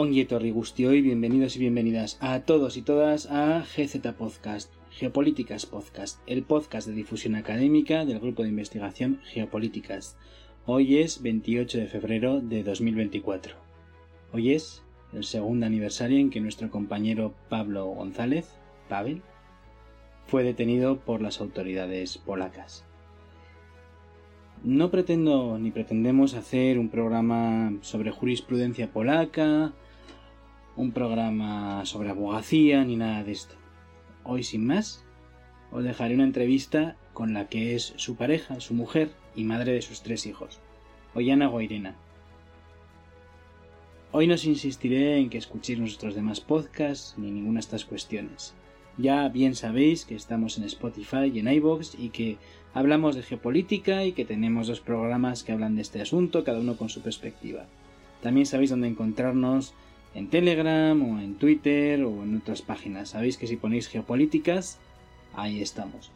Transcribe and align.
Onguietorri 0.00 0.54
y 0.94 1.02
bienvenidos 1.02 1.56
y 1.56 1.58
bienvenidas 1.58 2.18
a 2.20 2.42
todos 2.42 2.76
y 2.76 2.82
todas 2.82 3.26
a 3.32 3.64
GZ 3.64 4.12
Podcast, 4.16 4.72
Geopolíticas 4.92 5.66
Podcast, 5.66 6.20
el 6.28 6.44
podcast 6.44 6.86
de 6.86 6.94
difusión 6.94 7.34
académica 7.34 8.04
del 8.04 8.20
grupo 8.20 8.44
de 8.44 8.50
investigación 8.50 9.20
Geopolíticas. 9.24 10.16
Hoy 10.66 10.98
es 10.98 11.20
28 11.20 11.78
de 11.78 11.86
febrero 11.88 12.40
de 12.40 12.62
2024. 12.62 13.56
Hoy 14.32 14.52
es 14.52 14.84
el 15.12 15.24
segundo 15.24 15.66
aniversario 15.66 16.18
en 16.18 16.30
que 16.30 16.40
nuestro 16.40 16.70
compañero 16.70 17.34
Pablo 17.48 17.86
González, 17.86 18.54
Pavel, 18.88 19.20
fue 20.28 20.44
detenido 20.44 21.00
por 21.00 21.20
las 21.20 21.40
autoridades 21.40 22.18
polacas. 22.18 22.84
No 24.62 24.92
pretendo 24.92 25.58
ni 25.58 25.72
pretendemos 25.72 26.34
hacer 26.34 26.78
un 26.78 26.88
programa 26.88 27.72
sobre 27.80 28.12
jurisprudencia 28.12 28.92
polaca, 28.92 29.72
un 30.78 30.92
programa 30.92 31.84
sobre 31.84 32.10
abogacía 32.10 32.84
ni 32.84 32.94
nada 32.94 33.24
de 33.24 33.32
esto. 33.32 33.56
Hoy 34.22 34.44
sin 34.44 34.64
más, 34.64 35.04
os 35.72 35.82
dejaré 35.82 36.14
una 36.14 36.22
entrevista 36.22 36.96
con 37.12 37.34
la 37.34 37.48
que 37.48 37.74
es 37.74 37.94
su 37.96 38.14
pareja, 38.14 38.60
su 38.60 38.74
mujer 38.74 39.10
y 39.34 39.42
madre 39.42 39.72
de 39.72 39.82
sus 39.82 40.02
tres 40.02 40.24
hijos, 40.24 40.60
Ollana 41.14 41.48
Goirena. 41.48 41.96
Hoy 44.12 44.28
no 44.28 44.34
os 44.34 44.44
insistiré 44.44 45.18
en 45.18 45.30
que 45.30 45.38
escuchéis 45.38 45.80
nuestros 45.80 46.14
demás 46.14 46.40
podcasts 46.40 47.14
ni 47.18 47.32
ninguna 47.32 47.54
de 47.54 47.60
estas 47.60 47.84
cuestiones. 47.84 48.54
Ya 48.96 49.28
bien 49.28 49.56
sabéis 49.56 50.04
que 50.04 50.14
estamos 50.14 50.58
en 50.58 50.64
Spotify 50.64 51.30
y 51.32 51.40
en 51.40 51.48
iVoox 51.48 51.98
y 51.98 52.10
que 52.10 52.38
hablamos 52.72 53.16
de 53.16 53.22
geopolítica 53.24 54.04
y 54.04 54.12
que 54.12 54.24
tenemos 54.24 54.68
dos 54.68 54.80
programas 54.80 55.42
que 55.42 55.52
hablan 55.52 55.74
de 55.74 55.82
este 55.82 56.00
asunto, 56.00 56.44
cada 56.44 56.60
uno 56.60 56.76
con 56.76 56.88
su 56.88 57.00
perspectiva. 57.02 57.66
También 58.22 58.46
sabéis 58.46 58.70
dónde 58.70 58.88
encontrarnos 58.88 59.74
en 60.14 60.28
Telegram 60.28 61.00
o 61.02 61.20
en 61.20 61.34
Twitter 61.34 62.02
o 62.04 62.22
en 62.22 62.36
otras 62.36 62.62
páginas. 62.62 63.10
Sabéis 63.10 63.36
que 63.36 63.46
si 63.46 63.56
ponéis 63.56 63.88
geopolíticas, 63.88 64.78
ahí 65.34 65.60
estamos. 65.60 66.10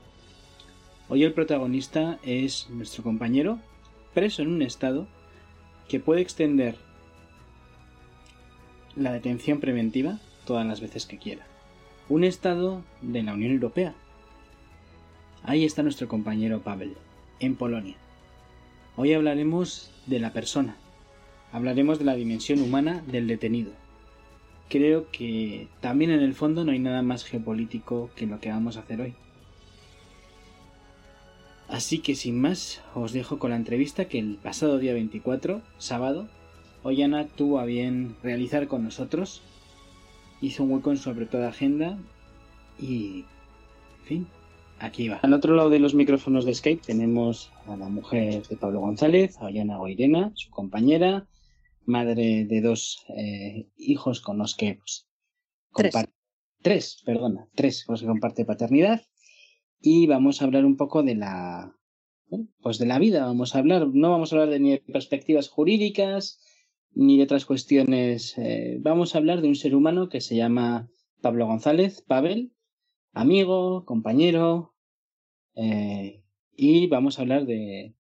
Hoy 1.09 1.25
el 1.25 1.33
protagonista 1.33 2.19
es 2.23 2.69
nuestro 2.71 3.03
compañero, 3.03 3.59
preso 4.15 4.43
en 4.43 4.49
un 4.49 4.63
estado 4.63 5.07
que 5.89 6.01
puede 6.01 6.23
extender 6.23 6.77
la 8.97 9.13
detención 9.13 9.61
preventiva 9.61 10.21
todas 10.47 10.67
las 10.67 10.81
veces 10.81 11.07
que 11.07 11.19
quiera. 11.19 11.47
Un 12.09 12.25
estado 12.25 12.83
de 13.01 13.23
la 13.23 13.35
Unión 13.35 13.53
Europea. 13.53 13.95
Ahí 15.45 15.65
está 15.65 15.83
nuestro 15.83 16.09
compañero 16.09 16.61
Pavel, 16.61 16.95
en 17.41 17.57
Polonia. 17.57 17.97
Hoy 18.97 19.13
hablaremos 19.13 19.91
de 20.07 20.21
la 20.21 20.33
persona, 20.33 20.77
hablaremos 21.53 21.99
de 21.99 22.05
la 22.05 22.15
dimensión 22.15 22.61
humana 22.61 23.03
del 23.07 23.27
detenido 23.27 23.73
creo 24.73 25.11
que 25.13 25.69
también 25.83 26.11
en 26.11 26.21
el 26.21 26.33
fondo 26.33 26.65
no 26.65 26.73
hay 26.73 26.79
nada 26.79 27.03
más 27.03 27.25
geopolítico 27.25 28.09
que 28.17 28.27
lo 28.27 28.41
que 28.41 28.49
vamos 28.49 28.79
a 28.79 28.81
hacer 28.81 29.03
hoy. 29.03 29.13
Así 31.69 31.99
que 31.99 32.15
sin 32.15 32.41
más, 32.41 32.81
os 32.95 33.13
dejo 33.13 33.39
con 33.39 33.51
la 33.51 33.57
entrevista 33.57 34.07
que 34.07 34.19
el 34.19 34.37
pasado 34.37 34.79
día 34.79 34.95
24, 34.95 35.61
sábado, 35.77 36.27
Ollana 36.85 37.27
tuvo 37.27 37.59
a 37.59 37.67
bien 37.67 38.17
realizar 38.23 38.67
con 38.67 38.83
nosotros. 38.83 39.43
Hizo 40.41 40.65
un 40.65 40.73
hueco 40.73 40.91
en 40.91 40.97
su 40.97 41.11
apretada 41.11 41.49
agenda 41.49 41.99
y... 42.81 43.27
En 44.01 44.07
fin, 44.07 44.27
aquí 44.79 45.09
va. 45.09 45.17
Al 45.17 45.35
otro 45.35 45.55
lado 45.55 45.69
de 45.69 45.81
los 45.81 45.95
micrófonos 45.95 46.47
de 46.47 46.55
Skype 46.55 46.83
tenemos 46.87 47.53
a 47.67 47.77
la 47.77 47.91
mujer 47.91 48.43
de 48.49 48.57
Pablo 48.57 48.81
González, 48.81 49.37
a 49.37 49.45
Ollana 49.45 49.77
Goirena, 49.77 50.33
su 50.35 50.51
compañera, 50.51 51.27
madre 51.85 52.45
de 52.45 52.61
dos 52.61 53.05
eh, 53.17 53.69
hijos 53.77 54.21
con 54.21 54.39
los 54.39 54.55
que 54.55 54.75
pues, 54.75 55.09
comparte. 55.71 56.13
Tres. 56.63 57.03
perdona, 57.05 57.49
tres 57.55 57.85
con 57.85 57.95
los 57.95 58.03
que 58.03 58.07
comparte 58.07 58.45
paternidad. 58.45 59.03
Y 59.81 60.07
vamos 60.07 60.41
a 60.41 60.45
hablar 60.45 60.65
un 60.65 60.77
poco 60.77 61.03
de 61.03 61.17
la. 61.17 61.77
pues 62.61 62.79
de 62.79 62.87
la 62.87 62.99
vida, 62.99 63.27
vamos 63.27 63.55
a 63.55 63.59
hablar. 63.59 63.89
No 63.93 64.11
vamos 64.11 64.33
a 64.33 64.37
hablar 64.37 64.51
de 64.51 64.61
ni 64.61 64.79
perspectivas 64.79 65.49
jurídicas 65.49 66.41
ni 66.95 67.17
de 67.17 67.25
otras 67.25 67.47
cuestiones. 67.47 68.37
Eh, 68.39 68.79
vamos 68.81 69.15
a 69.15 69.19
hablar 69.19 69.43
de 69.43 69.49
un 69.49 69.57
ser 69.57 69.75
humano 69.75 70.09
que 70.09 70.21
se 70.21 70.37
llama 70.37 70.89
Pablo 71.21 71.47
González, 71.47 72.03
Pavel, 72.03 72.53
amigo, 73.13 73.85
compañero. 73.85 74.75
Eh, 75.55 76.23
y 76.55 76.87
vamos 76.87 77.19
a 77.19 77.23
hablar 77.23 77.47
de, 77.47 77.97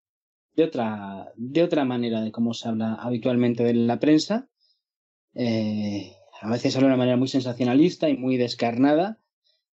de 0.56 0.64
otra, 0.64 1.32
de 1.36 1.62
otra 1.62 1.84
manera 1.84 2.22
de 2.22 2.32
cómo 2.32 2.54
se 2.54 2.68
habla 2.68 2.94
habitualmente 2.94 3.62
de 3.62 3.74
la 3.74 4.00
prensa. 4.00 4.48
Eh, 5.34 6.14
a 6.40 6.50
veces 6.50 6.74
habla 6.74 6.88
de 6.88 6.94
una 6.94 6.98
manera 6.98 7.16
muy 7.18 7.28
sensacionalista 7.28 8.08
y 8.08 8.16
muy 8.16 8.38
descarnada 8.38 9.20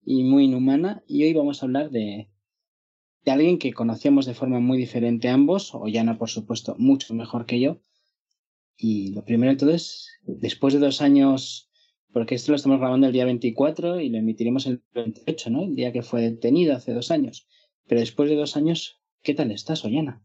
y 0.04 0.24
muy 0.24 0.46
inhumana. 0.46 1.02
Y 1.08 1.24
hoy 1.24 1.34
vamos 1.34 1.64
a 1.64 1.66
hablar 1.66 1.90
de, 1.90 2.30
de 3.24 3.32
alguien 3.32 3.60
que 3.60 3.74
conocíamos 3.74 4.26
de 4.26 4.34
forma 4.34 4.60
muy 4.60 4.78
diferente 4.78 5.30
ambos, 5.30 5.74
Ollana, 5.74 6.18
por 6.18 6.30
supuesto, 6.30 6.76
mucho 6.78 7.14
mejor 7.14 7.46
que 7.46 7.62
yo. 7.62 7.82
Y 8.76 9.14
lo 9.14 9.24
primero 9.24 9.54
de 9.54 9.58
todo 9.58 9.72
es, 9.72 10.10
después 10.24 10.74
de 10.74 10.82
dos 10.82 11.02
años, 11.02 11.70
porque 12.12 12.36
esto 12.36 12.52
lo 12.52 12.58
estamos 12.58 12.80
grabando 12.80 13.08
el 13.08 13.14
día 13.14 13.24
24 13.24 14.02
y 14.02 14.10
lo 14.10 14.18
emitiremos 14.18 14.66
el 14.66 14.84
28, 14.94 15.50
¿no? 15.50 15.64
El 15.64 15.76
día 15.76 15.94
que 15.94 16.02
fue 16.02 16.22
detenido 16.22 16.76
hace 16.76 16.94
dos 16.94 17.10
años. 17.10 17.48
Pero 17.88 18.02
después 18.02 18.30
de 18.30 18.36
dos 18.36 18.58
años, 18.58 19.02
¿qué 19.22 19.34
tal 19.34 19.52
estás, 19.52 19.86
Ollana? 19.86 20.24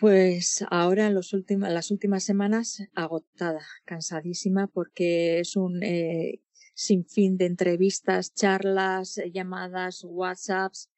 Pues 0.00 0.64
ahora 0.68 1.06
en 1.06 1.14
los 1.14 1.32
las 1.32 1.90
últimas 1.92 2.24
semanas 2.24 2.82
agotada, 2.96 3.60
cansadísima, 3.84 4.66
porque 4.66 5.38
es 5.38 5.54
un 5.54 5.80
eh, 5.84 6.40
sinfín 6.74 7.36
de 7.36 7.46
entrevistas, 7.46 8.34
charlas, 8.34 9.16
eh, 9.18 9.30
llamadas, 9.30 10.02
WhatsApps 10.02 10.90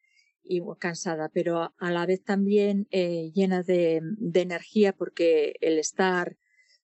y 0.43 0.63
cansada, 0.79 1.29
pero 1.29 1.75
a 1.77 1.91
la 1.91 2.07
vez 2.07 2.25
también 2.25 2.89
eh, 2.91 3.31
llena 3.35 3.63
de, 3.63 4.01
energía 4.33 4.95
porque 4.95 5.57
el 5.61 5.79
estar 5.79 6.39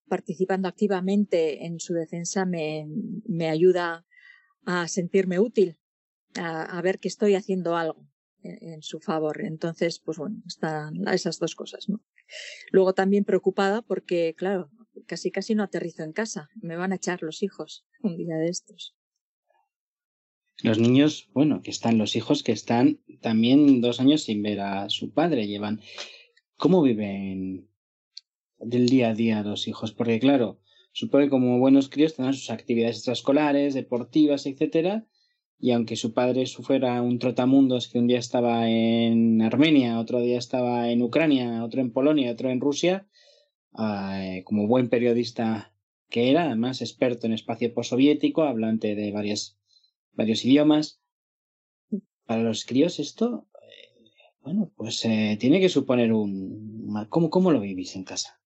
participando 0.07 0.67
activamente 0.67 1.65
en 1.65 1.79
su 1.79 1.95
defensa 1.95 2.45
me, 2.45 2.85
me 3.25 3.49
ayuda 3.49 4.05
a 4.67 4.87
sentirme 4.87 5.39
útil, 5.39 5.79
a 6.35 6.79
ver 6.83 6.99
que 6.99 7.07
estoy 7.07 7.33
haciendo 7.33 7.75
algo 7.75 8.05
en 8.45 8.81
su 8.81 8.99
favor. 8.99 9.43
Entonces, 9.43 9.99
pues 9.99 10.17
bueno, 10.17 10.41
están 10.45 11.07
esas 11.07 11.39
dos 11.39 11.55
cosas, 11.55 11.89
¿no? 11.89 12.01
Luego 12.71 12.93
también 12.93 13.23
preocupada 13.23 13.81
porque, 13.81 14.35
claro, 14.37 14.71
casi 15.05 15.31
casi 15.31 15.55
no 15.55 15.63
aterrizo 15.63 16.03
en 16.03 16.13
casa. 16.13 16.49
Me 16.61 16.75
van 16.75 16.91
a 16.91 16.95
echar 16.95 17.21
los 17.23 17.43
hijos 17.43 17.85
un 18.01 18.17
día 18.17 18.35
de 18.37 18.49
estos. 18.49 18.95
Los 20.63 20.79
niños, 20.79 21.29
bueno, 21.33 21.61
que 21.61 21.71
están 21.71 21.97
los 21.97 22.15
hijos 22.15 22.41
que 22.41 22.53
están 22.53 23.01
también 23.21 23.81
dos 23.81 23.99
años 23.99 24.23
sin 24.23 24.41
ver 24.41 24.61
a 24.61 24.89
su 24.89 25.11
padre. 25.11 25.47
Llevan. 25.47 25.81
¿Cómo 26.55 26.81
viven 26.81 27.69
del 28.57 28.87
día 28.87 29.09
a 29.09 29.13
día 29.13 29.43
los 29.43 29.67
hijos? 29.67 29.91
Porque, 29.91 30.19
claro, 30.19 30.61
supongo 30.93 31.25
que 31.25 31.29
como 31.29 31.59
buenos 31.59 31.89
críos 31.89 32.15
tendrán 32.15 32.33
sus 32.33 32.49
actividades 32.49 32.97
extraescolares, 32.97 33.73
deportivas, 33.73 34.45
etcétera 34.45 35.05
y 35.65 35.71
aunque 35.71 35.95
su 35.95 36.13
padre 36.13 36.45
fuera 36.45 37.01
un 37.01 37.17
trotamundos 37.17 37.87
que 37.87 37.97
un 37.97 38.05
día 38.05 38.19
estaba 38.19 38.69
en 38.69 39.41
Armenia, 39.41 39.99
otro 39.99 40.19
día 40.19 40.37
estaba 40.37 40.91
en 40.91 41.01
Ucrania, 41.01 41.63
otro 41.63 41.81
en 41.81 41.91
Polonia, 41.91 42.31
otro 42.31 42.51
en 42.51 42.61
Rusia, 42.61 43.07
eh, 43.79 44.43
como 44.45 44.67
buen 44.67 44.89
periodista 44.89 45.73
que 46.07 46.29
era, 46.29 46.43
además 46.43 46.81
experto 46.81 47.25
en 47.25 47.33
espacio 47.33 47.73
postsoviético, 47.73 48.43
hablante 48.43 48.93
de 48.93 49.11
varios 49.11 50.45
idiomas, 50.45 51.01
para 52.27 52.43
los 52.43 52.63
críos 52.63 52.99
esto, 52.99 53.47
eh, 53.59 54.33
bueno, 54.41 54.71
pues 54.75 55.03
eh, 55.05 55.35
tiene 55.39 55.59
que 55.59 55.69
suponer 55.69 56.13
un... 56.13 57.07
¿Cómo, 57.09 57.31
¿Cómo 57.31 57.51
lo 57.51 57.59
vivís 57.59 57.95
en 57.95 58.03
casa? 58.03 58.39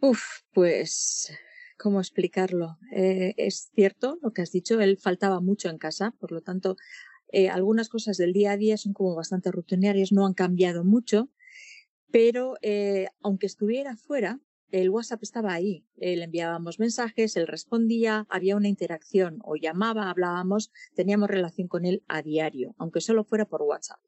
Uf, 0.00 0.22
pues 0.54 1.30
¿Cómo 1.76 2.00
explicarlo? 2.00 2.78
Eh, 2.92 3.34
es 3.36 3.70
cierto 3.74 4.18
lo 4.22 4.32
que 4.32 4.42
has 4.42 4.52
dicho, 4.52 4.80
él 4.80 4.96
faltaba 4.96 5.40
mucho 5.40 5.68
en 5.68 5.78
casa, 5.78 6.14
por 6.20 6.30
lo 6.30 6.40
tanto, 6.40 6.76
eh, 7.32 7.48
algunas 7.48 7.88
cosas 7.88 8.16
del 8.16 8.32
día 8.32 8.52
a 8.52 8.56
día 8.56 8.76
son 8.76 8.92
como 8.92 9.14
bastante 9.14 9.50
rutinarias, 9.50 10.12
no 10.12 10.24
han 10.24 10.34
cambiado 10.34 10.84
mucho, 10.84 11.30
pero 12.12 12.54
eh, 12.62 13.08
aunque 13.22 13.46
estuviera 13.46 13.96
fuera, 13.96 14.40
el 14.70 14.90
WhatsApp 14.90 15.22
estaba 15.22 15.52
ahí. 15.52 15.84
Le 15.96 16.22
enviábamos 16.22 16.80
mensajes, 16.80 17.36
él 17.36 17.46
respondía, 17.46 18.26
había 18.28 18.56
una 18.56 18.68
interacción 18.68 19.38
o 19.44 19.56
llamaba, 19.56 20.10
hablábamos, 20.10 20.72
teníamos 20.94 21.28
relación 21.28 21.68
con 21.68 21.84
él 21.84 22.02
a 22.08 22.22
diario, 22.22 22.74
aunque 22.78 23.00
solo 23.00 23.24
fuera 23.24 23.46
por 23.46 23.62
WhatsApp. 23.62 24.00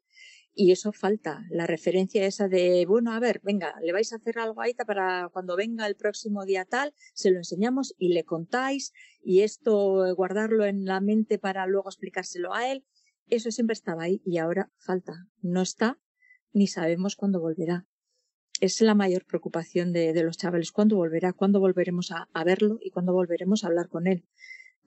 Y 0.59 0.73
eso 0.73 0.91
falta, 0.91 1.45
la 1.51 1.67
referencia 1.67 2.25
esa 2.25 2.49
de, 2.49 2.87
bueno, 2.87 3.13
a 3.13 3.21
ver, 3.21 3.43
venga, 3.45 3.75
le 3.83 3.93
vais 3.93 4.11
a 4.15 4.17
hacer 4.17 4.39
algo 4.39 4.63
ahí 4.63 4.73
para 4.73 5.29
cuando 5.31 5.55
venga 5.55 5.87
el 5.87 5.97
próximo 5.97 6.47
día 6.47 6.65
tal, 6.65 6.95
se 7.13 7.31
lo 7.31 7.37
enseñamos 7.37 7.95
y 7.99 8.15
le 8.15 8.25
contáis 8.25 8.95
y 9.23 9.43
esto 9.43 10.15
guardarlo 10.15 10.65
en 10.65 10.87
la 10.87 11.01
mente 11.01 11.39
para 11.39 11.67
luego 11.67 11.91
explicárselo 11.91 12.55
a 12.55 12.73
él. 12.73 12.87
Eso 13.29 13.51
siempre 13.51 13.75
estaba 13.75 14.05
ahí 14.05 14.23
y 14.25 14.39
ahora 14.39 14.73
falta. 14.79 15.29
No 15.43 15.61
está 15.61 16.01
ni 16.55 16.69
sabemos 16.69 17.17
cuándo 17.17 17.39
volverá. 17.39 17.87
es 18.63 18.81
la 18.81 18.95
mayor 18.95 19.27
preocupación 19.27 19.93
de, 19.93 20.15
los 20.23 20.39
chavales. 20.39 20.73
¿Cuándo 20.73 20.97
volverá? 20.97 21.35
¿Cuándo 21.35 21.61
volveremos 21.61 22.13
a, 22.13 22.45
verlo? 22.45 22.79
¿Y 22.81 22.93
cuándo 22.93 23.13
volveremos 23.13 23.63
a 23.63 23.67
hablar 23.67 23.91
con 23.91 24.07
él? 24.07 24.25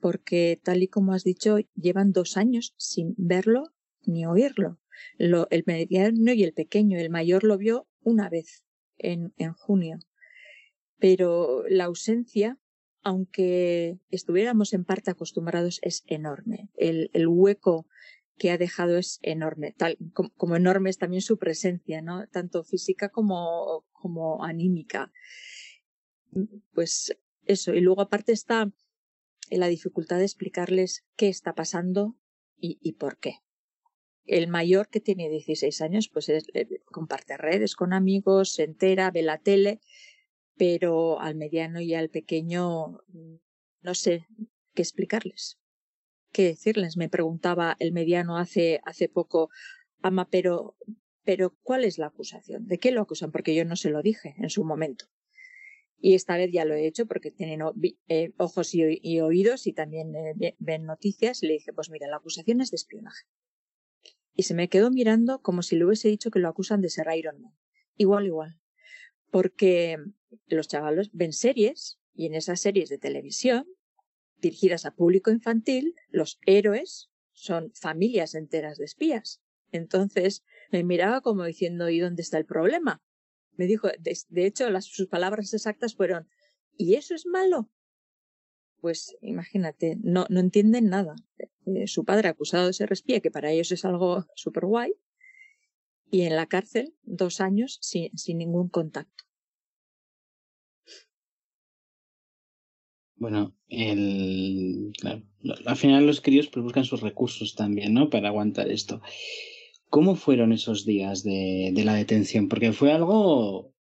Porque 0.00 0.60
tal 0.64 0.82
y 0.82 0.88
como 0.88 1.12
has 1.12 1.22
dicho, 1.22 1.58
llevan 1.76 2.10
dos 2.10 2.36
años 2.36 2.74
sin 2.76 3.14
verlo 3.16 3.72
ni 4.04 4.26
oírlo. 4.26 4.78
el 5.18 5.64
mediano 5.66 6.32
y 6.32 6.44
el 6.44 6.52
pequeño. 6.52 6.98
El 6.98 7.10
mayor 7.10 7.44
lo 7.44 7.58
vio 7.58 7.88
una 8.02 8.28
vez 8.28 8.64
en, 8.98 9.32
en 9.36 9.52
junio. 9.52 9.98
Pero 10.98 11.64
la 11.68 11.84
ausencia, 11.84 12.58
aunque 13.02 13.98
estuviéramos 14.10 14.72
en 14.74 14.84
parte 14.84 15.10
acostumbrados, 15.10 15.80
es 15.82 16.04
enorme. 16.06 16.68
El, 16.74 17.10
el 17.14 17.26
hueco 17.26 17.86
que 18.40 18.50
ha 18.50 18.58
dejado 18.58 18.96
es 18.96 19.18
enorme, 19.20 19.72
tal 19.76 19.98
como, 20.14 20.56
enorme 20.56 20.88
es 20.88 20.96
también 20.96 21.20
su 21.20 21.36
presencia, 21.36 22.00
¿no? 22.00 22.26
Tanto 22.28 22.64
física 22.64 23.10
como, 23.10 23.84
como 23.92 24.42
anímica. 24.42 25.12
Pues 26.72 27.14
eso, 27.44 27.74
y 27.74 27.82
luego 27.82 28.00
aparte 28.00 28.32
está 28.32 28.72
la 29.50 29.66
dificultad 29.66 30.16
de 30.16 30.24
explicarles 30.24 31.04
qué 31.16 31.28
está 31.28 31.54
pasando 31.54 32.16
y, 32.56 32.92
por 32.92 33.18
qué. 33.18 33.40
El 34.24 34.48
mayor 34.48 34.88
que 34.88 35.00
tiene 35.00 35.28
16 35.28 35.80
años, 35.80 36.08
pues 36.08 36.28
eh, 36.28 36.42
comparte 36.86 37.36
redes 37.36 37.74
con 37.74 37.92
amigos, 37.92 38.52
se 38.52 38.64
entera, 38.64 39.10
ve 39.10 39.22
la 39.22 39.38
tele, 39.38 39.80
pero 40.56 41.20
al 41.20 41.34
mediano 41.34 41.80
y 41.80 41.94
al 41.94 42.10
pequeño 42.10 43.02
no 43.82 43.94
sé 43.94 44.26
qué 44.74 44.82
explicarles 44.82 45.60
qué 46.32 46.44
decirles. 46.44 46.96
Me 46.96 47.08
preguntaba 47.08 47.76
el 47.78 47.92
mediano 47.92 48.36
hace, 48.36 48.80
hace 48.84 49.08
poco, 49.08 49.50
ama, 50.02 50.28
pero, 50.30 50.76
pero 51.24 51.56
¿cuál 51.62 51.84
es 51.84 51.98
la 51.98 52.06
acusación? 52.06 52.66
¿De 52.66 52.78
qué 52.78 52.92
lo 52.92 53.02
acusan? 53.02 53.32
Porque 53.32 53.54
yo 53.54 53.64
no 53.64 53.76
se 53.76 53.90
lo 53.90 54.02
dije 54.02 54.34
en 54.38 54.50
su 54.50 54.64
momento. 54.64 55.06
Y 56.02 56.14
esta 56.14 56.36
vez 56.36 56.50
ya 56.50 56.64
lo 56.64 56.74
he 56.74 56.86
hecho 56.86 57.06
porque 57.06 57.30
tienen 57.30 57.60
eh, 58.08 58.32
ojos 58.38 58.74
y, 58.74 59.20
oídos 59.20 59.66
y 59.66 59.74
también 59.74 60.14
eh, 60.16 60.56
ven 60.58 60.86
noticias. 60.86 61.42
Y 61.42 61.46
le 61.46 61.52
dije, 61.54 61.72
pues 61.74 61.90
mira, 61.90 62.08
la 62.08 62.16
acusación 62.16 62.62
es 62.62 62.70
de 62.70 62.76
espionaje. 62.76 63.26
Y 64.40 64.42
se 64.42 64.54
me 64.54 64.70
quedó 64.70 64.90
mirando 64.90 65.42
como 65.42 65.60
si 65.60 65.76
le 65.76 65.84
hubiese 65.84 66.08
dicho 66.08 66.30
que 66.30 66.38
lo 66.38 66.48
acusan 66.48 66.80
de 66.80 66.88
ser 66.88 67.08
Iron 67.14 67.42
Man. 67.42 67.52
Igual, 67.98 68.24
igual. 68.24 68.58
Porque 69.30 69.98
los 70.46 70.66
chavalos 70.66 71.10
ven 71.12 71.34
series 71.34 71.98
y 72.14 72.24
en 72.24 72.34
esas 72.34 72.58
series 72.58 72.88
de 72.88 72.96
televisión 72.96 73.66
dirigidas 74.38 74.86
a 74.86 74.94
público 74.94 75.30
infantil, 75.30 75.94
los 76.08 76.40
héroes 76.46 77.10
son 77.32 77.70
familias 77.74 78.34
enteras 78.34 78.78
de 78.78 78.86
espías. 78.86 79.42
Entonces 79.72 80.42
me 80.72 80.84
miraba 80.84 81.20
como 81.20 81.44
diciendo, 81.44 81.90
¿y 81.90 82.00
dónde 82.00 82.22
está 82.22 82.38
el 82.38 82.46
problema? 82.46 83.02
Me 83.58 83.66
dijo, 83.66 83.88
de, 83.98 84.46
hecho, 84.46 84.64
sus 84.80 85.06
palabras 85.08 85.52
exactas 85.52 85.94
fueron, 85.94 86.30
¿y 86.78 86.94
eso 86.94 87.14
es 87.14 87.26
malo? 87.26 87.70
Pues 88.80 89.14
imagínate, 89.20 89.98
no, 90.00 90.24
no 90.30 90.40
entienden 90.40 90.86
nada. 90.88 91.14
Eh, 91.66 91.86
su 91.86 92.04
padre 92.04 92.28
acusado 92.28 92.66
de 92.66 92.72
ser 92.72 92.92
espía, 92.92 93.20
que 93.20 93.30
para 93.30 93.50
ellos 93.50 93.70
es 93.72 93.84
algo 93.84 94.26
súper 94.34 94.64
guay, 94.66 94.92
y 96.10 96.22
en 96.22 96.36
la 96.36 96.46
cárcel 96.46 96.94
dos 97.02 97.40
años 97.40 97.78
sin, 97.80 98.16
sin 98.16 98.38
ningún 98.38 98.68
contacto. 98.68 99.24
Bueno, 103.16 103.54
el, 103.68 104.92
claro, 104.98 105.22
al 105.66 105.76
final 105.76 106.06
los 106.06 106.22
críos 106.22 106.48
pues 106.48 106.64
buscan 106.64 106.86
sus 106.86 107.02
recursos 107.02 107.54
también, 107.54 107.92
¿no? 107.92 108.08
Para 108.08 108.28
aguantar 108.28 108.70
esto. 108.70 109.02
¿Cómo 109.90 110.16
fueron 110.16 110.52
esos 110.52 110.86
días 110.86 111.22
de, 111.22 111.70
de 111.74 111.84
la 111.84 111.94
detención? 111.94 112.48
Porque 112.48 112.72
fue 112.72 112.92
algo, 112.92 113.74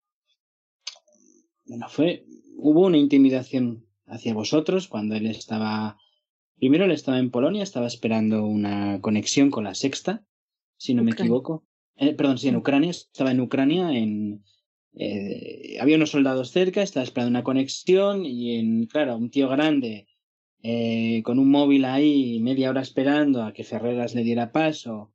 bueno, 1.65 1.87
fue, 1.87 2.25
hubo 2.55 2.87
una 2.87 2.97
intimidación 2.97 3.85
hacia 4.07 4.33
vosotros 4.33 4.87
cuando 4.87 5.15
él 5.15 5.27
estaba, 5.27 5.99
primero 6.57 6.85
él 6.85 6.91
estaba 6.91 7.19
en 7.19 7.31
Polonia, 7.31 7.63
estaba 7.63 7.87
esperando 7.87 8.45
una 8.45 8.99
conexión 9.01 9.49
con 9.51 9.63
la 9.63 9.75
sexta, 9.75 10.23
si 10.77 10.93
no 10.93 11.03
me 11.03 11.11
equivoco. 11.11 11.65
Eh, 11.95 12.13
perdón, 12.13 12.37
sí, 12.37 12.47
en 12.47 12.55
Ucrania, 12.55 12.91
estaba 12.91 13.31
en 13.31 13.41
Ucrania 13.41 13.91
en, 13.91 14.43
eh, 14.93 15.77
había 15.79 15.95
unos 15.95 16.11
soldados 16.11 16.51
cerca, 16.51 16.81
estaba 16.81 17.03
esperando 17.03 17.31
una 17.31 17.43
conexión 17.43 18.25
y, 18.25 18.55
en, 18.55 18.85
claro, 18.85 19.17
un 19.17 19.29
tío 19.29 19.49
grande 19.49 20.07
eh, 20.63 21.21
con 21.23 21.39
un 21.39 21.49
móvil 21.49 21.85
ahí 21.85 22.39
media 22.39 22.69
hora 22.69 22.81
esperando 22.81 23.43
a 23.43 23.53
que 23.53 23.63
Ferreras 23.63 24.15
le 24.15 24.23
diera 24.23 24.51
paso, 24.51 25.13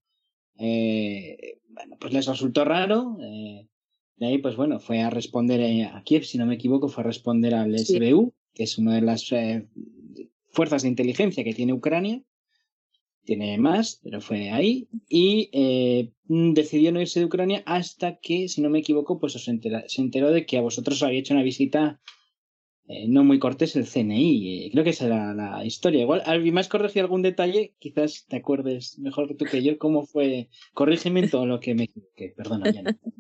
bueno, 0.56 1.96
pues 1.98 2.12
les 2.12 2.26
resultó 2.26 2.64
raro. 2.64 3.16
de 3.18 4.26
ahí, 4.26 4.38
pues 4.38 4.56
bueno, 4.56 4.78
fue 4.78 5.00
a 5.00 5.10
responder 5.10 5.86
a 5.86 6.02
Kiev, 6.04 6.24
si 6.24 6.38
no 6.38 6.46
me 6.46 6.54
equivoco, 6.54 6.88
fue 6.88 7.02
a 7.02 7.06
responder 7.06 7.54
al 7.54 7.76
SBU, 7.76 8.32
que 8.54 8.64
es 8.64 8.78
una 8.78 8.94
de 8.94 9.02
las 9.02 9.32
fuerzas 10.52 10.82
de 10.82 10.88
inteligencia 10.88 11.44
que 11.44 11.54
tiene 11.54 11.72
Ucrania 11.72 12.22
tiene 13.24 13.56
más, 13.58 14.00
pero 14.02 14.20
fue 14.20 14.50
ahí, 14.50 14.88
y 15.08 15.48
eh, 15.52 16.12
decidió 16.24 16.90
no 16.90 17.00
irse 17.00 17.20
de 17.20 17.26
Ucrania 17.26 17.62
hasta 17.66 18.18
que, 18.18 18.48
si 18.48 18.60
no 18.60 18.68
me 18.68 18.80
equivoco, 18.80 19.20
pues 19.20 19.34
se 19.34 20.00
enteró 20.00 20.30
de 20.32 20.44
que 20.44 20.58
a 20.58 20.62
vosotros 20.62 20.96
os 20.96 21.02
había 21.04 21.20
hecho 21.20 21.34
una 21.34 21.44
visita 21.44 22.00
eh, 22.88 23.06
no 23.08 23.22
muy 23.24 23.38
cortés 23.38 23.76
el 23.76 23.86
CNI. 23.86 24.70
creo 24.72 24.84
que 24.84 24.90
esa 24.90 25.06
era 25.06 25.34
la 25.34 25.64
historia. 25.64 26.02
Igual, 26.02 26.22
más 26.52 26.68
corregir 26.68 27.02
algún 27.02 27.22
detalle, 27.22 27.74
quizás 27.78 28.26
te 28.28 28.36
acuerdes 28.36 28.98
mejor 28.98 29.34
tú 29.36 29.44
que 29.44 29.62
yo 29.62 29.78
cómo 29.78 30.04
fue. 30.04 30.48
Corrígeme 30.74 31.28
todo 31.28 31.46
lo 31.46 31.60
que 31.60 31.74
me 31.74 31.84
equivoqué, 31.84 32.34
perdona, 32.36 32.72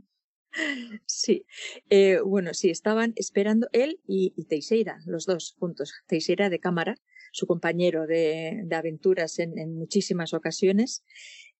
Sí, 1.06 1.46
eh, 1.88 2.18
bueno, 2.22 2.52
sí, 2.52 2.68
estaban 2.68 3.14
esperando 3.16 3.68
él 3.72 4.00
y, 4.06 4.34
y, 4.36 4.44
Teixeira, 4.44 4.98
los 5.06 5.24
dos 5.24 5.54
juntos, 5.58 5.94
Teixeira 6.06 6.50
de 6.50 6.58
cámara, 6.58 6.96
su 7.32 7.46
compañero 7.46 8.06
de, 8.06 8.64
aventuras 8.72 9.38
en, 9.40 9.74
muchísimas 9.74 10.32
ocasiones. 10.34 11.02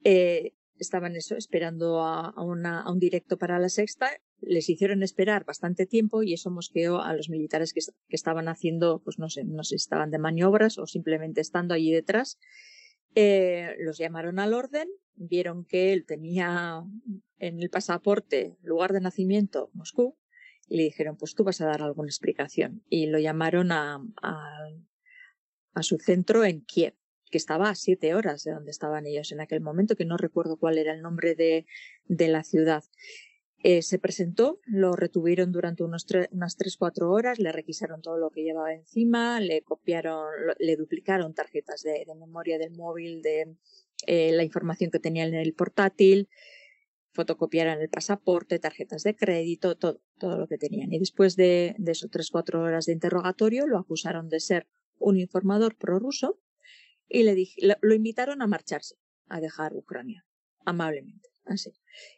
Eh, 0.04 0.52
estaban 0.78 1.16
eso, 1.16 1.36
esperando 1.36 2.00
a, 2.00 2.34
un 2.42 2.98
directo 2.98 3.38
para 3.38 3.58
la 3.58 3.68
sexta. 3.68 4.10
Les 4.40 4.68
hicieron 4.68 5.02
esperar 5.02 5.44
bastante 5.44 5.86
tiempo 5.86 6.22
y 6.22 6.34
eso 6.34 6.50
mosqueó 6.50 7.00
a 7.00 7.14
los 7.14 7.28
militares 7.28 7.72
que, 7.72 7.80
estaban 8.08 8.48
haciendo, 8.48 9.00
pues 9.02 9.18
no 9.18 9.28
sé, 9.28 9.44
no 9.44 9.64
sé 9.64 9.76
estaban 9.76 10.10
de 10.10 10.18
maniobras 10.18 10.78
o 10.78 10.86
simplemente 10.86 11.40
estando 11.40 11.74
allí 11.74 11.90
detrás. 11.90 12.38
Eh, 13.14 13.74
los 13.78 13.98
llamaron 13.98 14.38
al 14.38 14.54
orden, 14.54 14.88
vieron 15.14 15.64
que 15.64 15.92
él 15.92 16.04
tenía 16.06 16.82
en 17.38 17.60
el 17.60 17.70
pasaporte 17.70 18.56
lugar 18.62 18.92
de 18.92 19.00
nacimiento 19.00 19.70
Moscú 19.74 20.16
y 20.68 20.76
le 20.76 20.84
dijeron, 20.84 21.16
pues 21.16 21.34
tú 21.34 21.44
vas 21.44 21.60
a 21.60 21.66
dar 21.66 21.82
alguna 21.82 22.08
explicación. 22.08 22.82
Y 22.88 23.06
lo 23.06 23.18
llamaron 23.18 23.72
a, 23.72 24.02
a 24.22 24.68
su 25.80 25.98
centro 25.98 26.44
en 26.44 26.60
Kiev, 26.62 26.94
que 27.30 27.38
estaba 27.38 27.70
a 27.70 27.74
siete 27.74 28.14
horas 28.14 28.44
de 28.44 28.52
donde 28.52 28.70
estaban 28.70 29.06
ellos 29.06 29.32
en 29.32 29.40
aquel 29.40 29.60
momento, 29.60 29.96
que 29.96 30.04
no 30.04 30.16
recuerdo 30.16 30.58
cuál 30.58 30.76
era 30.76 30.92
el 30.92 31.00
nombre 31.00 31.34
de, 31.34 31.66
de 32.04 32.28
la 32.28 32.44
ciudad. 32.44 32.84
Eh, 33.64 33.82
se 33.82 34.00
presentó, 34.00 34.60
lo 34.64 34.96
retuvieron 34.96 35.52
durante 35.52 35.84
unos 35.84 36.04
unas 36.32 36.56
tres, 36.56 36.76
cuatro 36.76 37.12
horas, 37.12 37.38
le 37.38 37.52
requisaron 37.52 38.02
todo 38.02 38.18
lo 38.18 38.30
que 38.30 38.42
llevaba 38.42 38.74
encima, 38.74 39.38
le 39.38 39.62
copiaron, 39.62 40.26
le 40.58 40.76
duplicaron 40.76 41.32
tarjetas 41.32 41.82
de, 41.82 42.04
memoria 42.18 42.58
del 42.58 42.72
móvil, 42.72 43.22
de 43.22 43.54
eh, 44.06 44.32
la 44.32 44.42
información 44.42 44.90
que 44.90 44.98
tenía 44.98 45.24
en 45.26 45.34
el 45.34 45.54
portátil, 45.54 46.28
fotocopiaron 47.12 47.80
el 47.80 47.88
pasaporte, 47.88 48.58
tarjetas 48.58 49.04
de 49.04 49.14
crédito, 49.14 49.76
todo, 49.76 50.00
todo 50.18 50.38
lo 50.38 50.48
que 50.48 50.58
tenían. 50.58 50.92
Y 50.92 50.98
después 50.98 51.36
de, 51.36 51.76
de 51.78 51.92
esos 51.92 52.10
tres, 52.10 52.30
cuatro 52.30 52.62
horas 52.62 52.86
de 52.86 52.94
interrogatorio, 52.94 53.68
lo 53.68 53.78
acusaron 53.78 54.28
de 54.28 54.40
ser 54.40 54.66
un 55.02 55.18
informador 55.18 55.76
prorruso 55.76 56.40
y 57.08 57.24
le 57.24 57.36
lo 57.80 57.94
invitaron 57.94 58.42
a 58.42 58.46
marcharse, 58.46 58.96
a 59.28 59.40
dejar 59.40 59.74
Ucrania, 59.74 60.24
amablemente. 60.64 61.28
Así. 61.44 61.72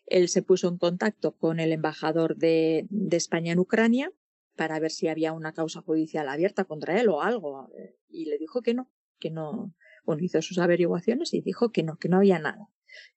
Él 0.07 0.29
se 0.29 0.43
puso 0.43 0.69
en 0.69 0.79
contacto 0.79 1.37
con 1.37 1.59
el 1.59 1.73
embajador 1.73 2.37
de, 2.37 2.87
España 3.11 3.53
en 3.53 3.59
Ucrania 3.59 4.13
para 4.55 4.79
ver 4.79 4.91
si 4.91 5.09
había 5.09 5.33
una 5.33 5.53
causa 5.53 5.81
judicial 5.81 6.29
abierta 6.29 6.65
contra 6.65 7.01
él 7.01 7.09
o 7.09 7.23
algo. 7.23 7.71
Y 8.09 8.27
le 8.27 8.39
dijo 8.39 8.63
que 8.63 8.75
no, 8.75 8.91
que 9.19 9.31
no. 9.31 9.75
Bueno, 10.05 10.23
hizo 10.23 10.43
sus 10.43 10.59
averiguaciones 10.59 11.33
y 11.33 11.41
dijo 11.41 11.73
que 11.73 11.83
no, 11.83 11.97
que 11.97 12.09
no 12.09 12.19
había 12.19 12.39
nada. 12.39 12.69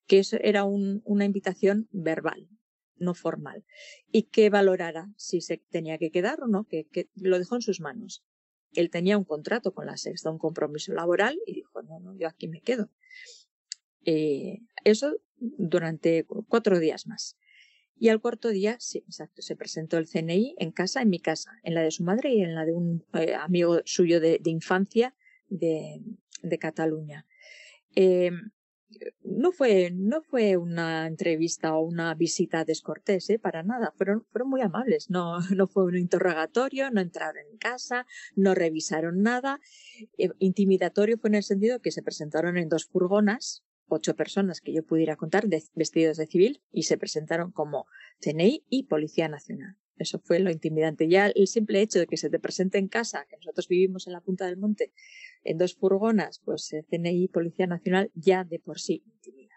Que 0.06 0.18
eso 0.18 0.38
era 0.40 0.64
una 0.64 1.24
invitación 1.24 1.88
verbal, 1.92 2.48
no 2.96 3.14
formal. 3.14 3.64
Y 4.10 4.24
que 4.24 4.50
valorara 4.50 5.12
si 5.16 5.42
se 5.42 5.58
tenía 5.58 5.98
que 5.98 6.10
quedar 6.10 6.42
o 6.42 6.48
no, 6.48 6.64
que 6.64 6.88
lo 7.14 7.38
dejó 7.38 7.56
en 7.56 7.62
sus 7.62 7.80
manos. 7.80 8.24
Él 8.74 8.90
tenía 8.90 9.18
un 9.18 9.24
contrato 9.24 9.72
con 9.72 9.86
la 9.86 9.96
sexta, 9.96 10.30
un 10.30 10.38
compromiso 10.38 10.92
laboral 10.92 11.38
y 11.46 11.54
dijo, 11.54 11.82
no, 11.82 12.00
no, 12.00 12.16
yo 12.16 12.28
aquí 12.28 12.48
me 12.48 12.60
quedo. 12.60 12.90
Eh, 14.04 14.60
eso 14.84 15.16
durante 15.36 16.24
cuatro 16.48 16.78
días 16.78 17.06
más. 17.06 17.36
Y 18.00 18.10
al 18.10 18.20
cuarto 18.20 18.48
día, 18.48 18.76
sí, 18.78 18.98
exacto, 18.98 19.42
se 19.42 19.56
presentó 19.56 19.98
el 19.98 20.06
CNI 20.06 20.54
en 20.58 20.70
casa, 20.70 21.02
en 21.02 21.10
mi 21.10 21.18
casa, 21.18 21.50
en 21.64 21.74
la 21.74 21.82
de 21.82 21.90
su 21.90 22.04
madre 22.04 22.32
y 22.32 22.42
en 22.42 22.54
la 22.54 22.64
de 22.64 22.72
un 22.72 23.04
eh, 23.14 23.34
amigo 23.34 23.80
suyo 23.84 24.20
de, 24.20 24.40
infancia 24.44 25.16
de, 25.48 26.00
Cataluña. 26.60 27.26
Eh, 27.96 28.30
no 29.22 29.52
fue, 29.52 29.90
no 29.92 30.22
fue 30.22 30.56
una 30.56 31.06
entrevista 31.06 31.74
o 31.74 31.80
una 31.80 32.14
visita 32.14 32.64
descortés, 32.64 33.28
¿eh? 33.30 33.38
para 33.38 33.62
nada. 33.62 33.92
Fueron, 33.96 34.24
fueron 34.30 34.50
muy 34.50 34.60
amables. 34.60 35.10
No, 35.10 35.38
no 35.56 35.66
fue 35.66 35.84
un 35.84 35.96
interrogatorio, 35.96 36.90
no 36.90 37.00
entraron 37.00 37.42
en 37.50 37.58
casa, 37.58 38.06
no 38.34 38.54
revisaron 38.54 39.22
nada. 39.22 39.60
Eh, 40.16 40.30
intimidatorio 40.38 41.18
fue 41.18 41.28
en 41.28 41.36
el 41.36 41.42
sentido 41.42 41.80
que 41.80 41.90
se 41.90 42.02
presentaron 42.02 42.56
en 42.56 42.68
dos 42.68 42.86
furgonas, 42.86 43.64
ocho 43.86 44.16
personas 44.16 44.60
que 44.60 44.72
yo 44.72 44.84
pudiera 44.84 45.16
contar, 45.16 45.46
vestidos 45.74 46.16
de 46.16 46.26
civil, 46.26 46.62
y 46.72 46.84
se 46.84 46.98
presentaron 46.98 47.52
como 47.52 47.86
CNI 48.20 48.64
y 48.68 48.84
Policía 48.84 49.28
Nacional. 49.28 49.76
Eso 49.98 50.20
fue 50.20 50.38
lo 50.38 50.50
intimidante. 50.50 51.08
Ya 51.08 51.26
el 51.26 51.48
simple 51.48 51.80
hecho 51.80 51.98
de 51.98 52.06
que 52.06 52.16
se 52.16 52.30
te 52.30 52.38
presente 52.38 52.78
en 52.78 52.88
casa, 52.88 53.26
que 53.28 53.36
nosotros 53.36 53.68
vivimos 53.68 54.06
en 54.06 54.12
la 54.12 54.20
punta 54.20 54.46
del 54.46 54.56
monte, 54.56 54.92
en 55.44 55.58
dos 55.58 55.74
furgonas, 55.74 56.40
pues 56.44 56.72
eh, 56.72 56.84
CNI 56.90 57.24
y 57.24 57.28
Policía 57.28 57.66
Nacional 57.66 58.10
ya 58.14 58.44
de 58.44 58.58
por 58.58 58.80
sí 58.80 59.02
intimida. 59.06 59.54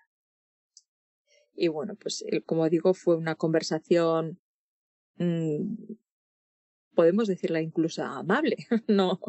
Y 1.53 1.67
bueno, 1.67 1.95
pues 1.95 2.23
como 2.45 2.69
digo, 2.69 2.93
fue 2.93 3.15
una 3.15 3.35
conversación, 3.35 4.39
mmm, 5.17 5.75
podemos 6.95 7.27
decirla 7.27 7.61
incluso 7.61 8.03
amable. 8.03 8.57
no, 8.87 9.19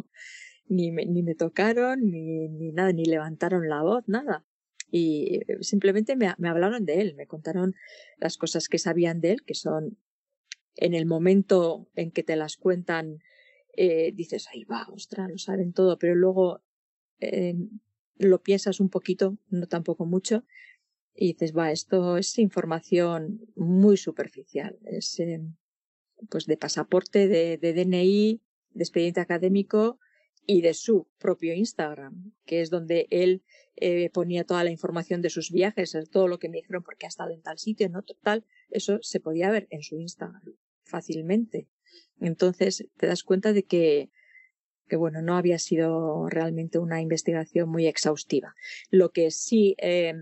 ni 0.67 0.93
me, 0.93 1.05
ni 1.07 1.23
me 1.23 1.35
tocaron, 1.35 2.01
ni, 2.01 2.49
ni 2.49 2.73
nada, 2.73 2.93
ni 2.93 3.05
levantaron 3.05 3.69
la 3.69 3.83
voz, 3.83 4.05
nada 4.07 4.45
y 4.93 5.41
eh, 5.49 5.57
simplemente 5.63 6.15
me, 6.15 6.33
me, 6.39 6.49
hablaron 6.49 6.85
de 6.85 7.01
él, 7.01 7.15
me 7.17 7.27
contaron 7.27 7.75
las 8.19 8.37
cosas 8.37 8.69
que 8.69 8.79
sabían 8.79 9.21
de 9.21 9.33
él, 9.33 9.43
que 9.43 9.55
son 9.55 9.99
en 10.77 10.95
el 10.95 11.07
momento 11.07 11.89
en 11.97 12.13
que 12.13 12.23
te 12.23 12.37
las 12.37 12.57
cuentan, 12.57 13.19
eh, 13.73 14.13
dices, 14.15 14.49
ahí 14.53 14.65
va, 14.65 14.87
ostras, 14.93 15.31
lo 15.31 15.39
saben 15.39 15.73
todo, 15.73 15.99
pero 15.99 16.15
luego 16.15 16.63
eh, 17.21 17.55
lo 18.17 18.43
piensas 18.43 18.81
un 18.81 18.89
poquito, 18.89 19.39
no 19.49 19.67
tampoco 19.67 20.07
mucho, 20.07 20.45
y 21.15 21.33
dices, 21.33 21.57
va, 21.57 21.73
esto 21.73 22.17
es 22.17 22.39
información 22.39 23.41
muy 23.55 23.97
superficial, 23.97 24.79
es 24.85 25.19
eh, 25.21 25.41
pues 26.31 26.47
de 26.47 26.57
pasaporte, 26.57 27.29
de, 27.29 27.59
de 27.59 27.73
DNI, 27.73 28.41
de 28.71 28.83
expediente 28.83 29.21
académico 29.21 29.99
y 30.47 30.61
de 30.61 30.75
su 30.75 31.09
propio 31.19 31.55
Instagram, 31.55 32.33
que 32.45 32.63
es 32.63 32.71
donde 32.71 33.07
él 33.11 33.43
eh, 33.77 34.11
ponía 34.11 34.45
toda 34.45 34.65
la 34.65 34.71
información 34.71 35.23
de 35.23 35.31
sus 35.31 35.51
viajes, 35.51 35.97
todo 36.11 36.29
lo 36.29 36.39
que 36.39 36.49
me 36.49 36.59
dijeron 36.59 36.83
porque 36.83 37.07
ha 37.07 37.09
estado 37.09 37.33
en 37.33 37.43
tal 37.43 37.59
sitio, 37.59 37.87
en 37.87 37.97
otro 37.97 38.17
tal, 38.23 38.45
eso 38.71 38.99
se 39.03 39.21
podía 39.21 39.51
ver 39.51 39.67
en 39.71 39.83
su 39.83 39.99
Instagram 39.99 40.43
fácilmente. 40.85 41.69
Entonces 42.21 42.87
te 42.97 43.07
das 43.07 43.23
cuenta 43.23 43.53
de 43.53 43.65
que, 43.65 44.11
que 44.89 44.97
bueno, 44.97 45.23
no 45.23 45.37
había 45.37 45.59
sido 45.59 46.29
realmente 46.29 46.79
una 46.79 47.01
investigación 47.01 47.69
muy 47.69 47.87
exhaustiva. 47.87 48.55
Lo 48.91 49.11
que 49.11 49.31
sí 49.31 49.75
eh, 49.79 50.15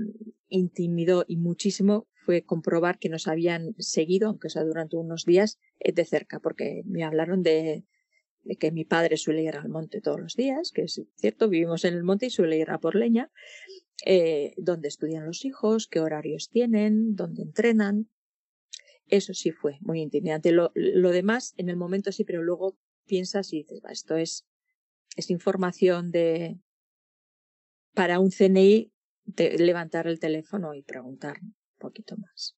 intimidó 0.48 1.24
y 1.26 1.36
muchísimo 1.36 2.08
fue 2.24 2.42
comprobar 2.42 2.98
que 2.98 3.08
nos 3.08 3.28
habían 3.28 3.74
seguido, 3.78 4.28
aunque 4.28 4.50
sea 4.50 4.64
durante 4.64 4.96
unos 4.96 5.24
días, 5.24 5.58
eh, 5.78 5.92
de 5.92 6.04
cerca, 6.04 6.40
porque 6.40 6.82
me 6.84 7.04
hablaron 7.04 7.42
de, 7.42 7.84
de 8.42 8.56
que 8.56 8.72
mi 8.72 8.84
padre 8.84 9.16
suele 9.16 9.42
ir 9.42 9.56
al 9.56 9.68
monte 9.68 10.00
todos 10.00 10.20
los 10.20 10.36
días, 10.36 10.70
que 10.72 10.82
es 10.82 11.02
cierto, 11.16 11.48
vivimos 11.48 11.84
en 11.84 11.94
el 11.94 12.04
monte 12.04 12.26
y 12.26 12.30
suele 12.30 12.58
ir 12.58 12.70
a 12.70 12.78
por 12.78 12.94
leña, 12.94 13.30
eh, 14.04 14.54
dónde 14.56 14.88
estudian 14.88 15.26
los 15.26 15.44
hijos, 15.44 15.86
qué 15.86 16.00
horarios 16.00 16.48
tienen, 16.48 17.14
dónde 17.16 17.42
entrenan. 17.42 18.08
Eso 19.10 19.34
sí 19.34 19.50
fue 19.50 19.78
muy 19.80 20.00
intimidante. 20.00 20.52
Lo, 20.52 20.70
lo 20.74 21.10
demás, 21.10 21.54
en 21.56 21.68
el 21.68 21.76
momento 21.76 22.12
sí, 22.12 22.24
pero 22.24 22.42
luego 22.42 22.78
piensas 23.06 23.52
y 23.52 23.58
dices, 23.58 23.82
esto 23.90 24.16
es, 24.16 24.46
es 25.16 25.30
información 25.30 26.12
de 26.12 26.60
para 27.92 28.20
un 28.20 28.30
CNI 28.30 28.92
de 29.24 29.58
levantar 29.58 30.06
el 30.06 30.20
teléfono 30.20 30.74
y 30.74 30.82
preguntar 30.82 31.38
un 31.42 31.54
poquito 31.78 32.16
más. 32.16 32.56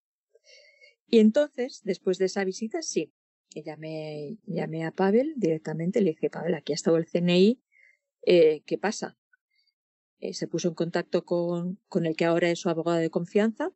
Y 1.07 1.19
entonces, 1.19 1.81
después 1.83 2.19
de 2.19 2.25
esa 2.25 2.43
visita, 2.43 2.83
sí, 2.83 3.11
llamé, 3.49 4.37
llamé 4.45 4.85
a 4.85 4.91
Pavel 4.91 5.33
directamente, 5.37 6.01
le 6.01 6.11
dije, 6.11 6.29
Pavel, 6.29 6.53
aquí 6.53 6.71
ha 6.73 6.75
estado 6.75 6.97
el 6.97 7.07
CNI, 7.07 7.61
eh, 8.25 8.61
¿qué 8.65 8.77
pasa? 8.77 9.17
Eh, 10.19 10.33
se 10.33 10.47
puso 10.47 10.69
en 10.69 10.75
contacto 10.75 11.25
con, 11.25 11.79
con 11.87 12.05
el 12.05 12.15
que 12.15 12.25
ahora 12.25 12.49
es 12.49 12.59
su 12.59 12.69
abogado 12.69 12.99
de 12.99 13.09
confianza 13.09 13.71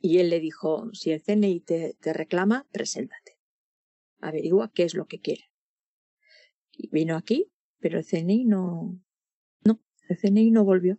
y 0.00 0.18
él 0.18 0.30
le 0.30 0.40
dijo, 0.40 0.90
si 0.92 1.10
el 1.10 1.22
CNI 1.22 1.60
te, 1.60 1.96
reclama, 2.12 2.66
preséntate. 2.70 3.38
Averigua 4.20 4.70
qué 4.72 4.84
es 4.84 4.94
lo 4.94 5.06
que 5.06 5.20
quiere. 5.20 5.50
Y 6.72 6.88
vino 6.90 7.16
aquí, 7.16 7.50
pero 7.80 7.98
el 7.98 8.04
CNI 8.04 8.44
no, 8.44 9.00
no, 9.64 9.80
el 10.08 10.18
CNI 10.18 10.50
no 10.50 10.64
volvió 10.64 10.98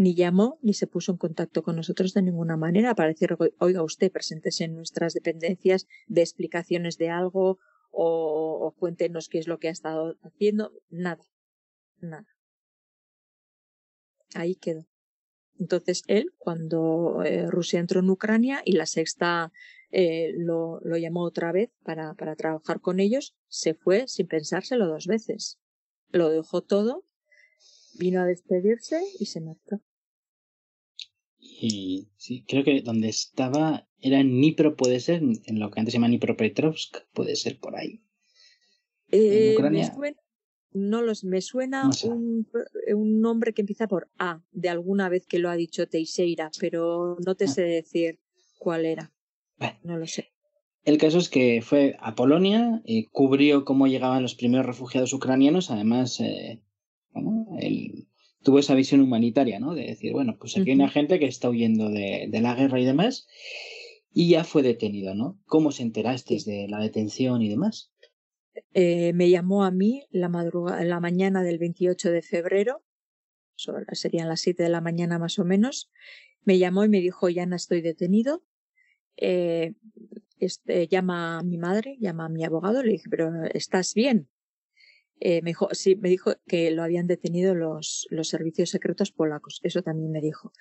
ni 0.00 0.14
llamó 0.14 0.58
ni 0.62 0.72
se 0.72 0.86
puso 0.86 1.12
en 1.12 1.18
contacto 1.18 1.62
con 1.62 1.76
nosotros 1.76 2.14
de 2.14 2.22
ninguna 2.22 2.56
manera 2.56 2.94
para 2.94 3.10
decir, 3.10 3.36
oiga 3.58 3.82
usted, 3.82 4.10
preséntese 4.10 4.64
en 4.64 4.74
nuestras 4.74 5.12
dependencias 5.12 5.86
de 6.06 6.22
explicaciones 6.22 6.96
de 6.96 7.10
algo 7.10 7.58
o, 7.90 8.58
o 8.62 8.74
cuéntenos 8.78 9.28
qué 9.28 9.38
es 9.38 9.46
lo 9.46 9.58
que 9.58 9.68
ha 9.68 9.72
estado 9.72 10.16
haciendo. 10.22 10.72
Nada, 10.88 11.24
nada. 12.00 12.26
Ahí 14.34 14.54
quedó. 14.54 14.89
Entonces 15.60 16.02
él, 16.06 16.32
cuando 16.38 17.22
eh, 17.22 17.48
Rusia 17.48 17.78
entró 17.78 18.00
en 18.00 18.10
Ucrania 18.10 18.62
y 18.64 18.72
la 18.72 18.86
sexta 18.86 19.52
eh, 19.92 20.32
lo, 20.36 20.80
lo, 20.80 20.96
llamó 20.96 21.22
otra 21.22 21.52
vez 21.52 21.70
para, 21.84 22.14
para 22.14 22.34
trabajar 22.34 22.80
con 22.80 22.98
ellos, 22.98 23.36
se 23.48 23.74
fue 23.74 24.08
sin 24.08 24.26
pensárselo 24.26 24.86
dos 24.86 25.06
veces. 25.06 25.60
Lo 26.10 26.30
dejó 26.30 26.62
todo, 26.62 27.04
vino 27.98 28.22
a 28.22 28.24
despedirse 28.24 29.02
y 29.18 29.26
se 29.26 29.40
marchó. 29.40 29.82
Y 31.38 32.08
sí, 32.16 32.44
creo 32.48 32.64
que 32.64 32.80
donde 32.80 33.08
estaba 33.08 33.86
era 33.98 34.20
en 34.20 34.40
Nipro, 34.40 34.76
puede 34.76 34.98
ser, 34.98 35.22
en 35.22 35.60
lo 35.60 35.70
que 35.70 35.80
antes 35.80 35.92
se 35.92 36.00
llama 36.00 36.08
Petrovsk 36.18 36.96
puede 37.12 37.36
ser 37.36 37.58
por 37.58 37.76
ahí. 37.76 38.02
Eh, 39.10 39.56
Me 39.58 39.84
suena, 39.84 40.16
no 40.72 41.02
los, 41.02 41.24
me 41.24 41.40
suena 41.40 41.90
un, 42.04 42.46
un, 42.94 43.20
nombre 43.20 43.52
que 43.52 43.62
empieza 43.62 43.88
por 43.88 44.08
A, 44.18 44.42
de 44.52 44.68
alguna 44.68 45.08
vez 45.08 45.26
que 45.26 45.38
lo 45.38 45.50
ha 45.50 45.56
dicho 45.56 45.88
Teixeira, 45.88 46.50
pero 46.60 47.16
no 47.24 47.34
te 47.34 47.44
ah. 47.44 47.48
sé 47.48 47.62
decir 47.62 48.20
cuál 48.58 48.86
era. 48.86 49.12
No 49.82 49.98
lo 49.98 50.06
sé. 50.06 50.28
El 50.84 50.96
caso 50.96 51.18
es 51.18 51.28
que 51.28 51.60
fue 51.62 51.96
a 52.00 52.14
Polonia, 52.14 52.80
y 52.84 53.04
cubrió 53.06 53.64
cómo 53.64 53.86
llegaban 53.86 54.22
los 54.22 54.34
primeros 54.34 54.66
refugiados 54.66 55.12
ucranianos, 55.12 55.70
además 55.70 56.18
eh, 56.20 56.62
bueno, 57.12 57.46
el, 57.60 58.06
tuvo 58.42 58.58
esa 58.58 58.74
visión 58.74 59.00
humanitaria, 59.00 59.60
¿no? 59.60 59.74
De 59.74 59.86
decir, 59.86 60.12
bueno, 60.12 60.36
pues 60.38 60.56
aquí 60.56 60.70
hay 60.70 60.76
una 60.76 60.88
gente 60.88 61.18
que 61.18 61.26
está 61.26 61.50
huyendo 61.50 61.90
de, 61.90 62.28
de, 62.30 62.40
la 62.40 62.54
guerra 62.54 62.80
y 62.80 62.86
demás, 62.86 63.26
y 64.12 64.30
ya 64.30 64.44
fue 64.44 64.62
detenido, 64.62 65.14
¿no? 65.14 65.38
¿Cómo 65.44 65.70
se 65.70 65.82
enterasteis 65.82 66.46
de 66.46 66.66
la 66.68 66.80
detención 66.80 67.42
y 67.42 67.50
demás? 67.50 67.92
Eh, 68.74 69.12
me 69.12 69.30
llamó 69.30 69.64
a 69.64 69.70
mí 69.70 70.06
la, 70.10 70.28
madrugada, 70.28 70.82
la 70.84 71.00
mañana 71.00 71.42
del 71.42 71.58
28 71.58 72.10
de 72.10 72.22
febrero, 72.22 72.84
serían 73.92 74.28
las 74.28 74.40
7 74.40 74.62
de 74.62 74.68
la 74.68 74.80
mañana 74.80 75.18
más 75.18 75.38
o 75.38 75.44
menos, 75.44 75.90
me 76.44 76.58
llamó 76.58 76.84
y 76.84 76.88
me 76.88 77.00
dijo, 77.00 77.28
ya 77.28 77.46
no 77.46 77.56
estoy 77.56 77.80
detenido, 77.82 78.42
eh, 79.16 79.74
este, 80.38 80.88
llama 80.88 81.38
a 81.38 81.42
mi 81.42 81.58
madre, 81.58 81.96
llama 82.00 82.26
a 82.26 82.28
mi 82.28 82.44
abogado, 82.44 82.82
le 82.82 82.92
dije, 82.92 83.08
pero 83.10 83.30
¿estás 83.52 83.94
bien? 83.94 84.28
Eh, 85.20 85.42
me, 85.42 85.50
dijo, 85.50 85.68
sí, 85.72 85.96
me 85.96 86.08
dijo 86.08 86.32
que 86.46 86.70
lo 86.70 86.82
habían 86.82 87.06
detenido 87.06 87.54
los, 87.54 88.06
los 88.10 88.28
servicios 88.28 88.70
secretos 88.70 89.12
polacos. 89.12 89.60
Eso 89.62 89.82
también 89.82 90.10
me 90.10 90.22
dijo. 90.22 90.52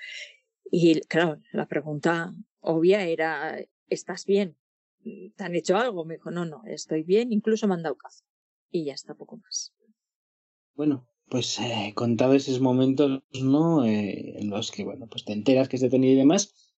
Y 0.70 1.00
claro, 1.02 1.42
la 1.54 1.66
pregunta 1.66 2.34
obvia 2.60 3.06
era, 3.08 3.58
¿estás 3.88 4.26
bien? 4.26 4.58
¿Te 5.04 5.44
han 5.44 5.56
hecho 5.56 5.78
algo? 5.78 6.06
Me 6.06 6.16
dijo, 6.16 6.32
no, 6.32 6.46
no, 6.46 6.64
estoy 6.66 7.04
bien, 7.04 7.32
incluso 7.32 7.68
me 7.68 7.76
han 7.76 7.84
dado 7.84 7.96
café. 7.96 8.24
Y 8.72 8.86
ya 8.86 8.94
está, 8.94 9.16
poco 9.16 9.38
más. 9.38 9.74
Bueno, 10.76 11.08
pues 11.30 11.60
eh, 11.60 11.94
contado 11.96 12.34
esos 12.34 12.60
momentos, 12.60 13.22
¿no? 13.42 13.86
Eh, 13.86 14.40
en 14.40 14.50
los 14.50 14.72
que, 14.72 14.84
bueno, 14.84 15.08
pues 15.08 15.26
te 15.26 15.34
enteras 15.34 15.70
que 15.70 15.78
es 15.78 15.82
detenido 15.82 16.14
y 16.14 16.18
demás, 16.18 16.74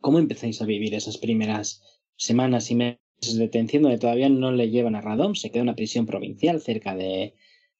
¿cómo 0.00 0.18
empezáis 0.18 0.60
a 0.62 0.66
vivir 0.66 0.94
esas 0.94 1.18
primeras 1.18 1.82
semanas 2.16 2.70
y 2.70 2.74
meses 2.76 3.00
detención 3.36 3.84
donde 3.84 3.98
todavía 3.98 4.28
no 4.28 4.50
le 4.50 4.70
llevan 4.70 4.96
a 4.96 5.00
Radom, 5.00 5.34
se 5.34 5.50
queda 5.50 5.60
en 5.60 5.68
una 5.68 5.76
prisión 5.76 6.06
provincial 6.06 6.60
cerca 6.60 6.96
de, 6.96 7.34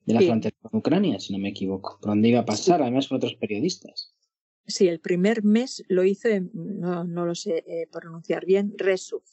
de 0.04 0.14
la 0.14 0.20
sí. 0.20 0.26
frontera 0.26 0.56
con 0.62 0.78
Ucrania, 0.78 1.18
si 1.18 1.32
no 1.32 1.38
me 1.40 1.48
equivoco, 1.48 1.98
por 2.00 2.10
donde 2.10 2.28
iba 2.28 2.40
a 2.40 2.44
pasar, 2.44 2.78
sí. 2.78 2.82
además 2.82 3.08
con 3.08 3.16
otros 3.16 3.34
periodistas. 3.34 4.14
Sí, 4.66 4.86
el 4.86 5.00
primer 5.00 5.42
mes 5.42 5.82
lo 5.88 6.04
hizo, 6.04 6.28
en, 6.28 6.50
no, 6.54 7.02
no 7.02 7.26
lo 7.26 7.34
sé 7.34 7.64
eh, 7.66 7.88
pronunciar 7.90 8.46
bien, 8.46 8.74
Resuf 8.76 9.24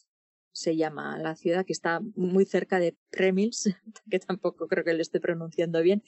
se 0.59 0.75
llama 0.75 1.17
la 1.17 1.35
ciudad 1.35 1.65
que 1.65 1.73
está 1.73 2.01
muy 2.15 2.45
cerca 2.45 2.79
de 2.79 2.97
Premils, 3.09 3.73
que 4.09 4.19
tampoco 4.19 4.67
creo 4.67 4.83
que 4.83 4.93
lo 4.93 5.01
esté 5.01 5.19
pronunciando 5.19 5.81
bien, 5.81 6.03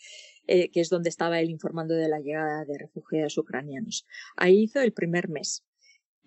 eh, 0.48 0.70
que 0.72 0.82
es 0.82 0.90
donde 0.90 1.10
estaba 1.10 1.40
él 1.40 1.50
informando 1.50 1.96
de 1.96 2.10
la 2.10 2.20
llegada 2.20 2.66
de 2.66 2.78
refugiados 2.78 3.38
ucranianos. 3.38 4.06
Ahí 4.36 4.64
hizo 4.64 4.82
el 4.82 4.92
primer 4.92 5.30
mes. 5.30 5.64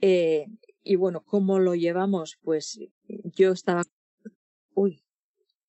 Eh, 0.01 0.47
y 0.83 0.97
bueno, 0.97 1.25
¿cómo 1.25 1.59
lo 1.59 1.75
llevamos? 1.75 2.39
Pues 2.43 2.81
yo 3.07 3.53
estaba, 3.53 3.83
uy, 4.75 5.03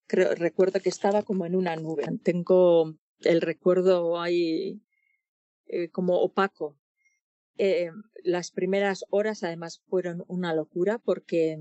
recuerdo 0.07 0.79
que 0.79 0.89
estaba 0.89 1.24
como 1.24 1.45
en 1.45 1.55
una 1.55 1.75
nube. 1.75 2.05
Tengo 2.24 2.95
el 3.19 3.41
recuerdo 3.41 4.19
ahí 4.19 4.81
eh, 5.67 5.89
como 5.89 6.19
opaco. 6.19 6.77
Las 8.24 8.51
primeras 8.51 9.05
horas 9.09 9.43
además 9.43 9.81
fueron 9.88 10.24
una 10.27 10.53
locura 10.53 10.97
porque, 10.97 11.57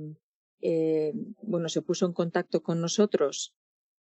eh, 0.61 1.12
bueno, 1.42 1.68
se 1.68 1.82
puso 1.82 2.06
en 2.06 2.12
contacto 2.12 2.62
con 2.62 2.80
nosotros 2.80 3.54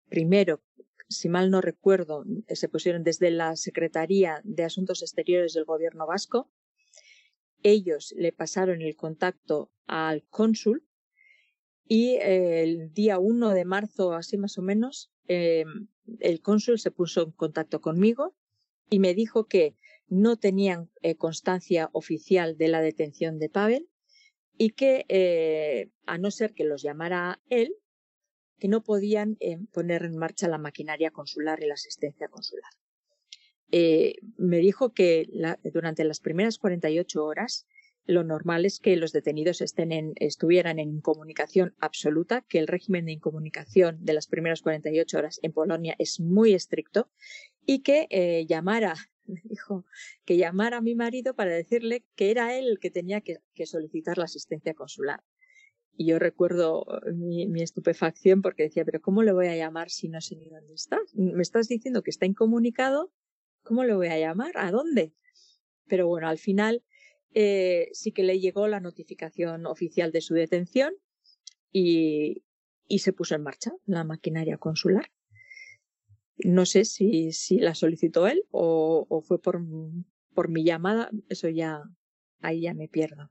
primero, 0.10 0.62
si 1.08 1.30
mal 1.30 1.50
no 1.50 1.62
recuerdo, 1.62 2.26
se 2.48 2.70
pusieron 2.70 3.04
desde 3.04 3.32
la 3.32 3.56
Secretaría 3.56 4.42
de 4.44 4.64
Asuntos 4.64 5.02
Exteriores 5.02 5.54
del 5.54 5.66
Gobierno 5.66 6.06
vasco. 6.06 6.52
Ellos 7.64 8.14
le 8.18 8.32
pasaron 8.32 8.82
el 8.82 8.96
contacto 8.96 9.72
al 9.88 10.24
cónsul 10.30 10.86
y 11.88 12.18
el 12.22 12.94
día 12.94 13.18
1 13.18 13.50
de 13.50 13.66
marzo, 13.66 14.14
así 14.14 14.38
más 14.38 14.58
o 14.58 14.62
menos, 14.62 15.12
eh, 15.28 15.66
el 16.20 16.42
cónsul 16.42 16.80
se 16.80 16.92
puso 16.92 17.24
en 17.24 17.32
contacto 17.32 17.82
conmigo 17.82 18.36
y 18.90 19.00
me 19.00 19.14
dijo 19.14 19.48
que 19.48 19.76
no 20.08 20.38
tenían 20.38 20.90
eh, 21.02 21.16
constancia 21.16 21.90
oficial 21.94 22.58
de 22.58 22.68
la 22.68 22.82
detención 22.82 23.40
de 23.40 23.50
Pavel 23.50 23.90
y 24.60 24.72
que, 24.72 25.06
eh, 25.08 25.90
a 26.06 26.18
no 26.18 26.32
ser 26.32 26.54
que 26.54 26.66
los 26.66 26.84
llamara 26.84 27.42
él, 27.50 27.74
que 28.60 28.68
no 28.68 28.84
podían 28.84 29.38
eh, 29.40 29.58
poner 29.72 30.04
en 30.04 30.18
marcha 30.18 30.50
la 30.50 30.58
maquinaria 30.58 31.12
consular 31.12 31.64
y 31.64 31.68
la 31.68 31.76
asistencia 31.76 32.28
consular. 32.28 32.72
me 34.38 34.58
dijo 34.58 34.94
que 34.94 35.30
durante 35.64 36.04
las 36.04 36.20
primeras 36.20 36.58
48 36.58 37.24
horas 37.24 37.68
lo 38.10 38.24
normal 38.24 38.66
es 38.66 38.80
que 38.80 38.96
los 38.96 39.12
detenidos 39.12 39.62
estén 39.62 39.92
en, 39.92 40.14
estuvieran 40.16 40.80
en 40.80 40.90
incomunicación 40.90 41.76
absoluta, 41.80 42.42
que 42.42 42.58
el 42.58 42.66
régimen 42.66 43.06
de 43.06 43.12
incomunicación 43.12 44.04
de 44.04 44.14
las 44.14 44.26
primeras 44.26 44.64
48 44.64 45.18
horas 45.18 45.40
en 45.44 45.54
Polonia 45.54 45.96
es 46.00 46.20
muy 46.20 46.56
estricto 46.56 47.12
y 47.68 47.84
que 47.84 48.08
llamara 48.50 48.96
dijo 49.44 49.86
que 50.26 50.38
llamara 50.38 50.78
a 50.78 50.82
mi 50.82 50.96
marido 50.96 51.36
para 51.36 51.52
decirle 51.52 52.04
que 52.16 52.32
era 52.32 52.58
él 52.58 52.68
el 52.68 52.80
que 52.80 52.90
tenía 52.90 53.22
que, 53.22 53.42
solicitar 53.68 54.18
la 54.18 54.26
asistencia 54.26 54.74
consular. 54.74 55.24
Y 55.96 56.08
yo 56.08 56.18
recuerdo 56.18 56.86
eh, 57.06 57.12
mi, 57.14 57.62
estupefacción 57.62 58.42
porque 58.42 58.64
decía, 58.64 58.86
pero 58.86 59.02
¿cómo 59.02 59.22
le 59.22 59.34
voy 59.34 59.50
a 59.50 59.56
llamar 59.56 59.92
si 59.92 60.10
no 60.10 60.20
sé 60.20 60.36
ni 60.36 60.50
dónde 60.50 60.74
está? 60.74 61.00
Me 61.14 61.44
estás 61.44 61.68
diciendo 61.68 62.02
que 62.02 62.10
está 62.10 62.26
incomunicado, 62.26 63.12
¿cómo 63.62 63.84
le 63.84 63.94
voy 63.94 64.08
a 64.08 64.18
llamar? 64.18 64.54
¿A 64.56 64.72
dónde? 64.72 65.14
Pero 65.88 66.08
bueno, 66.08 66.28
al 66.28 66.40
final 66.40 66.84
eh, 67.34 67.90
sí 67.94 68.12
que 68.12 68.24
le 68.24 68.40
llegó 68.40 68.68
la 68.68 68.80
notificación 68.80 69.66
oficial 69.66 70.12
de 70.12 70.22
su 70.22 70.34
detención 70.34 70.94
y 71.72 72.44
se 72.98 73.14
puso 73.14 73.36
en 73.36 73.44
marcha 73.44 73.72
la 73.86 74.04
maquinaria 74.04 74.58
consular. 74.58 75.12
No 76.44 76.66
sé 76.66 76.86
si, 76.86 77.34
si 77.34 77.60
la 77.60 77.76
solicitó 77.76 78.28
él 78.28 78.46
o, 78.52 79.06
o 79.10 79.22
fue 79.22 79.42
por, 79.42 79.62
por, 80.34 80.50
mi 80.50 80.64
llamada, 80.64 81.10
eso 81.28 81.50
ya, 81.50 81.84
ahí 82.40 82.62
ya 82.62 82.74
me 82.74 82.88
pierdo. 82.88 83.30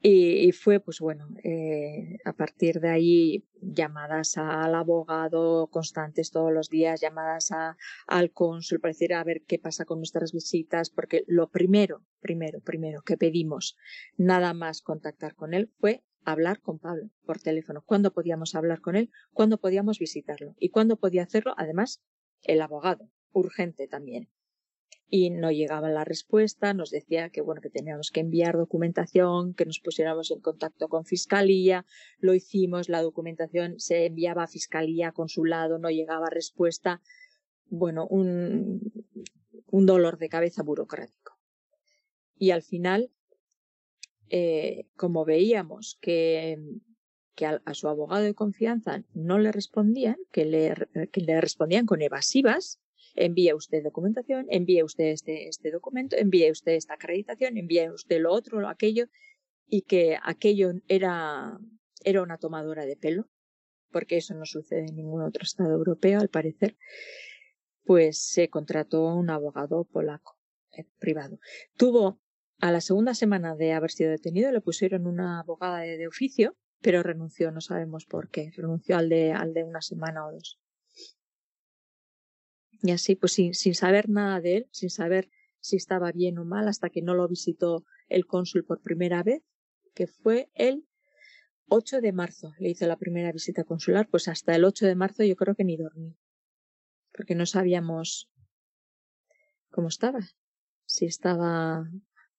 Y, 0.00 0.52
fue, 0.52 0.78
pues 0.78 1.00
bueno, 1.00 1.28
eh, 1.42 2.18
a 2.24 2.32
partir 2.32 2.78
de 2.78 2.88
ahí 2.88 3.44
llamadas 3.60 4.38
al 4.38 4.76
abogado 4.76 5.66
constantes 5.72 6.30
todos 6.30 6.52
los 6.52 6.68
días, 6.68 7.00
llamadas 7.00 7.50
a, 7.50 7.76
al 8.06 8.30
cónsul 8.30 8.78
para 8.78 8.92
decir 8.92 9.12
a 9.12 9.24
ver 9.24 9.42
qué 9.42 9.58
pasa 9.58 9.84
con 9.84 9.98
nuestras 9.98 10.32
visitas, 10.32 10.90
porque 10.90 11.24
lo 11.26 11.50
primero, 11.50 12.04
primero, 12.20 12.60
primero 12.60 13.02
que 13.02 13.16
pedimos, 13.16 13.76
nada 14.16 14.54
más 14.54 14.82
contactar 14.82 15.34
con 15.34 15.52
él, 15.52 15.72
fue 15.80 16.04
hablar 16.24 16.60
con 16.60 16.78
Pablo 16.78 17.10
por 17.26 17.40
teléfono. 17.40 17.82
¿Cuándo 17.84 18.12
podíamos 18.12 18.54
hablar 18.54 18.80
con 18.80 18.94
él? 18.94 19.10
¿Cuándo 19.32 19.58
podíamos 19.58 19.98
visitarlo? 19.98 20.54
¿Y 20.58 20.68
cuándo 20.70 20.96
podía 20.96 21.24
hacerlo? 21.24 21.54
Además, 21.56 22.02
el 22.42 22.60
abogado, 22.62 23.10
urgente 23.32 23.88
también. 23.88 24.28
Y 25.10 25.30
no 25.30 25.50
llegaba 25.50 25.88
la 25.88 26.04
respuesta, 26.04 26.74
nos 26.74 26.90
decía 26.90 27.30
que 27.30 27.40
bueno, 27.40 27.62
que 27.62 27.70
teníamos 27.70 28.10
que 28.10 28.20
enviar 28.20 28.56
documentación, 28.56 29.54
que 29.54 29.64
nos 29.64 29.80
pusiéramos 29.80 30.30
en 30.30 30.40
contacto 30.40 30.88
con 30.88 31.06
fiscalía, 31.06 31.86
lo 32.18 32.34
hicimos, 32.34 32.90
la 32.90 33.02
documentación 33.02 33.80
se 33.80 34.04
enviaba 34.06 34.42
a 34.42 34.48
fiscalía, 34.48 35.12
consulado, 35.12 35.78
no 35.78 35.88
llegaba 35.88 36.28
respuesta. 36.28 37.00
Bueno, 37.70 38.06
un, 38.06 38.92
un 39.70 39.86
dolor 39.86 40.18
de 40.18 40.28
cabeza 40.28 40.62
burocrático. 40.62 41.38
Y 42.36 42.50
al 42.50 42.62
final 42.62 43.10
eh, 44.30 44.86
como 44.96 45.24
veíamos 45.24 45.98
que, 46.00 46.58
que 47.34 47.46
a, 47.46 47.60
su 47.72 47.88
abogado 47.88 48.22
de 48.22 48.34
confianza 48.34 49.02
no 49.14 49.38
le 49.38 49.52
respondían, 49.52 50.16
que 50.32 50.44
le, 50.44 50.74
que 51.10 51.20
le 51.22 51.40
respondían 51.40 51.86
con 51.86 52.02
evasivas, 52.02 52.78
envíe 53.24 53.52
usted 53.54 53.82
documentación, 53.82 54.46
envíe 54.50 54.82
usted 54.82 55.06
este, 55.06 55.48
este 55.48 55.70
documento, 55.70 56.16
envíe 56.16 56.50
usted 56.50 56.72
esta 56.72 56.94
acreditación, 56.94 57.56
envíe 57.56 57.90
usted 57.90 58.20
lo 58.20 58.32
otro, 58.32 58.60
lo 58.60 58.68
aquello, 58.68 59.06
y 59.66 59.82
que 59.82 60.18
aquello 60.22 60.72
era, 60.88 61.58
era 62.04 62.22
una 62.22 62.38
tomadora 62.38 62.86
de 62.86 62.96
pelo, 62.96 63.28
porque 63.90 64.16
eso 64.16 64.34
no 64.34 64.44
sucede 64.44 64.86
en 64.86 64.96
ningún 64.96 65.22
otro 65.22 65.42
Estado 65.42 65.74
europeo, 65.74 66.20
al 66.20 66.28
parecer, 66.28 66.76
pues 67.84 68.22
se 68.22 68.48
contrató 68.48 69.08
a 69.08 69.14
un 69.14 69.30
abogado 69.30 69.84
polaco 69.84 70.38
eh, 70.72 70.84
privado. 70.98 71.38
Tuvo 71.76 72.20
a 72.60 72.72
la 72.72 72.80
segunda 72.80 73.14
semana 73.14 73.56
de 73.56 73.72
haber 73.72 73.90
sido 73.90 74.10
detenido 74.10 74.52
le 74.52 74.60
pusieron 74.60 75.06
una 75.06 75.40
abogada 75.40 75.80
de, 75.80 76.08
oficio, 76.08 76.56
pero 76.80 77.02
renunció, 77.02 77.50
no 77.50 77.60
sabemos 77.60 78.06
por 78.06 78.30
qué, 78.30 78.50
renunció 78.54 78.96
al 78.96 79.08
de, 79.08 79.32
al 79.32 79.54
de 79.54 79.64
una 79.64 79.80
semana 79.80 80.26
o 80.26 80.32
dos. 80.32 80.58
Y 82.82 82.92
así, 82.92 83.16
pues 83.16 83.32
sin, 83.32 83.54
sin 83.54 83.74
saber 83.74 84.08
nada 84.08 84.40
de 84.40 84.58
él, 84.58 84.68
sin 84.70 84.90
saber 84.90 85.30
si 85.60 85.76
estaba 85.76 86.12
bien 86.12 86.38
o 86.38 86.44
mal, 86.44 86.68
hasta 86.68 86.90
que 86.90 87.02
no 87.02 87.14
lo 87.14 87.26
visitó 87.28 87.84
el 88.08 88.26
cónsul 88.26 88.64
por 88.64 88.80
primera 88.80 89.22
vez, 89.22 89.42
que 89.94 90.06
fue 90.06 90.50
el 90.54 90.86
8 91.68 92.00
de 92.00 92.12
marzo. 92.12 92.54
Le 92.58 92.70
hizo 92.70 92.86
la 92.86 92.96
primera 92.96 93.32
visita 93.32 93.64
consular, 93.64 94.08
pues 94.08 94.28
hasta 94.28 94.54
el 94.54 94.64
8 94.64 94.86
de 94.86 94.94
marzo 94.94 95.24
yo 95.24 95.36
creo 95.36 95.54
que 95.54 95.64
ni 95.64 95.76
dormí, 95.76 96.16
porque 97.12 97.34
no 97.34 97.46
sabíamos 97.46 98.30
cómo 99.70 99.88
estaba, 99.88 100.20
si 100.84 101.06
estaba 101.06 101.90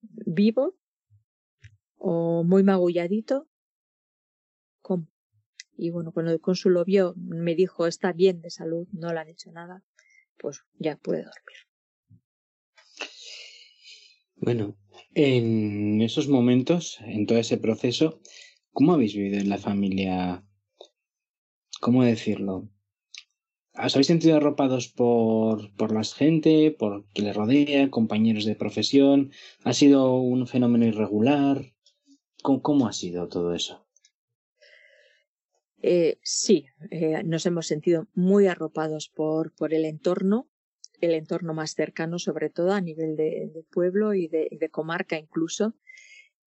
vivo 0.02 0.78
o 1.98 2.44
muy 2.44 2.64
magulladito. 2.64 3.48
¿Cómo? 4.82 5.08
Y 5.76 5.92
bueno, 5.92 6.12
cuando 6.12 6.32
el 6.32 6.42
cónsul 6.42 6.74
lo 6.74 6.86
vio, 6.86 7.14
me 7.16 7.56
dijo, 7.56 7.88
está 7.88 8.12
bien 8.12 8.42
de 8.42 8.50
salud, 8.50 8.88
no 8.92 9.14
le 9.14 9.20
han 9.20 9.30
hecho 9.30 9.52
nada, 9.52 9.84
pues 10.40 10.64
ya 10.80 10.96
puede 10.98 11.24
dormir. 11.24 11.58
Bueno, 14.36 14.78
en 15.14 16.02
esos 16.02 16.30
momentos, 16.30 17.00
en 17.02 17.26
todo 17.26 17.38
ese 17.38 17.58
proceso, 17.58 18.22
¿cómo 18.72 18.94
habéis 18.94 19.14
vivido 19.14 19.40
en 19.40 19.50
la 19.50 19.58
familia? 19.58 20.46
¿Cómo 21.82 22.04
decirlo? 22.04 22.70
¿Os 23.74 23.96
habéis 23.96 24.08
sentido 24.08 24.38
arropados 24.38 24.88
por, 24.88 25.74
por 25.76 25.94
la 25.94 26.04
gente, 26.04 26.72
por 26.72 27.06
quien 27.14 27.28
les 27.28 27.36
rodea, 27.36 27.90
compañeros 27.90 28.46
de 28.46 28.56
profesión? 28.56 29.32
¿Ha 29.64 29.74
sido 29.74 30.16
un 30.16 30.48
fenómeno 30.48 30.86
irregular? 30.86 31.74
¿Cómo, 32.42 32.88
ha 32.88 32.94
sido 32.94 33.28
todo 33.28 33.54
eso? 33.54 33.89
Eh, 35.82 36.20
sí, 36.22 36.66
eh, 36.92 37.24
nos 37.24 37.46
hemos 37.46 37.68
sentido 37.68 38.08
muy 38.14 38.48
arropados 38.48 39.10
por, 39.10 39.54
por 39.54 39.74
el 39.74 39.86
entorno, 39.86 40.50
el 41.00 41.14
entorno 41.14 41.54
más 41.54 41.72
cercano, 41.72 42.20
sobre 42.20 42.50
todo 42.50 42.74
a 42.74 42.82
nivel 42.82 43.16
de, 43.16 43.66
pueblo 43.72 44.14
y 44.14 44.28
de, 44.28 44.70
comarca 44.72 45.18
incluso. 45.18 45.76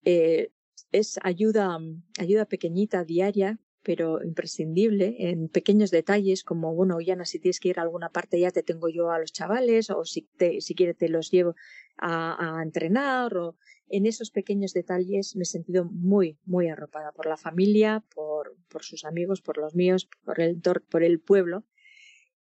Eh, 0.05 0.51
es 0.91 1.19
ayuda, 1.23 1.79
ayuda 2.19 2.45
pequeñita, 2.45 3.05
diaria, 3.05 3.59
pero 3.83 4.23
imprescindible 4.23 5.17
en 5.19 5.49
pequeños 5.49 5.91
detalles 5.91 6.45
como, 6.45 6.75
bueno, 6.75 7.01
Yana, 7.01 7.25
si 7.25 7.39
tienes 7.39 7.61
que 7.61 7.69
ir 7.69 7.79
a 7.79 7.83
alguna 7.83 8.11
parte 8.11 8.39
ya 8.39 8.51
te 8.51 8.63
tengo 8.63 8.89
yo 8.89 9.11
a 9.11 9.19
los 9.19 9.33
chavales 9.33 9.91
o 9.91 10.05
si, 10.05 10.23
te, 10.23 10.61
si 10.61 10.75
quieres 10.75 10.97
te 10.97 11.09
los 11.09 11.31
llevo 11.31 11.55
a, 11.99 12.61
entrenar 12.63 13.37
o 13.37 13.57
en 13.89 14.07
esos 14.07 14.31
pequeños 14.31 14.73
detalles 14.73 15.37
me 15.37 15.43
he 15.43 15.47
sentido 15.47 15.85
muy, 15.85 16.39
muy 16.45 16.69
arropada 16.69 17.13
por 17.13 17.27
la 17.27 17.37
familia, 17.37 18.05
por, 18.15 18.57
por 18.69 18.85
sus 18.85 19.05
amigos, 19.05 19.43
por 19.43 19.59
los 19.59 19.75
míos, 19.75 20.09
por 20.25 20.41
el, 20.41 20.61
por 20.89 21.03
el 21.03 21.21
pueblo 21.21 21.65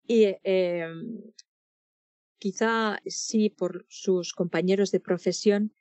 y 0.07 0.35
eh, 0.43 0.87
quizá 2.37 2.99
sí 3.05 3.49
por 3.49 3.85
sus 3.87 4.33
compañeros 4.33 4.91
de 4.91 4.99
profesión, 4.99 5.73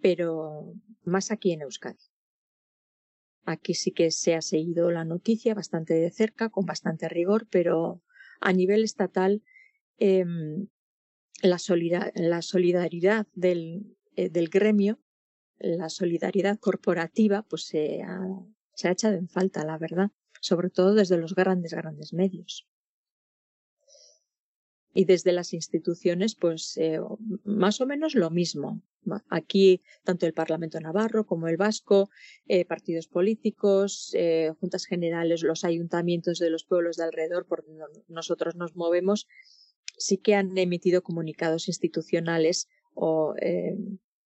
pero 0.00 0.72
más 1.04 1.30
aquí 1.30 1.52
en 1.52 1.62
Euskadi. 1.62 2.13
Aquí 3.44 3.74
sí 3.74 3.92
que 3.92 4.10
se 4.10 4.34
ha 4.34 4.42
seguido 4.42 4.90
la 4.90 5.04
noticia 5.04 5.54
bastante 5.54 5.94
de 5.94 6.10
cerca, 6.10 6.48
con 6.50 6.64
bastante 6.64 7.08
rigor, 7.08 7.46
pero 7.50 8.02
a 8.40 8.52
nivel 8.52 8.84
estatal 8.84 9.42
em, 9.98 10.68
la, 11.42 11.58
solidaridad 11.58 13.26
del, 13.34 13.96
eh, 14.16 14.30
del, 14.30 14.48
gremio, 14.48 14.98
la 15.58 15.88
solidaridad 15.88 16.58
corporativa, 16.58 17.42
pues 17.42 17.66
se 17.66 18.02
ha, 18.02 18.20
se 18.74 18.88
ha 18.88 18.92
echado 18.92 19.16
en 19.16 19.28
falta, 19.28 19.64
la 19.64 19.78
verdad, 19.78 20.10
sobre 20.40 20.70
todo 20.70 20.94
desde 20.94 21.18
los 21.18 21.34
grandes, 21.34 21.74
grandes 21.74 22.12
medios. 22.12 22.66
Y 24.94 25.04
desde 25.04 25.32
las 25.32 25.52
instituciones, 25.52 26.36
pues 26.36 26.76
eh, 26.76 27.00
más 27.42 27.80
o 27.80 27.86
menos 27.86 28.14
lo 28.14 28.30
mismo. 28.30 28.80
Aquí, 29.28 29.82
tanto 30.04 30.24
el 30.24 30.32
Parlamento 30.32 30.80
Navarro 30.80 31.26
como 31.26 31.48
el 31.48 31.58
Vasco, 31.58 32.08
eh, 32.46 32.64
partidos 32.64 33.06
políticos, 33.08 34.12
eh, 34.14 34.52
juntas 34.60 34.86
generales, 34.86 35.42
los 35.42 35.64
ayuntamientos 35.64 36.38
de 36.38 36.48
los 36.48 36.64
pueblos 36.64 36.96
de 36.96 37.04
alrededor, 37.04 37.44
por 37.46 37.66
donde 37.66 37.84
nosotros 38.08 38.54
nos 38.54 38.76
movemos, 38.76 39.26
sí 39.98 40.16
que 40.16 40.36
han 40.36 40.56
emitido 40.56 41.02
comunicados 41.02 41.68
institucionales 41.68 42.68
o 42.94 43.34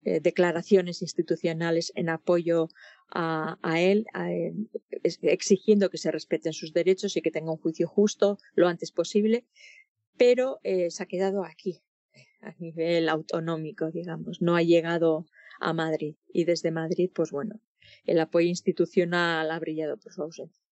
declaraciones 0.02 1.02
institucionales 1.02 1.92
en 1.96 2.10
apoyo 2.10 2.70
a, 3.12 3.58
él, 3.80 4.06
exigiendo 5.04 5.90
que 5.90 5.98
se 5.98 6.12
respeten 6.12 6.54
sus 6.54 6.74
derechos 6.74 7.16
y 7.16 7.22
que 7.22 7.32
tenga 7.32 7.52
un 7.52 7.58
juicio 7.58 7.88
justo 7.88 8.38
lo 8.56 8.68
antes 8.68 8.92
posible 8.92 9.46
pero 10.18 10.60
eh, 10.64 10.90
se 10.90 11.04
ha 11.04 11.06
quedado 11.06 11.44
aquí, 11.44 11.82
a 12.42 12.54
nivel 12.60 13.10
autonómico, 13.10 13.92
digamos, 13.92 14.42
no 14.42 14.56
ha 14.56 14.62
llegado 14.62 15.26
a 15.60 15.74
Madrid. 15.74 16.16
Y 16.32 16.46
desde 16.46 16.72
Madrid, 16.72 17.10
pues 17.14 17.32
bueno, 17.32 17.60
el 18.06 18.20
apoyo 18.20 18.48
institucional 18.48 19.50
ha 19.52 19.60
brillado 19.60 19.98
por 19.98 20.14
su 20.14 20.22
ausencia. 20.24 20.64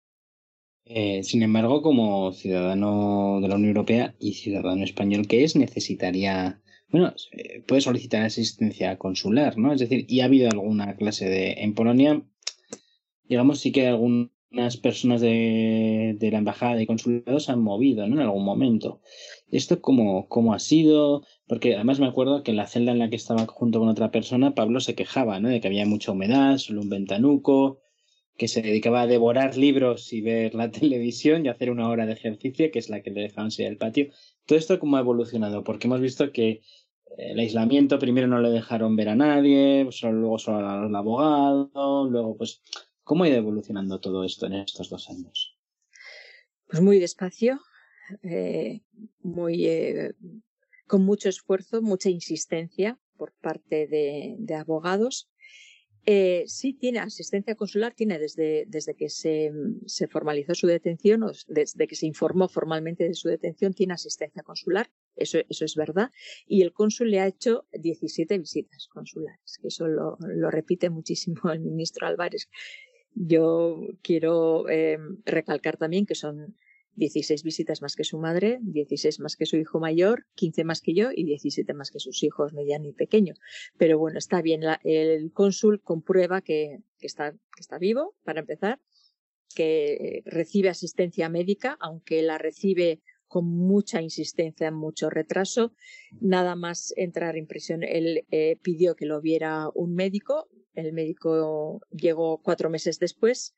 Eh, 0.86 1.24
sin 1.24 1.42
embargo, 1.42 1.82
como 1.82 2.32
ciudadano 2.32 3.40
de 3.42 3.48
la 3.48 3.56
Unión 3.56 3.70
Europea 3.70 4.16
y 4.20 4.34
ciudadano 4.34 4.84
español 4.84 5.28
que 5.28 5.44
es, 5.44 5.56
necesitaría, 5.56 6.62
bueno, 6.90 7.14
puede 7.68 7.82
solicitar 7.82 8.22
asistencia 8.22 8.98
consular, 8.98 9.58
¿no? 9.58 9.74
Es 9.74 9.80
decir, 9.80 10.06
y 10.08 10.20
ha 10.20 10.26
habido 10.26 10.50
alguna 10.50 10.96
clase 10.96 11.28
de, 11.28 11.54
en 11.64 11.74
Polonia, 11.74 12.24
digamos, 13.24 13.62
sí 13.62 13.72
que 13.72 13.82
hay 13.82 13.88
algún 13.88 14.35
unas 14.56 14.78
personas 14.78 15.22
de, 15.22 16.18
la 16.32 16.38
embajada 16.38 16.82
y 16.82 16.86
consulados 16.86 17.50
han 17.50 17.62
movido 17.62 18.08
¿no? 18.08 18.16
en 18.16 18.22
algún 18.22 18.46
momento. 18.46 19.02
¿Esto 19.52 19.82
cómo, 19.82 20.28
cómo 20.30 20.54
ha 20.54 20.60
sido? 20.60 21.24
Porque 21.46 21.76
además 21.76 22.00
me 22.00 22.08
acuerdo 22.08 22.42
que 22.42 22.52
en 22.52 22.58
la 22.58 22.68
celda 22.68 22.94
en 22.94 23.00
la 23.00 23.10
que 23.10 23.18
estaba 23.18 23.46
junto 23.48 23.80
con 23.80 23.90
otra 23.90 24.12
persona, 24.12 24.56
Pablo 24.56 24.80
se 24.80 24.96
quejaba 24.96 25.40
¿no? 25.40 25.50
de 25.50 25.60
que 25.60 25.68
había 25.68 25.86
mucha 25.86 26.14
humedad, 26.14 26.58
solo 26.58 26.82
un 26.82 26.90
ventanuco, 26.90 27.80
que 28.38 28.48
se 28.48 28.62
dedicaba 28.62 29.02
a 29.02 29.08
devorar 29.08 29.58
libros 29.58 30.14
y 30.14 30.22
ver 30.22 30.56
la 30.56 30.72
televisión 30.80 31.46
y 31.46 31.50
hacer 31.50 31.70
una 31.70 31.90
hora 31.90 32.06
de 32.06 32.14
ejercicio, 32.14 32.72
que 32.72 32.80
es 32.80 32.90
la 32.90 33.02
que 33.02 33.12
le 33.12 33.22
dejaban 33.22 33.52
salir 33.52 33.72
al 33.72 33.78
patio. 33.78 34.08
Todo 34.46 34.58
esto 34.58 34.80
cómo 34.80 34.98
ha 34.98 35.02
evolucionado, 35.02 35.64
porque 35.64 35.88
hemos 35.88 36.00
visto 36.00 36.32
que 36.32 36.62
el 37.18 37.40
aislamiento 37.40 38.00
primero 38.00 38.28
no 38.28 38.40
le 38.40 38.50
dejaron 38.50 38.96
ver 38.96 39.10
a 39.10 39.16
nadie, 39.16 39.88
solo, 39.92 40.20
luego 40.20 40.40
solo 40.40 40.68
al 40.68 40.96
abogado, 40.96 42.10
luego 42.10 42.38
pues 42.38 42.62
¿Cómo 43.06 43.24
ha 43.24 43.30
ido 43.30 43.38
evolucionando 43.38 44.00
todo 44.00 44.24
esto 44.24 44.48
en 44.48 44.54
estos 44.54 44.90
dos 44.90 45.10
años? 45.12 45.56
Pues 46.68 46.82
muy 46.82 46.98
despacio, 46.98 47.60
eh, 48.24 48.82
muy, 49.22 49.68
eh, 49.68 50.14
con 50.88 51.06
mucho 51.06 51.30
esfuerzo, 51.30 51.84
mucha 51.84 52.10
insistencia 52.10 53.00
por 53.16 53.32
parte 53.34 53.86
de, 53.86 54.56
abogados. 54.56 55.30
Eh, 56.08 56.46
sí 56.48 56.74
tiene 56.74 56.98
asistencia 56.98 57.54
consular, 57.54 57.94
tiene 57.94 58.18
desde, 58.18 58.66
desde 58.68 58.96
que 58.96 59.10
se, 59.10 59.52
se, 59.86 60.08
formalizó 60.08 60.56
su 60.56 60.66
detención 60.66 61.24
o 61.24 61.32
desde 61.48 61.88
que 61.88 61.96
se 61.96 62.08
informó 62.08 62.48
formalmente 62.48 63.04
de 63.04 63.14
su 63.14 63.28
detención, 63.28 63.74
tiene 63.74 63.94
asistencia 63.94 64.42
consular, 64.44 64.92
eso, 65.16 65.40
eso 65.48 65.66
es 65.66 65.76
verdad. 65.76 66.12
Y 66.48 66.62
el 66.64 66.74
cónsul 66.74 67.10
le 67.10 67.20
ha 67.20 67.28
hecho 67.28 67.68
17 67.72 68.38
visitas 68.38 68.88
consulares, 68.88 69.60
eso 69.64 69.88
lo, 69.88 70.18
lo 70.20 70.50
repite 70.52 70.90
muchísimo 70.92 71.52
el 71.52 71.62
ministro 71.62 72.06
Álvarez, 72.06 72.50
yo 73.16 73.82
quiero 74.02 74.70
eh, 74.70 75.00
recalcar 75.26 75.78
también 75.78 76.06
que 76.06 76.16
son 76.16 76.56
16 76.96 77.44
visitas 77.44 77.82
más 77.82 77.96
que 77.96 78.04
su 78.04 78.18
madre, 78.20 78.60
16 78.62 79.20
más 79.20 79.36
que 79.36 79.46
su 79.46 79.58
hijo 79.58 79.80
mayor, 79.80 80.26
15 80.36 80.64
más 80.64 80.82
que 80.82 80.94
yo 80.94 81.10
y 81.14 81.26
17 81.26 81.74
más 81.74 81.92
que 81.92 82.00
sus 82.00 82.24
hijos 82.24 82.54
mediano 82.54 82.88
y 82.88 82.94
pequeño. 82.94 83.34
Pero 83.78 83.98
bueno, 83.98 84.18
está 84.18 84.42
bien. 84.42 84.62
el 84.84 85.32
cónsul 85.34 85.82
comprueba 85.82 86.42
que, 86.42 86.80
está, 87.02 87.34
vivo, 87.80 88.16
para 88.24 88.40
empezar, 88.42 88.80
que 89.56 90.22
recibe 90.26 90.70
asistencia 90.70 91.28
médica, 91.30 91.78
aunque 91.80 92.22
la 92.22 92.38
recibe 92.38 93.02
con 93.28 93.46
mucha 93.46 94.02
insistencia, 94.02 94.72
mucho 94.72 95.10
retraso. 95.10 95.74
Nada 96.22 96.56
más 96.56 96.94
entrar 96.96 97.36
en 97.36 97.48
prisión, 97.48 97.84
él 97.84 98.26
eh, 98.32 98.58
pidió 98.62 98.96
que 98.96 99.06
lo 99.06 99.20
viera 99.20 99.70
un 99.74 99.96
médico, 99.96 100.48
el 100.76 100.94
médico 100.94 101.82
llegó 101.92 102.42
cuatro 102.42 102.70
meses 102.70 103.00
después 103.00 103.56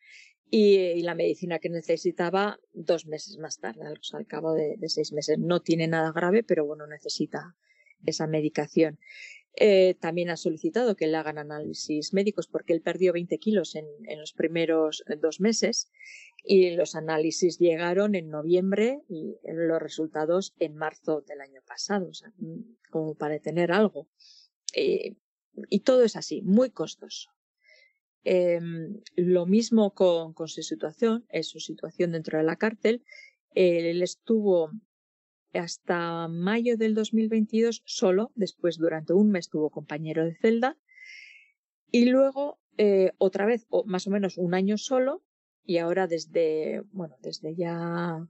y, 0.50 1.02
la 1.02 1.16
medicina 1.16 1.60
que 1.60 1.70
necesitaba 1.70 2.60
dos 2.74 3.06
meses 3.06 3.38
más 3.38 3.60
tarde, 3.60 3.82
al 3.86 4.28
cabo 4.28 4.54
de, 4.54 4.78
seis 4.88 5.12
meses. 5.12 5.38
No 5.40 5.62
tiene 5.62 5.88
nada 5.88 6.12
grave, 6.12 6.44
pero 6.44 6.66
bueno, 6.66 6.88
necesita 6.88 7.56
esa 8.06 8.28
medicación. 8.28 9.00
Eh, 9.60 9.96
también 10.00 10.30
ha 10.30 10.38
solicitado 10.38 10.96
que 10.96 11.08
le 11.08 11.18
hagan 11.18 11.40
análisis 11.40 12.14
médicos 12.14 12.48
porque 12.48 12.74
él 12.74 12.82
perdió 12.82 13.12
20 13.12 13.40
kilos 13.40 13.74
en, 13.76 13.88
los 14.20 14.34
primeros 14.34 15.04
dos 15.20 15.42
meses 15.42 15.90
y 16.44 16.70
los 16.76 16.94
análisis 16.96 17.58
llegaron 17.58 18.14
en 18.14 18.30
noviembre 18.30 19.02
y 19.10 19.40
los 19.44 19.82
resultados 19.82 20.54
en 20.60 20.76
marzo 20.76 21.22
del 21.22 21.42
año 21.42 21.62
pasado, 21.66 22.10
o 22.10 22.14
sea, 22.14 22.32
como 22.92 23.16
para 23.16 23.40
tener 23.40 23.72
algo. 23.72 24.08
Eh, 24.76 25.16
y 25.70 25.82
todo 25.82 26.04
es 26.04 26.16
así, 26.16 26.42
muy 26.42 26.70
costoso. 26.70 27.32
Em, 28.24 29.02
lo 29.16 29.46
mismo 29.46 29.94
con, 29.94 30.34
su 30.48 30.62
situación, 30.62 31.26
es 31.30 31.48
su 31.48 31.60
situación 31.60 32.12
dentro 32.12 32.38
de 32.38 32.44
la 32.44 32.58
cárcel. 32.58 33.04
Él 33.54 34.02
estuvo 34.02 34.72
hasta 35.54 36.28
mayo 36.28 36.78
del 36.78 36.94
2022 36.94 37.84
solo, 37.86 38.32
después 38.36 38.78
durante 38.78 39.14
un 39.14 39.32
mes 39.32 39.50
tuvo 39.50 39.70
compañero 39.70 40.26
de 40.26 40.36
celda 40.36 40.78
y 41.92 42.06
luego 42.06 42.60
eh, 42.78 43.14
otra 43.18 43.46
vez, 43.46 43.66
o 43.70 43.84
más 43.86 44.08
o 44.08 44.12
menos 44.12 44.38
un 44.38 44.54
año 44.54 44.78
solo 44.78 45.24
y 45.64 45.78
ahora 45.78 46.08
desde, 46.08 46.84
bueno, 46.92 47.16
desde 47.22 47.56
ya 47.56 48.28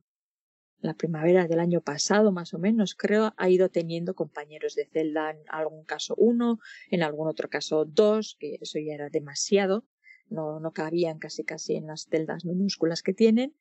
la 0.80 0.94
primavera 0.94 1.48
del 1.48 1.60
año 1.60 1.82
pasado, 1.82 2.32
más 2.32 2.54
o 2.54 2.60
menos, 2.60 2.94
creo, 2.96 3.34
ha 3.38 3.50
ido 3.50 3.70
teniendo 3.70 4.14
compañeros 4.14 4.76
de 4.76 4.86
celda, 4.86 5.32
en 5.32 5.40
algún 5.50 5.84
caso 5.84 6.16
uno, 6.18 6.60
en 6.90 7.04
algún 7.04 7.28
otro 7.28 7.50
caso 7.50 7.86
dos, 7.86 8.38
que 8.40 8.58
eso 8.62 8.80
ya 8.80 8.94
era 8.94 9.10
demasiado, 9.10 9.86
no, 10.30 10.60
no 10.60 10.72
cabían 10.74 11.20
casi 11.20 11.44
casi 11.44 11.76
en 11.76 11.88
las 11.88 12.08
celdas 12.10 12.46
minúsculas 12.46 13.02
que 13.02 13.14
tienen, 13.14 13.56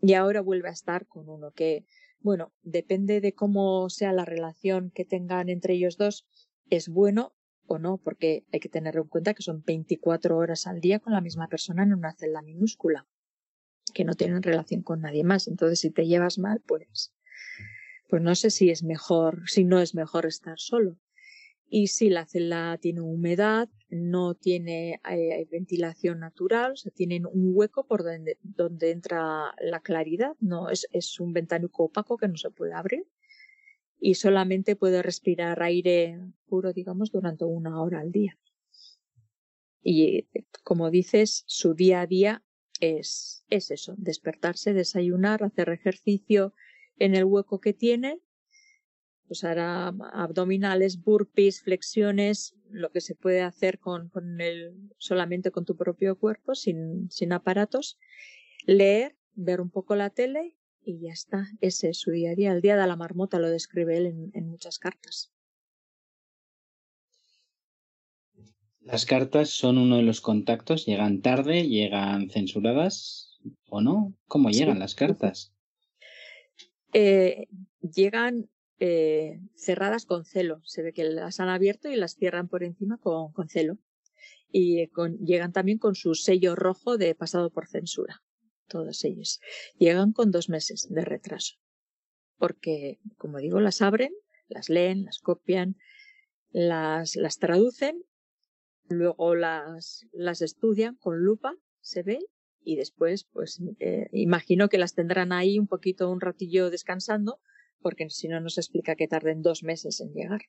y 0.00 0.14
ahora 0.14 0.40
vuelve 0.42 0.68
a 0.68 0.72
estar 0.72 1.06
con 1.06 1.28
uno 1.28 1.50
que, 1.50 1.86
bueno, 2.20 2.52
depende 2.62 3.20
de 3.20 3.34
cómo 3.34 3.88
sea 3.90 4.12
la 4.12 4.24
relación 4.24 4.90
que 4.94 5.04
tengan 5.04 5.48
entre 5.48 5.74
ellos 5.74 5.96
dos, 5.96 6.26
es 6.70 6.88
bueno 6.88 7.34
o 7.66 7.78
no, 7.78 7.98
porque 7.98 8.44
hay 8.52 8.60
que 8.60 8.68
tener 8.68 8.96
en 8.96 9.08
cuenta 9.08 9.34
que 9.34 9.42
son 9.42 9.62
24 9.64 10.36
horas 10.36 10.66
al 10.66 10.80
día 10.80 11.00
con 11.00 11.14
la 11.14 11.20
misma 11.20 11.48
persona 11.48 11.82
en 11.82 11.94
una 11.94 12.14
celda 12.14 12.42
minúscula 12.42 13.06
que 13.94 14.04
no 14.04 14.14
tienen 14.14 14.42
relación 14.42 14.82
con 14.82 15.00
nadie 15.00 15.24
más. 15.24 15.48
Entonces, 15.48 15.80
si 15.80 15.90
te 15.90 16.06
llevas 16.06 16.38
mal, 16.38 16.60
pues, 16.66 17.14
pues 18.08 18.22
no 18.22 18.34
sé 18.34 18.50
si 18.50 18.70
es 18.70 18.82
mejor, 18.82 19.42
si 19.46 19.64
no 19.64 19.80
es 19.80 19.94
mejor 19.94 20.26
estar 20.26 20.58
solo. 20.58 20.98
Y 21.66 21.86
si 21.86 22.10
la 22.10 22.26
celda 22.26 22.76
tiene 22.78 23.00
humedad, 23.00 23.68
no 23.88 24.34
tiene 24.34 25.00
eh, 25.10 25.48
ventilación 25.50 26.20
natural, 26.20 26.72
o 26.72 26.76
sea, 26.76 26.92
tienen 26.92 27.26
un 27.26 27.52
hueco 27.54 27.86
por 27.86 28.04
donde, 28.04 28.38
donde 28.42 28.90
entra 28.90 29.54
la 29.60 29.80
claridad, 29.80 30.36
no 30.40 30.68
es, 30.68 30.86
es 30.92 31.18
un 31.18 31.32
ventanuco 31.32 31.84
opaco 31.84 32.18
que 32.18 32.28
no 32.28 32.36
se 32.36 32.50
puede 32.50 32.74
abrir 32.74 33.06
y 33.98 34.16
solamente 34.16 34.76
puede 34.76 35.02
respirar 35.02 35.62
aire 35.62 36.20
puro, 36.46 36.74
digamos, 36.74 37.10
durante 37.10 37.46
una 37.46 37.80
hora 37.80 38.00
al 38.00 38.12
día. 38.12 38.38
Y 39.82 40.28
como 40.62 40.90
dices, 40.90 41.44
su 41.46 41.74
día 41.74 42.02
a 42.02 42.06
día 42.06 42.43
es, 42.80 43.44
es 43.50 43.70
eso, 43.70 43.94
despertarse, 43.96 44.72
desayunar, 44.72 45.42
hacer 45.42 45.68
ejercicio 45.70 46.54
en 46.98 47.14
el 47.14 47.24
hueco 47.24 47.60
que 47.60 47.72
tiene, 47.72 48.20
pues 49.26 49.44
hará 49.44 49.88
abdominales, 50.12 51.02
burpees, 51.02 51.62
flexiones, 51.62 52.54
lo 52.70 52.90
que 52.90 53.00
se 53.00 53.14
puede 53.14 53.42
hacer 53.42 53.78
con, 53.78 54.08
con 54.08 54.40
el, 54.40 54.90
solamente 54.98 55.50
con 55.50 55.64
tu 55.64 55.76
propio 55.76 56.18
cuerpo, 56.18 56.54
sin, 56.54 57.10
sin 57.10 57.32
aparatos, 57.32 57.98
leer, 58.66 59.16
ver 59.34 59.60
un 59.60 59.70
poco 59.70 59.96
la 59.96 60.10
tele 60.10 60.56
y 60.82 61.00
ya 61.00 61.12
está. 61.12 61.48
Ese 61.60 61.90
es 61.90 61.98
su 61.98 62.10
día 62.10 62.32
a 62.32 62.34
día. 62.34 62.52
El 62.52 62.60
día 62.60 62.76
de 62.76 62.86
la 62.86 62.96
marmota 62.96 63.38
lo 63.38 63.48
describe 63.48 63.96
él 63.96 64.06
en, 64.06 64.30
en 64.34 64.48
muchas 64.48 64.78
cartas. 64.78 65.33
Las 68.84 69.06
cartas 69.06 69.48
son 69.48 69.78
uno 69.78 69.96
de 69.96 70.02
los 70.02 70.20
contactos, 70.20 70.84
llegan 70.84 71.22
tarde, 71.22 71.66
llegan 71.68 72.28
censuradas 72.28 73.40
o 73.70 73.80
no. 73.80 74.14
¿Cómo 74.26 74.50
llegan 74.50 74.78
las 74.78 74.94
cartas? 74.94 75.54
Eh, 76.92 77.48
llegan 77.80 78.50
eh, 78.78 79.40
cerradas 79.56 80.04
con 80.04 80.26
celo. 80.26 80.60
Se 80.64 80.82
ve 80.82 80.92
que 80.92 81.04
las 81.04 81.40
han 81.40 81.48
abierto 81.48 81.88
y 81.88 81.96
las 81.96 82.14
cierran 82.14 82.48
por 82.48 82.62
encima 82.62 82.98
con, 82.98 83.48
celo. 83.48 83.78
Y 84.50 84.90
llegan 85.24 85.52
también 85.52 85.78
con 85.78 85.94
su 85.94 86.14
sello 86.14 86.54
rojo 86.54 86.98
de 86.98 87.14
pasado 87.14 87.50
por 87.50 87.66
censura. 87.66 88.22
Todos 88.68 89.02
ellos. 89.04 89.40
Llegan 89.78 90.12
con 90.12 90.30
dos 90.30 90.50
meses 90.50 90.88
de 90.90 91.04
retraso. 91.06 91.54
porque, 92.36 92.98
como 93.16 93.38
digo, 93.38 93.60
las 93.60 93.80
abren, 93.80 94.12
las 94.48 94.68
leen, 94.68 95.04
las 95.04 95.20
copian, 95.20 95.76
las, 96.50 97.16
las 97.16 97.38
traducen, 97.38 98.04
luego 98.88 99.34
las, 99.34 100.06
las 100.12 100.42
estudian 100.42 100.96
con 100.96 101.18
lupa, 101.18 101.54
se 101.80 102.02
ve, 102.02 102.18
y 102.64 102.76
después, 102.76 103.24
pues 103.24 103.60
eh, 103.78 104.08
imagino 104.12 104.68
que 104.68 104.78
las 104.78 104.94
tendrán 104.94 105.32
ahí 105.32 105.58
un 105.58 105.66
poquito, 105.66 106.10
un 106.10 106.20
ratillo 106.20 106.70
descansando, 106.70 107.40
porque 107.80 108.08
si 108.08 108.28
no 108.28 108.40
nos 108.40 108.56
explica 108.56 108.96
que 108.96 109.08
tarden 109.08 109.42
dos 109.42 109.62
meses 109.62 110.00
en 110.00 110.12
llegar. 110.14 110.42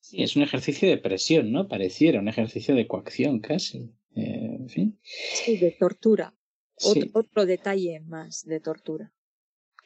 Sí, 0.00 0.22
es 0.22 0.36
un 0.36 0.42
ejercicio 0.42 0.88
de 0.88 0.98
presión, 0.98 1.50
¿no? 1.50 1.66
Pareciera 1.66 2.20
un 2.20 2.28
ejercicio 2.28 2.74
de 2.74 2.86
coacción 2.86 3.40
casi. 3.40 3.90
Eh, 4.14 4.56
en 4.60 4.68
fin. 4.68 5.00
Sí, 5.02 5.56
de 5.56 5.72
tortura. 5.72 6.34
Otro, 6.84 7.46
detalle 7.46 8.00
más 8.00 8.44
de 8.44 8.60
tortura. 8.60 9.12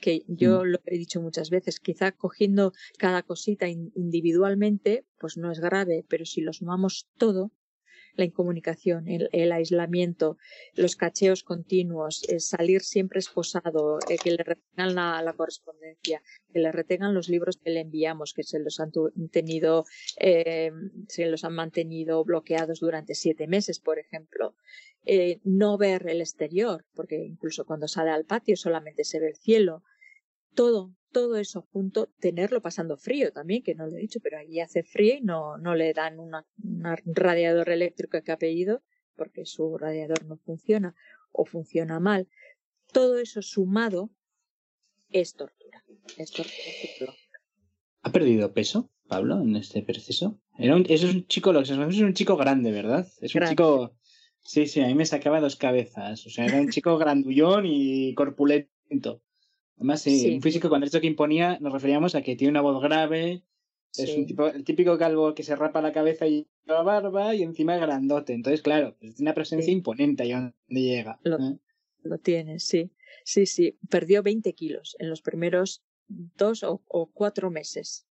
Que 0.00 0.24
yo 0.26 0.62
mm. 0.62 0.66
lo 0.66 0.78
he 0.86 0.98
dicho 0.98 1.20
muchas 1.20 1.50
veces, 1.50 1.80
quizá 1.80 2.12
cogiendo 2.12 2.72
cada 2.98 3.22
cosita 3.22 3.68
individualmente, 3.68 5.04
pues 5.18 5.36
no 5.36 5.50
es 5.52 5.60
grave, 5.60 6.04
pero 6.08 6.24
si 6.24 6.40
lo 6.40 6.52
sumamos 6.52 7.08
todo, 7.18 7.52
la 8.16 8.24
incomunicación, 8.24 9.06
el, 9.08 9.52
aislamiento, 9.52 10.36
los 10.74 10.96
cacheos 10.96 11.42
continuos, 11.42 12.22
salir 12.38 12.82
siempre 12.82 13.18
esposado, 13.18 13.98
eh, 14.08 14.16
que 14.22 14.32
le 14.32 14.42
retengan 14.42 14.94
la, 14.94 15.34
correspondencia, 15.36 16.22
que 16.52 16.58
le 16.58 16.72
retengan 16.72 17.14
los 17.14 17.28
libros 17.28 17.58
que 17.58 17.70
le 17.70 17.80
enviamos, 17.80 18.34
que 18.34 18.42
se 18.42 18.58
los 18.58 18.80
han 18.80 18.90
tenido, 19.30 19.84
eh, 20.18 20.72
se 21.08 21.26
los 21.26 21.44
han 21.44 21.54
mantenido 21.54 22.24
bloqueados 22.24 22.80
durante 22.80 23.14
siete 23.14 23.46
meses, 23.46 23.80
por 23.80 23.98
ejemplo. 23.98 24.54
Eh, 25.06 25.40
no 25.44 25.78
ver 25.78 26.06
el 26.10 26.20
exterior, 26.20 26.84
porque 26.94 27.16
incluso 27.24 27.64
cuando 27.64 27.88
sale 27.88 28.10
al 28.10 28.26
patio 28.26 28.56
solamente 28.56 29.04
se 29.04 29.18
ve 29.18 29.28
el 29.28 29.36
cielo. 29.36 29.82
Todo, 30.54 30.94
todo 31.12 31.36
eso 31.36 31.66
junto, 31.72 32.08
tenerlo 32.18 32.60
pasando 32.60 32.96
frío 32.96 33.32
también, 33.32 33.62
que 33.62 33.74
no 33.74 33.86
lo 33.86 33.96
he 33.96 34.00
dicho, 34.00 34.20
pero 34.22 34.38
allí 34.38 34.60
hace 34.60 34.82
frío 34.82 35.14
y 35.14 35.20
no, 35.20 35.58
no 35.58 35.74
le 35.74 35.92
dan 35.92 36.18
un 36.18 36.32
radiador 37.06 37.70
eléctrico 37.70 38.22
que 38.22 38.32
ha 38.32 38.38
pedido 38.38 38.82
porque 39.16 39.44
su 39.44 39.76
radiador 39.76 40.24
no 40.24 40.38
funciona 40.38 40.94
o 41.32 41.44
funciona 41.44 42.00
mal. 42.00 42.28
Todo 42.92 43.18
eso 43.18 43.42
sumado 43.42 44.10
es 45.10 45.34
tortura. 45.34 45.84
Es 46.16 46.30
tortura 46.30 47.12
¿Ha 48.02 48.12
perdido 48.12 48.54
peso, 48.54 48.90
Pablo, 49.08 49.40
en 49.42 49.56
este 49.56 49.82
proceso? 49.82 50.40
Era 50.58 50.74
un, 50.74 50.86
es 50.88 51.04
un 51.04 51.26
chico, 51.26 51.52
lo 51.52 51.62
que 51.62 51.72
es 51.72 52.00
un 52.00 52.14
chico 52.14 52.36
grande, 52.36 52.72
¿verdad? 52.72 53.06
Es 53.20 53.34
un 53.34 53.42
chico. 53.46 53.94
Sí, 54.42 54.66
sí, 54.66 54.80
a 54.80 54.86
mí 54.86 54.94
me 54.94 55.04
sacaba 55.04 55.40
dos 55.40 55.56
cabezas. 55.56 56.26
O 56.26 56.30
sea, 56.30 56.46
era 56.46 56.58
un 56.58 56.70
chico 56.70 56.96
grandullón 56.96 57.66
y 57.66 58.14
corpulento. 58.14 59.22
Además, 59.80 60.02
sí, 60.02 60.34
un 60.34 60.42
físico 60.42 60.68
cuando 60.68 60.84
esto 60.84 61.00
que 61.00 61.06
imponía 61.06 61.58
nos 61.58 61.72
referíamos 61.72 62.14
a 62.14 62.20
que 62.20 62.36
tiene 62.36 62.50
una 62.50 62.60
voz 62.60 62.82
grave, 62.82 63.42
es 63.96 64.14
un 64.14 64.26
tipo, 64.26 64.46
el 64.46 64.62
típico 64.62 64.98
calvo 64.98 65.34
que 65.34 65.42
se 65.42 65.56
rapa 65.56 65.80
la 65.80 65.90
cabeza 65.90 66.26
y 66.26 66.46
la 66.66 66.82
barba 66.82 67.34
y 67.34 67.42
encima 67.42 67.76
es 67.76 67.80
grandote. 67.80 68.34
Entonces, 68.34 68.60
claro, 68.60 68.94
tiene 68.96 69.14
una 69.20 69.32
presencia 69.32 69.72
imponente 69.72 70.22
ahí 70.22 70.32
donde 70.32 70.52
llega. 70.68 71.18
Lo, 71.24 71.38
¿eh? 71.38 71.58
lo, 72.02 72.18
tiene, 72.18 72.60
sí. 72.60 72.92
Sí, 73.24 73.46
sí. 73.46 73.78
Perdió 73.88 74.22
20 74.22 74.52
kilos 74.52 74.96
en 74.98 75.08
los 75.08 75.22
primeros 75.22 75.82
dos 76.08 76.62
o, 76.62 76.82
o, 76.86 77.10
cuatro 77.10 77.50
meses. 77.50 78.06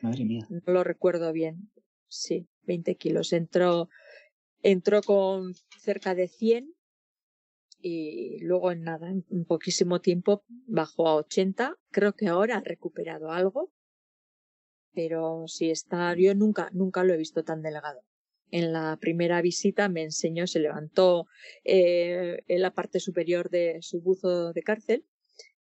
Madre 0.00 0.24
mía. 0.24 0.46
No 0.48 0.72
lo 0.72 0.84
recuerdo 0.84 1.34
bien. 1.34 1.70
Sí, 2.08 2.48
20 2.62 2.96
kilos. 2.96 3.34
Entró, 3.34 3.90
entró 4.62 5.02
con 5.02 5.54
cerca 5.82 6.14
de 6.14 6.28
100 6.28 6.74
y 7.80 8.38
luego 8.40 8.72
en 8.72 8.82
nada, 8.82 9.08
en 9.10 9.44
poquísimo 9.44 10.00
tiempo 10.00 10.44
bajó 10.66 11.08
a 11.08 11.16
80. 11.16 11.76
Creo 11.90 12.14
que 12.14 12.28
ahora 12.28 12.58
ha 12.58 12.60
recuperado 12.60 13.30
algo, 13.30 13.72
pero 14.92 15.44
si 15.46 15.70
está, 15.70 16.14
yo 16.14 16.34
nunca, 16.34 16.70
nunca 16.72 17.04
lo 17.04 17.14
he 17.14 17.16
visto 17.16 17.44
tan 17.44 17.62
delgado. 17.62 18.02
En 18.50 18.72
la 18.72 18.98
primera 19.00 19.40
visita 19.42 19.88
me 19.88 20.02
enseñó, 20.02 20.46
se 20.46 20.58
levantó 20.58 21.26
eh, 21.64 22.42
en 22.48 22.62
la 22.62 22.74
parte 22.74 22.98
superior 22.98 23.48
de 23.48 23.78
su 23.80 24.00
buzo 24.00 24.52
de 24.52 24.62
cárcel, 24.62 25.06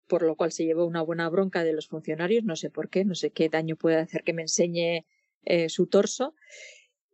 por 0.08 0.24
lo 0.24 0.36
cual 0.36 0.52
se 0.52 0.66
llevó 0.66 0.86
una 0.86 1.02
buena 1.02 1.30
bronca 1.30 1.64
de 1.64 1.74
los 1.74 1.88
funcionarios, 1.88 2.44
no 2.44 2.58
sé 2.58 2.70
por 2.70 2.90
qué, 2.90 3.06
no 3.06 3.16
sé 3.16 3.32
qué 3.32 3.48
daño 3.48 3.78
puede 3.78 3.98
hacer 3.98 4.24
que 4.24 4.34
me 4.34 4.42
enseñe 4.42 5.06
eh, 5.46 5.70
su 5.70 5.88
torso, 5.88 6.36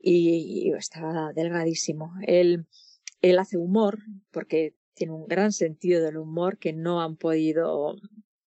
y, 0.01 0.71
estaba 0.77 1.33
delgadísimo. 1.33 2.13
Él, 2.25 2.65
él 3.21 3.39
hace 3.39 3.57
humor, 3.57 3.99
porque 4.31 4.75
tiene 4.93 5.13
un 5.13 5.27
gran 5.27 5.51
sentido 5.51 6.03
del 6.03 6.17
humor 6.17 6.57
que 6.57 6.73
no 6.73 7.01
han 7.01 7.15
podido, 7.15 7.95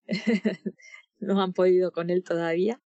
no 1.19 1.41
han 1.41 1.53
podido 1.53 1.93
con 1.93 2.11
él 2.11 2.23
todavía. 2.23 2.81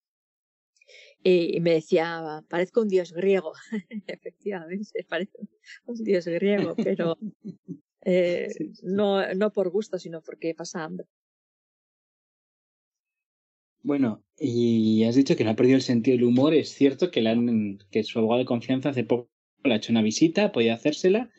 Y, 1.26 1.58
me 1.60 1.72
decía, 1.72 2.44
parezco 2.48 2.82
un 2.82 2.88
dios 2.88 3.12
griego. 3.12 3.52
Efectivamente, 4.06 5.04
parece 5.08 5.38
un 5.86 6.04
dios 6.04 6.26
griego, 6.26 6.74
pero 6.76 7.16
eh, 8.02 8.48
no, 8.82 9.34
no 9.34 9.50
por 9.50 9.70
gusto, 9.70 9.98
sino 9.98 10.20
porque 10.20 10.54
pasa 10.54 10.84
hambre. 10.84 11.06
Bueno, 13.82 14.24
y 14.38 15.04
has 15.04 15.14
dicho 15.14 15.36
que 15.36 15.44
no 15.44 15.50
ha 15.50 15.56
perdido 15.56 15.76
el 15.76 15.82
sentido 15.82 16.16
del 16.16 16.24
humor. 16.24 16.54
Es 16.54 16.70
cierto 16.70 17.10
que, 17.10 17.22
le 17.22 17.78
que 17.90 18.02
su 18.02 18.18
abogado 18.18 18.40
de 18.40 18.46
confianza 18.46 18.90
hace 18.90 19.04
poco 19.04 19.28
le 19.62 19.74
ha 19.74 19.76
hecho 19.76 19.92
una 19.92 20.02
visita, 20.02 20.52
podía 20.52 20.74
hacérsela, 20.74 21.30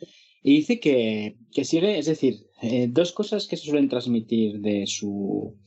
y 0.47 0.57
dice 0.57 0.79
que, 0.79 1.37
que 1.51 1.65
sigue, 1.65 1.97
es 1.97 2.05
decir, 2.05 2.45
eh, 2.61 2.87
dos 2.87 3.13
cosas 3.13 3.47
que 3.47 3.57
se 3.57 3.65
suelen 3.65 3.89
transmitir 3.89 4.59
de 4.59 4.85
su 4.85 5.57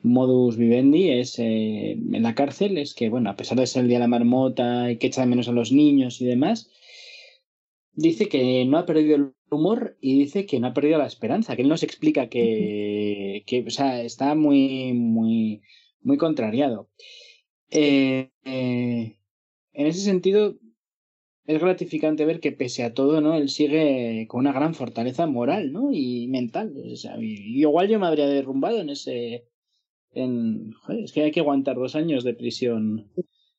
modus 0.00 0.56
vivendi 0.56 1.10
es 1.10 1.38
eh, 1.38 1.92
en 1.92 2.22
la 2.24 2.34
cárcel, 2.34 2.76
es 2.76 2.92
que, 2.92 3.08
bueno, 3.08 3.30
a 3.30 3.36
pesar 3.36 3.56
de 3.56 3.68
ser 3.68 3.82
el 3.82 3.88
día 3.88 3.98
de 3.98 4.02
la 4.02 4.08
marmota 4.08 4.90
y 4.90 4.96
que 4.96 5.06
echa 5.06 5.20
de 5.20 5.28
menos 5.28 5.46
a 5.46 5.52
los 5.52 5.70
niños 5.70 6.20
y 6.20 6.26
demás, 6.26 6.72
dice 7.92 8.28
que 8.28 8.64
no 8.64 8.78
ha 8.78 8.84
perdido 8.84 9.14
el 9.14 9.32
humor 9.48 9.96
y 10.00 10.18
dice 10.18 10.44
que 10.44 10.58
no 10.58 10.66
ha 10.66 10.74
perdido 10.74 10.98
la 10.98 11.06
esperanza, 11.06 11.54
que 11.54 11.62
él 11.62 11.68
nos 11.68 11.84
explica 11.84 12.28
que, 12.28 13.44
que 13.46 13.62
o 13.64 13.70
sea, 13.70 14.02
está 14.02 14.34
muy, 14.34 14.92
muy, 14.92 15.62
muy 16.00 16.16
contrariado. 16.16 16.90
Eh, 17.70 18.28
en 18.42 19.86
ese 19.86 20.00
sentido, 20.00 20.56
es 21.46 21.60
gratificante 21.60 22.24
ver 22.24 22.40
que 22.40 22.52
pese 22.52 22.82
a 22.82 22.92
todo, 22.92 23.20
¿no? 23.20 23.34
Él 23.36 23.48
sigue 23.48 24.26
con 24.28 24.40
una 24.40 24.52
gran 24.52 24.74
fortaleza 24.74 25.26
moral, 25.26 25.72
¿no? 25.72 25.90
Y 25.92 26.26
mental. 26.28 26.72
y, 27.20 27.60
igual 27.60 27.88
yo 27.88 27.98
me 27.98 28.06
habría 28.06 28.26
derrumbado 28.26 28.80
en 28.80 28.90
ese... 28.90 29.46
En, 30.12 30.74
es 30.88 31.12
que 31.12 31.22
hay 31.22 31.30
que 31.30 31.40
aguantar 31.40 31.76
dos 31.76 31.94
años 31.94 32.24
de 32.24 32.34
prisión 32.34 33.12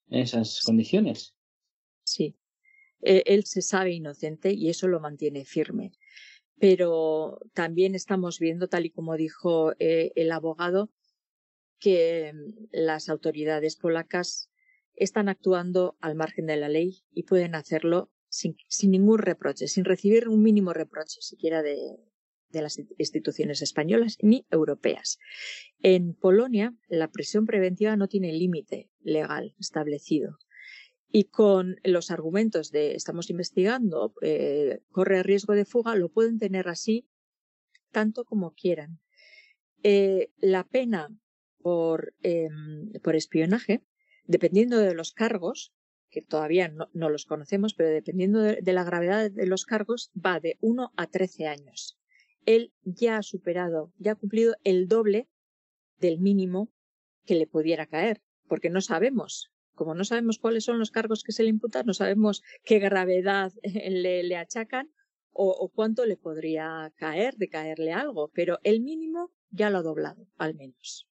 en 0.10 0.19
esas 0.19 0.62
condiciones. 0.63 1.36
Sí. 2.04 2.36
E, 3.02 3.23
él 3.26 3.45
se 3.45 3.62
sabe 3.62 3.93
inocente 3.93 4.52
y 4.52 4.69
eso 4.69 4.88
lo 4.88 5.00
mantiene 5.00 5.45
firme. 5.45 5.93
Pero 6.60 7.39
también 7.54 7.93
estamos 7.93 8.39
viendo, 8.39 8.67
tal 8.67 8.86
y 8.86 8.89
como 8.89 9.15
dijo 9.15 9.73
eh, 9.80 10.12
el 10.15 10.32
abogado, 10.32 10.89
que 11.80 12.34
mm, 12.34 12.67
las 12.71 13.08
autoridades 13.08 13.76
polacas 13.76 14.50
están 14.97 15.29
actuando 15.29 15.95
al 16.01 16.15
margen 16.15 16.47
de 16.47 16.57
la 16.57 16.69
ley 16.69 17.03
y 17.13 17.23
pueden 17.23 17.55
hacerlo 17.55 18.12
sin, 18.29 18.57
ningún 18.83 19.19
reproche, 19.19 19.67
sin 19.67 19.86
recibir 19.86 20.27
un 20.27 20.41
mínimo 20.41 20.73
reproche 20.73 21.21
siquiera 21.21 21.62
de, 21.62 21.77
de 22.49 22.62
las 22.62 22.79
instituciones 22.97 23.62
españolas 23.62 24.17
ni 24.21 24.45
europeas. 24.51 25.19
En 25.81 26.13
Polonia, 26.13 26.75
la 26.89 27.10
prisión 27.10 27.45
preventiva 27.45 27.95
no 27.95 28.07
tiene 28.07 28.33
límite 28.33 28.89
legal 28.99 29.55
establecido. 29.60 30.38
Y 31.10 31.25
con 31.25 31.77
los 31.83 32.12
argumentos 32.12 32.71
de 32.71 32.95
estamos 32.95 33.29
investigando, 33.29 34.13
eh, 34.21 34.81
corre 34.91 35.23
riesgo 35.23 35.53
de 35.53 35.63
fuga, 35.63 35.95
lo 35.95 36.10
pueden 36.10 36.38
tener 36.38 36.67
así 36.67 37.07
tanto 37.91 38.25
como 38.25 38.53
quieran. 38.53 38.99
Eh, 39.83 40.31
la 40.38 40.65
pena 40.65 41.15
por, 41.60 42.13
em, 42.23 42.91
por 43.03 43.15
espionaje 43.15 43.83
dependiendo 44.28 44.78
de 44.78 44.94
los 44.94 45.13
cargos, 45.13 45.74
que 46.10 46.22
todavía 46.22 46.70
no, 46.70 47.10
los 47.10 47.26
conocemos, 47.26 47.74
pero 47.74 47.90
dependiendo 47.90 48.40
de, 48.40 48.74
la 48.74 48.84
gravedad 48.84 49.32
de 49.32 49.46
los 49.46 49.66
cargos, 49.66 50.12
va 50.13 50.40
de 50.40 50.58
1 50.62 50.92
a 50.96 51.08
13 51.08 51.48
años. 51.48 51.98
Él 52.46 52.74
ya 52.84 53.18
ha 53.18 53.24
superado, 53.24 53.92
ya 53.98 54.13
ha 54.13 54.16
cumplido 54.16 54.56
el 54.63 54.88
doble 54.88 55.28
del 55.98 56.20
mínimo 56.20 56.72
que 57.26 57.36
le 57.36 57.48
pudiera 57.48 57.88
caer, 57.88 58.22
porque 58.48 58.70
no 58.70 58.82
sabemos. 58.82 59.52
Como 59.74 59.96
no 59.96 60.06
sabemos 60.06 60.40
cuáles 60.40 60.63
son 60.63 60.80
los 60.80 60.92
cargos 60.92 61.24
que 61.24 61.34
se 61.34 61.44
le 61.44 61.50
imputan, 61.50 61.86
no 61.86 61.94
sabemos 61.94 62.42
qué 62.63 62.80
gravedad 62.80 63.52
le, 63.63 64.36
achacan 64.38 64.90
o, 65.32 65.50
o 65.50 65.70
cuánto 65.70 66.06
le 66.06 66.18
podría 66.18 66.92
caer 66.96 67.36
de 67.36 67.50
caerle 67.50 67.92
algo, 67.92 68.32
pero 68.34 68.60
el 68.63 68.82
mínimo 68.82 69.32
ya 69.50 69.70
lo 69.70 69.80
ha 69.80 69.84
doblado, 69.84 70.26
al 70.38 70.56
menos. 70.56 71.08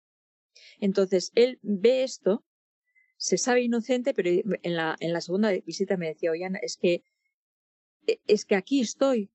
Entonces, 0.79 1.31
él 1.35 1.59
ve 1.61 2.03
esto 2.03 2.45
se 3.23 3.37
sabe 3.37 3.61
inocente, 3.61 4.13
pero 4.13 4.29
en 4.29 4.75
la, 4.75 4.97
en 4.99 5.13
la 5.13 5.21
segunda 5.21 5.49
visita 5.65 5.95
me 5.95 6.07
decía, 6.07 6.29
oye, 6.31 6.45
es 6.61 6.75
que, 6.75 7.05
e, 8.05 8.19
es 8.27 8.43
que 8.43 8.55
aquí 8.55 8.81
estoy, 8.81 9.31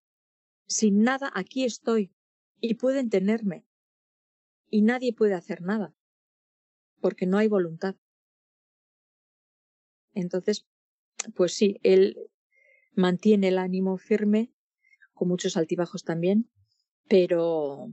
sin 0.67 1.03
nada, 1.03 1.33
aquí 1.35 1.65
estoy, 1.65 2.13
y 2.61 2.75
pueden 2.75 3.09
tenerme. 3.09 3.65
y 4.71 4.83
nadie 4.83 5.15
puede 5.15 5.33
hacer 5.33 5.63
nada, 5.63 5.95
porque 7.01 7.25
no 7.25 7.39
hay 7.39 7.49
voluntad. 7.49 7.97
Entonces, 10.13 10.67
pues 11.35 11.55
sí, 11.55 11.81
él 11.83 12.19
mantiene 12.93 13.49
el 13.49 13.57
ánimo 13.57 13.97
firme, 13.97 14.53
con 15.15 15.29
muchos 15.29 15.57
altibajos 15.57 16.05
también, 16.05 16.51
pero, 17.09 17.91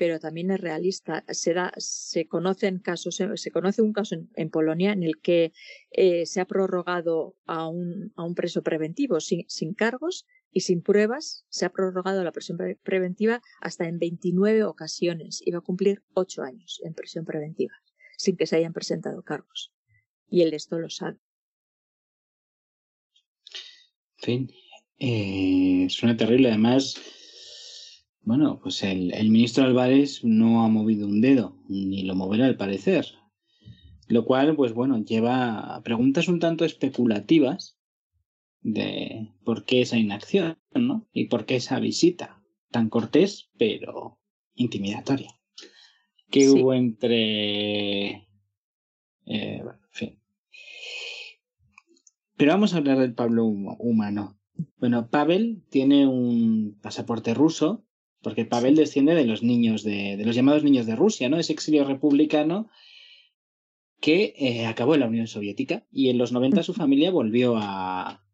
pero 0.00 0.18
también 0.18 0.50
es 0.50 0.58
realista. 0.58 1.26
Se, 1.28 1.52
da, 1.52 1.74
se 1.76 2.26
conocen 2.26 2.78
casos, 2.78 3.16
se 3.34 3.50
conoce 3.50 3.82
un 3.82 3.92
caso 3.92 4.16
en, 4.34 4.48
Polonia 4.48 4.92
en 4.92 5.02
el 5.02 5.20
que 5.20 5.52
eh, 5.90 6.24
se 6.24 6.40
ha 6.40 6.46
prorrogado 6.46 7.36
a 7.44 7.68
un, 7.68 8.10
a 8.16 8.24
un 8.24 8.34
preso 8.34 8.62
preventivo 8.62 9.20
sin, 9.20 9.74
cargos 9.74 10.26
y 10.52 10.60
sin 10.60 10.80
pruebas. 10.80 11.44
Se 11.50 11.66
ha 11.66 11.68
prorrogado 11.68 12.24
la 12.24 12.32
prisión 12.32 12.56
preventiva 12.82 13.42
hasta 13.60 13.88
en 13.88 13.98
29 13.98 14.64
ocasiones. 14.64 15.42
Iba 15.44 15.58
a 15.58 15.60
cumplir 15.60 16.02
ocho 16.14 16.44
años 16.44 16.80
en 16.82 16.94
prisión 16.94 17.26
preventiva 17.26 17.74
sin 18.16 18.38
que 18.38 18.46
se 18.46 18.56
hayan 18.56 18.72
presentado 18.72 19.22
cargos. 19.22 19.70
Y 20.30 20.40
él 20.40 20.54
esto 20.54 20.78
lo 20.78 20.88
sabe. 20.88 21.18
En 24.16 24.48
fin, 24.48 24.50
eh, 24.98 25.88
suena 25.90 26.16
terrible. 26.16 26.48
Además, 26.48 26.94
bueno, 28.22 28.60
pues 28.62 28.82
el, 28.82 29.12
ministro 29.30 29.64
Álvarez 29.64 30.24
no 30.24 30.62
ha 30.62 30.68
movido 30.68 31.06
un 31.06 31.20
dedo, 31.20 31.56
ni 31.68 32.02
lo 32.02 32.14
moverá 32.14 32.46
al 32.46 32.56
parecer. 32.56 33.06
Lo 34.08 34.24
cual, 34.24 34.56
pues 34.56 34.72
bueno, 34.72 35.02
lleva 35.02 35.76
a 35.76 35.82
preguntas 35.82 36.28
un 36.28 36.40
tanto 36.40 36.64
especulativas 36.64 37.78
de 38.60 39.32
por 39.44 39.64
qué 39.64 39.80
esa 39.80 39.98
inacción, 39.98 40.58
¿no? 40.74 41.08
Y 41.12 41.26
por 41.26 41.46
qué 41.46 41.56
esa 41.56 41.80
visita 41.80 42.42
tan 42.70 42.88
cortés, 42.88 43.50
pero 43.56 44.18
intimidatoria. 44.54 45.34
¿Qué 46.30 46.48
hubo 46.48 46.74
entre... 46.74 48.28
Eh, 49.26 49.60
bueno, 49.62 49.80
en 49.84 49.92
fin. 49.92 50.22
Pero 52.36 52.52
vamos 52.52 52.74
a 52.74 52.78
hablar 52.78 52.98
del 52.98 53.14
Pablo 53.14 53.44
humano. 53.44 54.38
Bueno, 54.78 55.08
Pavel 55.08 55.64
tiene 55.70 56.06
un 56.06 56.78
pasaporte 56.80 57.34
ruso, 57.34 57.84
porque 58.22 58.44
Pavel 58.44 58.76
desciende 58.76 59.14
de 59.14 59.24
los 59.24 59.42
niños 59.42 59.82
de, 59.82 60.16
de 60.16 60.24
los 60.24 60.34
llamados 60.34 60.64
niños 60.64 60.86
de 60.86 60.96
Rusia, 60.96 61.28
¿no? 61.28 61.38
Es 61.38 61.50
exilio 61.50 61.84
republicano 61.84 62.68
que 64.00 64.34
eh, 64.38 64.66
acabó 64.66 64.94
en 64.94 65.00
la 65.00 65.08
Unión 65.08 65.26
Soviética 65.26 65.86
y 65.92 66.08
en 66.08 66.18
los 66.18 66.32
90 66.32 66.62
su 66.62 66.72
familia 66.72 67.10
volvió 67.10 67.56
a, 67.56 68.24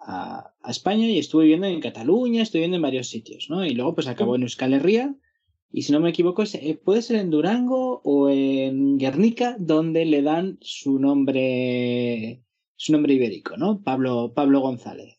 a, 0.00 0.54
España 0.66 1.06
y 1.06 1.18
estuvo 1.18 1.42
viviendo 1.42 1.66
en 1.66 1.80
Cataluña, 1.80 2.42
estuvo 2.42 2.60
viviendo 2.60 2.76
en 2.76 2.82
varios 2.82 3.08
sitios, 3.08 3.48
¿no? 3.50 3.64
Y 3.64 3.74
luego 3.74 3.94
pues 3.94 4.06
acabó 4.06 4.36
en 4.36 4.42
Euskal 4.42 4.72
Herria 4.72 5.14
y 5.70 5.82
si 5.82 5.92
no 5.92 6.00
me 6.00 6.10
equivoco 6.10 6.42
eh, 6.42 6.74
puede 6.82 7.02
ser 7.02 7.16
en 7.16 7.30
Durango 7.30 8.00
o 8.04 8.30
en 8.30 8.98
Guernica 8.98 9.56
donde 9.58 10.04
le 10.04 10.22
dan 10.22 10.58
su 10.60 10.98
nombre 10.98 12.42
su 12.76 12.92
nombre 12.92 13.14
ibérico, 13.14 13.56
¿no? 13.56 13.82
Pablo, 13.82 14.32
Pablo 14.34 14.60
González 14.60 15.18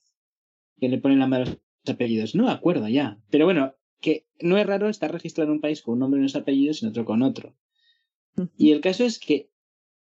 que 0.79 0.89
le 0.89 0.97
ponen 0.97 1.19
la 1.19 1.27
mano 1.27 1.45
apellidos. 1.91 2.35
No 2.35 2.45
me 2.45 2.51
acuerdo 2.51 2.87
ya. 2.87 3.19
Pero 3.29 3.45
bueno, 3.45 3.73
que 3.99 4.25
no 4.39 4.57
es 4.57 4.65
raro 4.65 4.89
estar 4.89 5.11
registrado 5.11 5.49
en 5.49 5.55
un 5.55 5.61
país 5.61 5.81
con 5.81 5.93
un 5.93 5.99
nombre 5.99 6.19
y 6.19 6.21
unos 6.21 6.35
apellidos 6.35 6.81
y 6.81 6.85
en 6.85 6.91
otro 6.91 7.05
con 7.05 7.21
otro. 7.21 7.55
Y 8.57 8.71
el 8.71 8.81
caso 8.81 9.05
es 9.05 9.19
que 9.19 9.49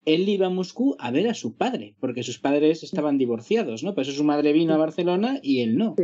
él 0.05 0.27
iba 0.29 0.47
a 0.47 0.51
Moscú 0.51 0.95
a 0.99 1.11
ver 1.11 1.27
a 1.27 1.33
su 1.33 1.55
padre, 1.55 1.95
porque 1.99 2.23
sus 2.23 2.39
padres 2.39 2.83
estaban 2.83 3.17
divorciados, 3.17 3.83
¿no? 3.83 3.93
Por 3.93 4.03
eso 4.03 4.11
su 4.11 4.23
madre 4.23 4.53
vino 4.53 4.73
a 4.73 4.77
Barcelona 4.77 5.39
y 5.41 5.61
él 5.61 5.77
no. 5.77 5.95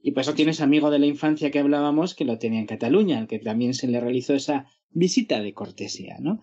Y 0.00 0.12
por 0.12 0.22
eso 0.22 0.34
tienes 0.34 0.60
amigo 0.60 0.90
de 0.90 0.98
la 0.98 1.06
infancia 1.06 1.50
que 1.50 1.58
hablábamos 1.58 2.14
que 2.14 2.24
lo 2.24 2.38
tenía 2.38 2.60
en 2.60 2.66
Cataluña, 2.66 3.18
al 3.18 3.28
que 3.28 3.38
también 3.38 3.74
se 3.74 3.88
le 3.88 4.00
realizó 4.00 4.34
esa 4.34 4.66
visita 4.90 5.40
de 5.42 5.54
cortesía, 5.54 6.18
¿no? 6.20 6.40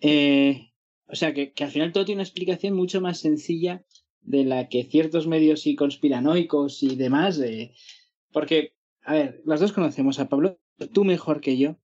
Eh, 0.00 0.72
o 1.06 1.14
sea 1.14 1.32
que, 1.32 1.52
que, 1.52 1.64
al 1.64 1.70
final 1.70 1.92
todo 1.92 2.04
tiene 2.04 2.18
una 2.18 2.24
explicación 2.24 2.74
mucho 2.74 3.00
más 3.00 3.18
sencilla 3.18 3.84
de 4.22 4.44
la 4.44 4.68
que 4.68 4.84
ciertos 4.84 5.26
medios 5.26 5.66
y 5.66 5.76
conspiranoicos 5.76 6.82
y 6.82 6.96
demás, 6.96 7.38
de... 7.38 7.74
porque, 8.32 8.74
a 9.02 9.14
ver, 9.14 9.42
las 9.44 9.60
dos 9.60 9.72
conocemos 9.72 10.18
a 10.18 10.28
Pablo, 10.28 10.58
tú 10.92 11.04
mejor 11.04 11.40
que 11.40 11.56
yo, 11.58 11.76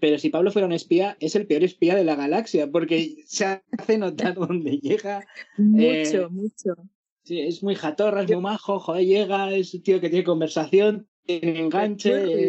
pero 0.00 0.18
si 0.18 0.30
Pablo 0.30 0.50
fuera 0.50 0.66
un 0.66 0.72
espía, 0.72 1.16
es 1.20 1.36
el 1.36 1.46
peor 1.46 1.62
espía 1.62 1.94
de 1.94 2.04
la 2.04 2.16
galaxia, 2.16 2.70
porque 2.70 3.22
se 3.26 3.44
hace 3.78 3.98
notar 3.98 4.34
donde 4.34 4.78
llega. 4.78 5.24
Mucho, 5.56 6.22
eh, 6.22 6.28
mucho. 6.28 6.74
Sí, 7.22 7.40
es 7.40 7.62
muy 7.62 7.76
jatorra, 7.76 8.22
es 8.22 8.30
muy 8.30 8.40
majo, 8.40 8.80
joder, 8.80 9.04
llega, 9.04 9.54
es 9.54 9.72
un 9.74 9.82
tío 9.82 10.00
que 10.00 10.08
tiene 10.08 10.24
conversación, 10.24 11.08
tiene 11.24 11.60
enganche. 11.60 12.48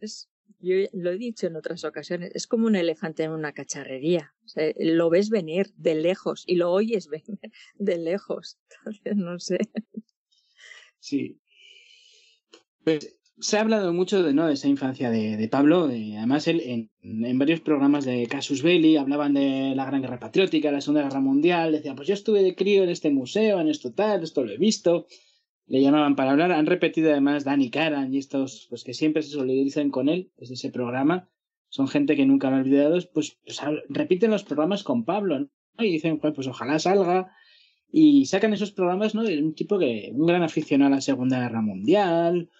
Es... 0.00 0.28
yo 0.60 0.74
lo 0.92 1.10
he 1.10 1.18
dicho 1.18 1.46
en 1.46 1.56
otras 1.56 1.84
ocasiones, 1.84 2.32
es 2.34 2.46
como 2.46 2.66
un 2.66 2.76
elefante 2.76 3.22
en 3.22 3.30
una 3.30 3.52
cacharrería. 3.52 4.34
lo 4.78 5.10
ves 5.10 5.30
venir 5.30 5.72
de 5.76 5.94
lejos 5.94 6.44
y 6.46 6.56
lo 6.56 6.72
oyes 6.72 7.08
venir 7.08 7.38
de 7.74 7.98
lejos. 7.98 8.58
Entonces, 8.70 9.16
no 9.16 9.38
sé. 9.38 9.58
Sí. 11.00 11.40
Pues 12.82 13.18
se 13.40 13.56
ha 13.56 13.60
hablado 13.60 13.92
mucho 13.92 14.22
de, 14.22 14.32
¿no? 14.32 14.46
de 14.46 14.54
esa 14.54 14.68
infancia 14.68 15.10
de, 15.10 15.48
Pablo. 15.48 15.84
además, 15.84 16.48
él 16.48 16.90
en, 17.02 17.38
varios 17.38 17.60
programas 17.60 18.04
de 18.04 18.26
Casus 18.26 18.62
Belli 18.62 18.96
hablaban 18.96 19.34
de 19.34 19.74
la 19.76 19.84
Gran 19.84 20.02
Guerra 20.02 20.18
Patriótica, 20.18 20.72
la 20.72 20.80
Segunda 20.80 21.02
Guerra 21.02 21.20
Mundial. 21.20 21.72
Decía, 21.72 21.94
pues 21.94 22.08
yo 22.08 22.14
estuve 22.14 22.42
de 22.42 22.54
crío 22.54 22.82
en 22.82 22.90
este 22.90 23.10
museo, 23.10 23.60
en 23.60 23.68
esto 23.68 23.92
tal, 23.92 24.24
esto 24.24 24.44
lo 24.44 24.52
he 24.52 24.58
visto. 24.58 25.06
Le 25.68 25.82
llamaban 25.82 26.16
para 26.16 26.32
hablar. 26.32 26.52
Han 26.52 26.66
repetido 26.66 27.10
además 27.10 27.44
Danny 27.44 27.70
Karan 27.70 28.12
y 28.12 28.18
estos, 28.18 28.66
pues 28.70 28.84
que 28.84 28.94
siempre 28.94 29.22
se 29.22 29.30
solidarizan 29.30 29.90
con 29.90 30.08
él 30.08 30.30
desde 30.38 30.54
ese 30.54 30.70
programa. 30.70 31.28
Son 31.68 31.86
gente 31.88 32.16
que 32.16 32.26
nunca 32.26 32.48
lo 32.48 32.56
han 32.56 32.62
olvidado. 32.62 32.98
Pues, 33.12 33.38
pues 33.44 33.60
repiten 33.88 34.30
los 34.30 34.44
programas 34.44 34.82
con 34.82 35.04
Pablo, 35.04 35.40
¿no? 35.40 35.48
Y 35.78 35.92
dicen, 35.92 36.18
pues, 36.18 36.34
pues 36.34 36.46
ojalá 36.46 36.78
salga. 36.78 37.30
Y 37.90 38.26
sacan 38.26 38.52
esos 38.52 38.72
programas, 38.72 39.14
¿no? 39.14 39.22
De 39.22 39.42
un 39.42 39.54
tipo 39.54 39.78
que, 39.78 40.10
un 40.12 40.26
gran 40.26 40.42
aficionado 40.42 40.92
a 40.92 40.96
la 40.96 41.00
Segunda 41.00 41.40
Guerra 41.40 41.62
Mundial, 41.62 42.50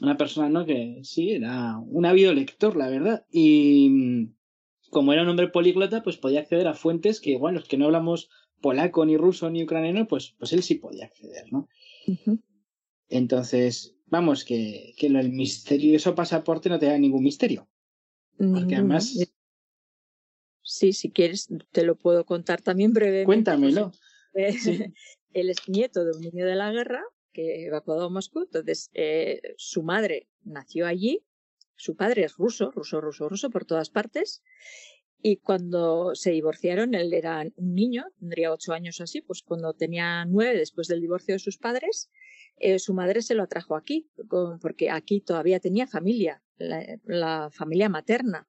una 0.00 0.16
persona, 0.16 0.48
¿no? 0.48 0.66
Que 0.66 1.00
sí, 1.02 1.30
era 1.32 1.78
un 1.78 2.06
ávido 2.06 2.32
lector, 2.34 2.76
la 2.76 2.88
verdad. 2.88 3.24
Y 3.30 4.30
como 4.90 5.12
era 5.12 5.22
un 5.22 5.28
hombre 5.28 5.48
políglota, 5.48 6.02
pues 6.02 6.16
podía 6.16 6.40
acceder 6.40 6.68
a 6.68 6.74
fuentes 6.74 7.20
que, 7.20 7.36
bueno, 7.36 7.60
los 7.60 7.68
que 7.68 7.78
no 7.78 7.86
hablamos 7.86 8.30
polaco, 8.60 9.04
ni 9.04 9.16
ruso, 9.16 9.50
ni 9.50 9.62
ucraniano, 9.62 10.06
pues, 10.06 10.34
pues 10.38 10.52
él 10.52 10.62
sí 10.62 10.76
podía 10.76 11.06
acceder, 11.06 11.52
¿no? 11.52 11.68
Entonces, 13.08 13.96
vamos, 14.06 14.44
que, 14.44 14.94
que 14.96 15.06
el 15.06 15.30
misterioso 15.30 16.14
pasaporte 16.14 16.68
no 16.68 16.78
te 16.78 16.86
da 16.86 16.98
ningún 16.98 17.24
misterio. 17.24 17.68
Porque 18.36 18.76
además. 18.76 19.14
Sí, 20.62 20.92
si 20.92 21.10
quieres, 21.10 21.48
te 21.72 21.84
lo 21.84 21.96
puedo 21.96 22.24
contar 22.24 22.62
también 22.62 22.92
brevemente. 22.92 23.26
Cuéntamelo. 23.26 23.92
Él 25.32 25.50
es 25.50 25.68
nieto 25.68 26.04
de 26.04 26.12
un 26.16 26.22
niño 26.22 26.46
de 26.46 26.54
la 26.54 26.72
guerra, 26.72 27.02
que 27.32 27.66
evacuado 27.66 28.04
a 28.04 28.10
Moscú. 28.10 28.42
Entonces, 28.42 28.90
eh, 28.94 29.40
su 29.56 29.82
madre 29.82 30.28
nació 30.42 30.86
allí, 30.86 31.24
su 31.76 31.96
padre 31.96 32.24
es 32.24 32.36
ruso, 32.36 32.70
ruso, 32.70 33.00
ruso, 33.00 33.28
ruso 33.28 33.50
por 33.50 33.64
todas 33.64 33.90
partes. 33.90 34.42
Y 35.22 35.36
cuando 35.36 36.14
se 36.14 36.30
divorciaron, 36.30 36.94
él 36.94 37.12
era 37.12 37.44
un 37.56 37.74
niño, 37.74 38.06
tendría 38.18 38.52
ocho 38.52 38.72
años 38.72 39.00
así, 39.00 39.20
pues 39.20 39.42
cuando 39.42 39.74
tenía 39.74 40.24
nueve, 40.24 40.58
después 40.58 40.88
del 40.88 41.00
divorcio 41.00 41.34
de 41.34 41.38
sus 41.38 41.58
padres, 41.58 42.10
eh, 42.56 42.78
su 42.78 42.94
madre 42.94 43.22
se 43.22 43.34
lo 43.34 43.42
atrajo 43.42 43.74
aquí, 43.74 44.10
porque 44.60 44.90
aquí 44.90 45.20
todavía 45.20 45.60
tenía 45.60 45.86
familia, 45.86 46.42
la, 46.58 47.50
familia 47.50 47.88
materna, 47.88 48.48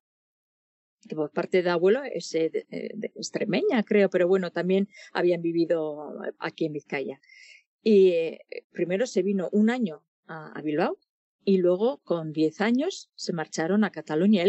que 1.07 1.15
por 1.15 1.31
parte 1.31 1.63
de 1.63 1.69
abuelo 1.69 2.03
es 2.03 2.35
eh, 2.35 2.49
de, 2.49 3.11
extremeña, 3.15 3.83
creo, 3.83 4.09
pero 4.09 4.27
bueno, 4.27 4.51
también 4.51 4.89
habían 5.13 5.41
vivido 5.41 6.19
aquí 6.39 6.65
en 6.65 6.73
Vizcaya. 6.73 7.21
Y 7.83 8.09
eh, 8.09 8.39
primero 8.71 9.07
se 9.07 9.23
vino 9.23 9.49
un 9.51 9.69
año 9.69 10.03
a, 10.27 10.61
Bilbao 10.61 10.97
y 11.43 11.57
luego 11.57 11.99
con 12.03 12.31
diez 12.31 12.61
años 12.61 13.09
se 13.15 13.33
marcharon 13.33 13.83
a 13.83 13.91
Cataluña. 13.91 14.43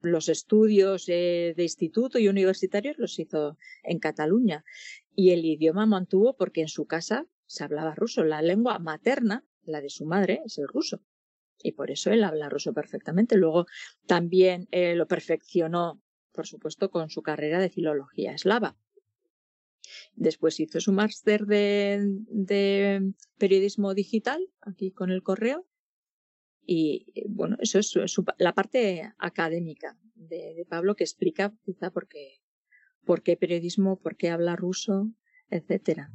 Los 0.00 0.28
estudios 0.28 1.06
de 1.06 1.54
instituto 1.56 2.18
y 2.18 2.28
universitarios 2.28 2.98
los 2.98 3.18
hizo 3.18 3.56
en 3.82 3.98
Cataluña 3.98 4.64
y 5.14 5.30
el 5.30 5.44
idioma 5.44 5.86
mantuvo 5.86 6.36
porque 6.36 6.60
en 6.60 6.68
su 6.68 6.86
casa 6.86 7.26
se 7.46 7.64
hablaba 7.64 7.94
ruso. 7.94 8.22
La 8.22 8.40
lengua 8.40 8.78
materna, 8.78 9.44
la 9.64 9.80
de 9.80 9.90
su 9.90 10.06
madre, 10.06 10.42
es 10.44 10.58
el 10.58 10.68
ruso. 10.68 11.02
Y 11.60 11.72
por 11.72 11.90
eso 11.90 12.12
él 12.12 12.22
habla 12.22 12.48
ruso 12.48 12.72
perfectamente. 12.72 13.36
Luego 13.36 13.66
también 14.06 14.68
eh, 14.70 14.94
lo 14.94 15.08
perfeccionó, 15.08 16.00
por 16.32 16.46
supuesto, 16.46 16.90
con 16.90 17.10
su 17.10 17.22
carrera 17.22 17.58
de 17.58 17.68
filología 17.68 18.32
eslava. 18.32 18.76
Después 20.14 20.60
hizo 20.60 20.80
su 20.80 20.92
máster 20.92 21.46
de, 21.46 23.12
periodismo 23.38 23.94
digital 23.94 24.48
aquí 24.60 24.92
con 24.92 25.10
el 25.10 25.22
correo. 25.22 25.66
Y 26.70 27.06
bueno, 27.30 27.56
eso 27.60 27.78
es 27.78 27.94
la 28.36 28.52
parte 28.52 29.10
académica 29.16 29.96
de, 30.14 30.66
Pablo 30.68 30.96
que 30.96 31.04
explica 31.04 31.56
quizá 31.64 31.90
por 31.90 32.08
qué, 32.08 32.42
por 33.06 33.22
qué 33.22 33.38
periodismo, 33.38 33.98
por 33.98 34.18
qué 34.18 34.28
habla 34.28 34.54
ruso, 34.54 35.10
etcétera. 35.48 36.12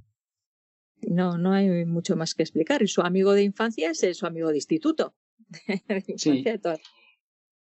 No, 1.09 1.39
no 1.39 1.53
hay 1.53 1.85
mucho 1.85 2.15
más 2.15 2.35
que 2.35 2.43
explicar. 2.43 2.83
Y 2.83 2.87
su 2.87 3.01
amigo 3.01 3.33
de 3.33 3.41
infancia 3.41 3.89
es 3.89 4.15
su 4.15 4.27
amigo 4.27 4.49
de 4.49 4.57
instituto. 4.57 5.15
sí. 6.17 6.45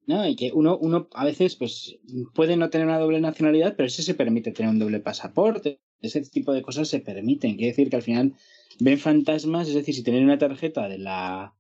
¿no? 0.08 0.28
Y 0.28 0.36
que 0.36 0.52
uno, 0.52 0.76
uno 0.80 1.10
a 1.14 1.26
veces 1.26 1.58
pues 1.58 1.96
puede 2.34 2.58
no 2.58 2.72
tener 2.72 2.88
una 2.88 2.98
doble 2.98 3.22
nacionalidad, 3.22 3.76
pero 3.76 3.86
ese 3.86 4.02
se 4.02 4.16
permite 4.16 4.52
tener 4.52 4.72
un 4.72 4.80
doble 4.80 5.00
pasaporte. 5.00 5.80
Ese 6.02 6.22
tipo 6.22 6.54
de 6.54 6.64
cosas 6.64 6.88
se 6.88 7.02
permiten. 7.02 7.56
Quiere 7.56 7.70
decir 7.70 7.92
que 7.92 7.98
al 7.98 8.02
final 8.02 8.34
ven 8.80 8.98
fantasmas, 8.98 9.68
es 9.68 9.76
decir, 9.76 9.94
si 9.94 10.02
tener 10.02 10.24
una 10.24 10.40
tarjeta 10.40 10.90
de 10.90 10.98
la 10.98 11.54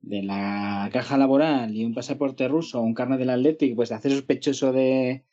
de 0.00 0.22
la 0.22 0.90
caja 0.92 1.18
laboral 1.18 1.74
y 1.74 1.84
un 1.84 1.94
pasaporte 1.94 2.48
ruso 2.48 2.80
o 2.80 2.82
un 2.82 2.94
carnet 2.94 3.18
del 3.18 3.30
Athletic, 3.30 3.74
pues 3.74 3.88
de 3.88 3.96
hacer 3.96 4.12
sospechoso 4.12 4.72
de, 4.72 5.24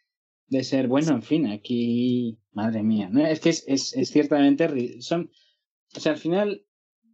de 0.47 0.63
ser, 0.63 0.87
bueno, 0.87 1.13
en 1.13 1.23
fin, 1.23 1.47
aquí, 1.47 2.37
madre 2.51 2.83
mía, 2.83 3.09
¿no? 3.09 3.25
es 3.25 3.39
que 3.39 3.49
es, 3.49 3.63
es, 3.67 4.09
ciertamente, 4.09 5.01
son, 5.01 5.31
o 5.95 5.99
sea, 5.99 6.13
al 6.13 6.17
final 6.17 6.65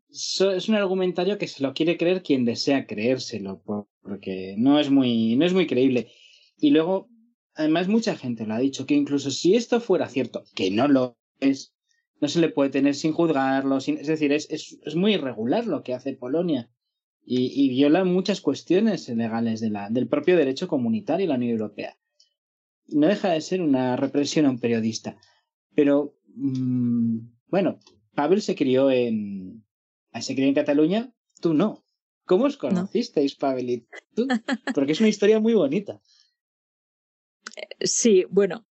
es 0.10 0.68
un 0.68 0.76
argumentario 0.76 1.38
que 1.38 1.47
se 1.47 1.64
lo 1.64 1.74
quiere 1.74 1.97
creer 1.97 2.22
quien 2.22 2.43
desea 2.43 2.86
creérselo, 2.86 3.62
porque 4.02 4.56
no 4.58 4.80
es 4.80 4.89
muy, 4.89 5.36
no 5.38 5.45
es 5.45 5.54
muy 5.54 5.68
creíble. 5.68 6.12
Y 6.58 6.72
luego, 6.72 7.10
además, 7.54 7.88
mucha 7.88 8.18
gente 8.18 8.45
lo 8.45 8.54
ha 8.54 8.60
dicho, 8.60 8.86
que 8.86 8.95
incluso 8.95 9.32
si 9.32 9.56
esto 9.56 9.80
fuera 9.80 10.10
cierto, 10.10 10.43
que 10.54 10.70
no 10.70 10.89
lo 10.89 11.18
es, 11.39 11.74
no 12.20 12.28
se 12.28 12.41
le 12.41 12.49
puede 12.49 12.72
tener 12.72 12.93
sin 12.93 13.14
juzgarlo, 13.14 13.80
sin, 13.80 13.99
es 13.99 14.08
decir, 14.08 14.34
es, 14.34 14.49
es, 14.49 14.78
es 14.84 14.95
muy 14.95 15.14
irregular 15.14 15.66
lo 15.66 15.82
que 15.82 15.93
hace 15.93 16.14
Polonia. 16.14 16.70
Y, 17.24 17.51
y, 17.53 17.69
viola 17.69 18.03
muchas 18.03 18.41
cuestiones 18.41 19.07
legales 19.09 19.61
de 19.61 19.69
la, 19.69 19.89
del 19.89 20.07
propio 20.07 20.36
derecho 20.36 20.67
comunitario 20.67 21.26
y 21.26 21.28
la 21.28 21.36
Unión 21.36 21.51
Europea. 21.51 21.97
No 22.88 23.07
deja 23.07 23.30
de 23.30 23.41
ser 23.41 23.61
una 23.61 23.95
represión 23.95 24.45
a 24.45 24.49
un 24.49 24.59
periodista. 24.59 25.17
Pero, 25.76 26.17
mmm, 26.36 27.19
bueno, 27.47 27.80
Pavel 28.15 28.41
se 28.41 28.55
crió 28.55 28.89
en, 28.89 29.63
se 30.19 30.34
crió 30.34 30.47
en 30.47 30.55
Cataluña, 30.55 31.13
tú 31.41 31.53
no. 31.53 31.86
¿Cómo 32.26 32.45
os 32.45 32.57
conocisteis, 32.57 33.36
no. 33.36 33.39
Pavel 33.39 33.88
tú? 34.15 34.28
Porque 34.74 34.93
es 34.93 34.99
una 34.99 35.09
historia 35.09 35.39
muy 35.39 35.53
bonita. 35.53 36.01
Sí, 37.82 38.26
bueno. 38.30 38.65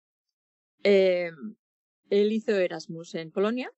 Eh, 0.83 1.31
él 2.09 2.33
hizo 2.33 2.53
Erasmus 2.53 3.15
en 3.15 3.31
Polonia, 3.31 3.71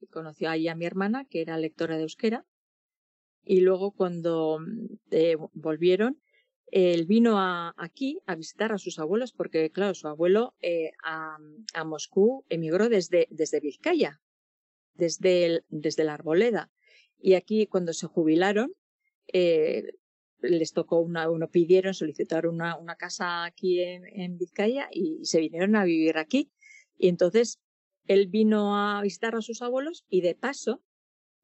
y 0.00 0.06
conoció 0.06 0.50
ahí 0.50 0.68
a 0.68 0.74
mi 0.74 0.84
hermana, 0.84 1.24
que 1.24 1.40
era 1.40 1.56
lectora 1.56 1.96
de 1.96 2.02
euskera, 2.02 2.46
y 3.44 3.60
luego 3.60 3.92
cuando 3.92 4.60
eh, 5.10 5.36
volvieron, 5.52 6.20
él 6.72 7.04
vino 7.04 7.36
aquí 7.38 8.20
a 8.26 8.34
visitar 8.34 8.72
a 8.72 8.78
sus 8.78 8.98
abuelos, 8.98 9.32
porque 9.32 9.70
claro, 9.70 9.94
su 9.94 10.08
abuelo 10.08 10.54
eh, 10.60 10.92
a, 11.04 11.36
a, 11.74 11.84
Moscú 11.84 12.46
emigró 12.48 12.88
desde, 12.88 13.28
desde 13.30 13.60
Vizcaya, 13.60 14.22
desde, 14.94 15.64
desde 15.68 16.04
la 16.04 16.14
Arboleda. 16.14 16.70
Y 17.18 17.34
aquí, 17.34 17.66
cuando 17.66 17.92
se 17.92 18.06
jubilaron, 18.06 18.72
eh, 19.32 19.92
les 20.40 20.72
tocó 20.72 21.00
una, 21.00 21.28
uno 21.30 21.50
pidieron, 21.50 21.92
solicitaron 21.92 22.54
una, 22.54 22.76
una 22.78 22.96
casa 22.96 23.44
aquí 23.44 23.80
en, 23.80 24.06
en, 24.06 24.38
Vizcaya 24.38 24.88
y 24.90 25.24
se 25.24 25.40
vinieron 25.40 25.76
a 25.76 25.84
vivir 25.84 26.16
aquí. 26.16 26.50
Y 26.96 27.08
entonces 27.08 27.60
él 28.06 28.28
vino 28.28 28.76
a 28.76 29.02
visitar 29.02 29.36
a 29.36 29.42
sus 29.42 29.62
abuelos 29.62 30.04
y 30.08 30.22
de 30.22 30.34
paso, 30.34 30.82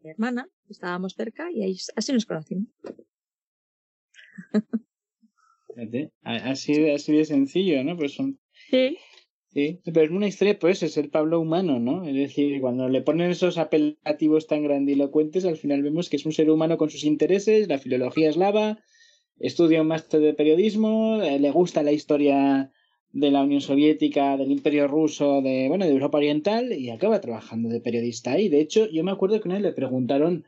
mi 0.00 0.10
hermana, 0.10 0.48
estábamos 0.68 1.14
cerca 1.14 1.50
y 1.50 1.62
ahí, 1.62 1.76
así 1.96 2.12
nos 2.12 2.26
conocimos. 2.26 2.68
Así, 6.22 6.90
así 6.90 7.12
de 7.12 7.24
sencillo, 7.24 7.84
¿no? 7.84 7.96
Pues 7.96 8.14
son... 8.14 8.38
Sí. 8.70 8.98
Sí, 9.50 9.80
pero 9.84 10.02
es 10.02 10.10
una 10.10 10.26
historia, 10.26 10.58
pues, 10.58 10.82
es 10.82 10.98
el 10.98 11.08
Pablo 11.08 11.40
humano, 11.40 11.80
¿no? 11.80 12.06
Es 12.06 12.14
decir, 12.14 12.60
cuando 12.60 12.88
le 12.88 13.00
ponen 13.00 13.30
esos 13.30 13.56
apelativos 13.56 14.46
tan 14.46 14.62
grandilocuentes, 14.62 15.46
al 15.46 15.56
final 15.56 15.82
vemos 15.82 16.10
que 16.10 16.16
es 16.16 16.26
un 16.26 16.32
ser 16.32 16.50
humano 16.50 16.76
con 16.76 16.90
sus 16.90 17.04
intereses, 17.04 17.66
la 17.66 17.78
filología 17.78 18.28
eslava, 18.28 18.78
estudia 19.38 19.80
un 19.80 19.88
máster 19.88 20.20
de 20.20 20.34
periodismo, 20.34 21.22
eh, 21.22 21.38
le 21.38 21.50
gusta 21.50 21.82
la 21.82 21.92
historia 21.92 22.72
de 23.12 23.30
la 23.30 23.42
Unión 23.42 23.60
Soviética, 23.60 24.36
del 24.36 24.52
Imperio 24.52 24.86
Ruso, 24.86 25.40
de, 25.42 25.66
bueno, 25.68 25.86
de 25.86 25.92
Europa 25.92 26.18
Oriental, 26.18 26.72
y 26.72 26.90
acaba 26.90 27.20
trabajando 27.20 27.68
de 27.68 27.80
periodista 27.80 28.32
ahí. 28.32 28.48
De 28.48 28.60
hecho, 28.60 28.88
yo 28.90 29.02
me 29.04 29.10
acuerdo 29.12 29.40
que 29.40 29.48
una 29.48 29.56
vez 29.56 29.64
le 29.64 29.72
preguntaron 29.72 30.44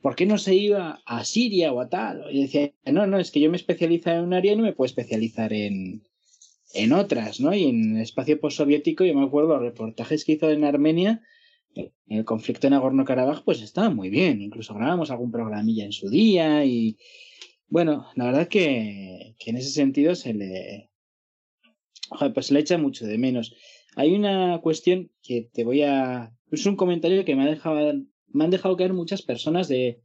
por 0.00 0.16
qué 0.16 0.26
no 0.26 0.38
se 0.38 0.54
iba 0.54 1.02
a 1.06 1.24
Siria 1.24 1.72
o 1.72 1.80
a 1.80 1.88
tal, 1.88 2.24
y 2.32 2.42
decía, 2.42 2.72
no, 2.86 3.06
no, 3.06 3.18
es 3.18 3.30
que 3.30 3.40
yo 3.40 3.50
me 3.50 3.56
especializo 3.56 4.10
en 4.10 4.20
un 4.20 4.34
área 4.34 4.52
y 4.52 4.56
no 4.56 4.62
me 4.62 4.72
puedo 4.72 4.86
especializar 4.86 5.52
en 5.52 6.02
en 6.72 6.92
otras, 6.92 7.40
¿no? 7.40 7.54
Y 7.54 7.64
en 7.64 7.96
el 7.96 8.02
espacio 8.02 8.40
postsoviético, 8.40 9.04
yo 9.04 9.14
me 9.14 9.24
acuerdo 9.24 9.54
los 9.54 9.62
reportajes 9.62 10.24
que 10.24 10.32
hizo 10.32 10.50
en 10.50 10.64
Armenia, 10.64 11.22
en 11.74 11.92
el 12.06 12.24
conflicto 12.24 12.66
en 12.66 12.74
Nagorno-Karabaj, 12.74 13.44
pues 13.44 13.60
estaban 13.60 13.96
muy 13.96 14.10
bien. 14.10 14.40
Incluso 14.40 14.74
grabamos 14.74 15.10
algún 15.10 15.30
programilla 15.30 15.84
en 15.84 15.92
su 15.92 16.08
día 16.08 16.64
y, 16.64 16.96
bueno, 17.68 18.06
la 18.14 18.24
verdad 18.26 18.48
que, 18.48 19.34
que 19.38 19.50
en 19.50 19.56
ese 19.56 19.70
sentido 19.70 20.14
se 20.14 20.34
le, 20.34 20.89
ojalá, 22.10 22.34
pues 22.34 22.50
le 22.50 22.60
echa 22.60 22.76
mucho 22.76 23.06
de 23.06 23.18
menos. 23.18 23.54
Hay 23.96 24.12
una 24.14 24.60
cuestión 24.60 25.10
que 25.22 25.48
te 25.52 25.64
voy 25.64 25.82
a, 25.82 26.32
es 26.50 26.66
un 26.66 26.76
comentario 26.76 27.24
que 27.24 27.34
me 27.34 27.44
ha 27.44 27.46
dejado, 27.46 27.94
me 28.28 28.44
han 28.44 28.50
dejado 28.50 28.76
caer 28.76 28.92
muchas 28.92 29.22
personas 29.22 29.68
de 29.68 30.02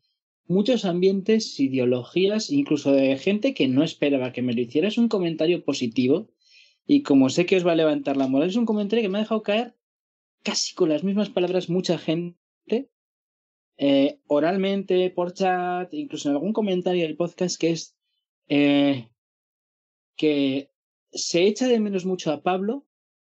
muchos 0.47 0.85
ambientes, 0.85 1.59
ideologías, 1.59 2.51
incluso 2.51 2.91
de 2.91 3.17
gente 3.17 3.53
que 3.53 3.67
no 3.67 3.83
esperaba 3.83 4.31
que 4.31 4.41
me 4.41 4.53
lo 4.53 4.61
hiciera. 4.61 4.87
Es 4.87 4.97
un 4.97 5.09
comentario 5.09 5.63
positivo 5.63 6.29
y 6.87 7.03
como 7.03 7.29
sé 7.29 7.45
que 7.45 7.57
os 7.57 7.65
va 7.65 7.73
a 7.73 7.75
levantar 7.75 8.15
la 8.15 8.27
moral, 8.27 8.49
es 8.49 8.55
un 8.55 8.65
comentario 8.65 9.03
que 9.03 9.09
me 9.09 9.17
ha 9.17 9.21
dejado 9.21 9.43
caer 9.43 9.75
casi 10.43 10.75
con 10.75 10.89
las 10.89 11.03
mismas 11.03 11.29
palabras 11.29 11.69
mucha 11.69 11.97
gente, 11.97 12.91
eh, 13.77 14.19
oralmente, 14.27 15.09
por 15.09 15.33
chat, 15.33 15.91
incluso 15.93 16.29
en 16.29 16.35
algún 16.35 16.53
comentario 16.53 17.03
del 17.03 17.17
podcast, 17.17 17.59
que 17.59 17.71
es 17.71 17.97
eh, 18.47 19.09
que 20.15 20.69
se 21.15 21.47
echa 21.47 21.67
de 21.67 21.79
menos 21.79 22.05
mucho 22.05 22.31
a 22.31 22.43
Pablo 22.43 22.85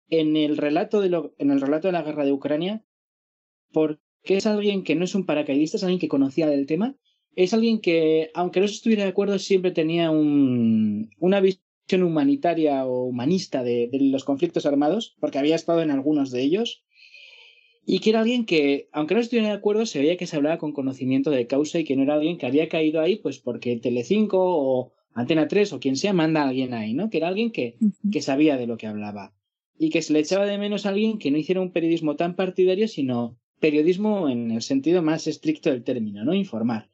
en 0.09 0.36
el 0.36 0.57
relato 0.57 1.01
de 1.01 1.09
lo, 1.09 1.36
en 1.38 1.51
el 1.51 1.61
relato 1.61 1.88
de 1.88 1.91
la 1.91 2.01
guerra 2.01 2.25
de 2.25 2.31
Ucrania, 2.31 2.84
porque 3.71 3.99
es 4.23 4.45
alguien 4.45 4.84
que 4.84 4.95
no 4.95 5.05
es 5.05 5.15
un 5.15 5.25
paracaidista, 5.25 5.77
es 5.77 5.84
alguien 5.84 5.99
que 5.99 6.07
conocía 6.07 6.47
del 6.47 6.65
tema, 6.65 6.95
es 7.36 7.53
alguien 7.53 7.81
que, 7.81 8.31
aunque 8.34 8.59
no 8.59 8.65
estuviera 8.65 9.03
de 9.03 9.09
acuerdo, 9.09 9.38
siempre 9.39 9.71
tenía 9.71 10.11
un, 10.11 11.09
una 11.19 11.39
visión 11.39 12.03
humanitaria 12.03 12.86
o 12.86 13.03
humanista 13.03 13.63
de, 13.63 13.89
de, 13.91 13.99
los 13.99 14.23
conflictos 14.23 14.65
armados, 14.65 15.15
porque 15.19 15.39
había 15.39 15.55
estado 15.55 15.81
en 15.81 15.91
algunos 15.91 16.31
de 16.31 16.41
ellos, 16.41 16.84
y 17.86 17.99
que 17.99 18.11
era 18.11 18.21
alguien 18.21 18.45
que, 18.45 18.88
aunque 18.93 19.15
no 19.15 19.19
estuviera 19.19 19.49
de 19.49 19.55
acuerdo, 19.55 19.86
se 19.86 19.99
veía 19.99 20.15
que 20.15 20.27
se 20.27 20.38
hablaba 20.38 20.57
con 20.57 20.71
conocimiento 20.71 21.31
de 21.31 21.47
causa 21.47 21.79
y 21.79 21.84
que 21.84 21.97
no 21.97 22.03
era 22.03 22.13
alguien 22.13 22.38
que 22.38 22.45
había 22.45 22.69
caído 22.69 23.01
ahí, 23.01 23.17
pues 23.17 23.39
porque 23.39 23.75
Telecinco 23.77 24.39
o 24.39 24.93
Antena 25.14 25.47
3 25.47 25.74
o 25.74 25.80
quien 25.80 25.95
sea 25.95 26.14
manda 26.14 26.43
a 26.43 26.49
alguien 26.49 26.74
ahí, 26.74 26.93
¿no? 26.93 27.09
Que 27.09 27.18
era 27.18 27.28
alguien 27.28 27.51
que, 27.51 27.78
que 28.11 28.22
sabía 28.22 28.57
de 28.57 28.68
lo 28.68 28.78
que 28.78 28.88
hablaba. 28.88 29.34
Y 29.78 29.89
que 29.89 30.01
se 30.01 30.14
le 30.14 30.20
echaba 30.20 30.45
de 30.45 30.57
menos 30.57 30.86
a 30.86 30.89
alguien 30.89 31.20
que 31.20 31.32
no 31.32 31.38
hiciera 31.38 31.61
un 31.61 31.72
periodismo 31.72 32.16
tan 32.16 32.36
partidario, 32.36 32.88
sino 32.88 33.38
periodismo 33.59 34.30
en 34.30 34.51
el 34.51 34.61
sentido 34.61 35.01
más 35.01 35.28
estricto 35.28 35.70
del 35.70 35.84
término, 35.84 36.24
¿no? 36.24 36.34
Informar. 36.34 36.89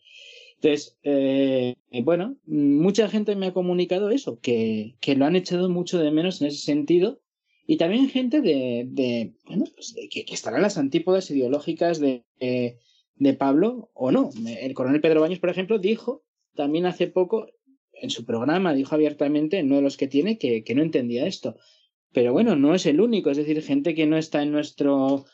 Entonces, 0.61 0.97
eh, 1.03 1.75
bueno, 2.03 2.35
mucha 2.45 3.07
gente 3.07 3.35
me 3.35 3.47
ha 3.47 3.53
comunicado 3.53 4.09
eso, 4.09 4.39
que, 4.41 4.95
que, 4.99 5.15
lo 5.15 5.25
han 5.25 5.37
echado 5.37 5.69
mucho 5.69 5.99
de 5.99 6.11
menos 6.11 6.41
en 6.41 6.47
ese 6.47 6.59
sentido. 6.59 7.21
Y 7.65 7.77
también 7.77 8.09
gente 8.09 8.41
de, 8.41 8.85
de 8.89 9.33
bueno, 9.45 9.65
pues 9.73 9.93
de 9.93 10.09
que, 10.09 10.25
que 10.25 10.33
estarán 10.33 10.61
las 10.61 10.77
antípodas 10.77 11.31
ideológicas 11.31 11.99
de, 11.99 12.25
de, 12.39 12.77
de, 13.15 13.33
Pablo 13.35 13.89
o 13.93 14.11
no. 14.11 14.31
El 14.45 14.73
coronel 14.73 15.01
Pedro 15.01 15.21
Baños, 15.21 15.39
por 15.39 15.49
ejemplo, 15.49 15.79
dijo 15.79 16.23
también 16.55 16.85
hace 16.85 17.07
poco, 17.07 17.47
en 18.01 18.09
su 18.09 18.25
programa, 18.25 18.73
dijo 18.73 18.95
abiertamente, 18.95 19.63
uno 19.63 19.77
de 19.77 19.81
los 19.81 19.97
que 19.97 20.07
tiene, 20.07 20.37
que, 20.37 20.63
que 20.63 20.75
no 20.75 20.81
entendía 20.81 21.27
esto. 21.27 21.55
Pero 22.11 22.33
bueno, 22.33 22.55
no 22.55 22.73
es 22.73 22.85
el 22.85 23.01
único, 23.01 23.29
es 23.29 23.37
decir, 23.37 23.61
gente 23.61 23.93
que 23.93 24.07
no 24.07 24.17
está 24.17 24.41
en 24.41 24.51
nuestro 24.51 25.25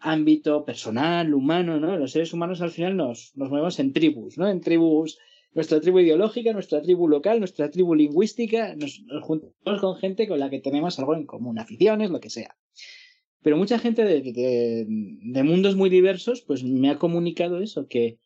ámbito 0.00 0.64
personal, 0.64 1.34
humano, 1.34 1.78
¿no? 1.78 1.96
Los 1.96 2.12
seres 2.12 2.32
humanos 2.32 2.60
al 2.62 2.70
final 2.70 2.96
nos, 2.96 3.32
nos 3.36 3.50
movemos 3.50 3.78
en 3.78 3.92
tribus, 3.92 4.38
¿no? 4.38 4.48
En 4.48 4.60
tribus, 4.60 5.18
nuestra 5.52 5.80
tribu 5.80 6.00
ideológica, 6.00 6.52
nuestra 6.52 6.80
tribu 6.80 7.08
local, 7.08 7.38
nuestra 7.38 7.70
tribu 7.70 7.94
lingüística, 7.94 8.74
nos, 8.76 9.02
nos 9.06 9.22
juntamos 9.22 9.80
con 9.80 9.96
gente 9.96 10.26
con 10.26 10.38
la 10.38 10.48
que 10.48 10.60
tenemos 10.60 10.98
algo 10.98 11.14
en 11.14 11.26
común, 11.26 11.58
aficiones, 11.58 12.10
lo 12.10 12.20
que 12.20 12.30
sea. 12.30 12.56
Pero 13.42 13.56
mucha 13.56 13.78
gente 13.78 14.04
de, 14.04 14.20
de, 14.22 15.42
mundos 15.42 15.76
muy 15.76 15.90
diversos, 15.90 16.42
pues 16.42 16.62
me 16.62 16.90
ha 16.90 16.98
comunicado 16.98 17.60
eso, 17.60 17.86
que, 17.86 18.18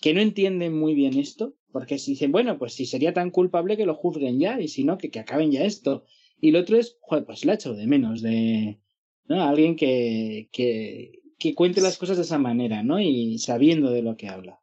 que 0.00 0.14
no 0.14 0.20
entienden 0.20 0.78
muy 0.78 0.94
bien 0.94 1.18
esto, 1.18 1.54
porque 1.76 1.98
si 1.98 2.12
dicen, 2.12 2.32
bueno, 2.32 2.56
pues 2.56 2.72
si 2.72 2.86
sería 2.86 3.12
tan 3.12 3.30
culpable 3.30 3.76
que 3.76 3.84
lo 3.84 3.94
juzguen 3.94 4.40
ya, 4.40 4.58
y 4.58 4.66
si 4.66 4.82
no, 4.82 4.96
que, 4.96 5.10
que 5.10 5.20
acaben 5.20 5.52
ya 5.52 5.62
esto. 5.62 6.06
Y 6.40 6.50
lo 6.50 6.60
otro 6.60 6.78
es, 6.78 6.96
joder, 7.02 7.26
pues 7.26 7.44
la 7.44 7.52
echo 7.52 7.74
de 7.74 7.86
menos, 7.86 8.22
de, 8.22 8.80
¿no? 9.28 9.42
Alguien 9.42 9.76
que, 9.76 10.48
que, 10.52 11.20
que 11.38 11.54
cuente 11.54 11.82
las 11.82 11.98
cosas 11.98 12.16
de 12.16 12.22
esa 12.22 12.38
manera, 12.38 12.82
¿no? 12.82 12.98
Y 12.98 13.38
sabiendo 13.40 13.90
de 13.90 14.00
lo 14.00 14.16
que 14.16 14.28
habla. 14.28 14.58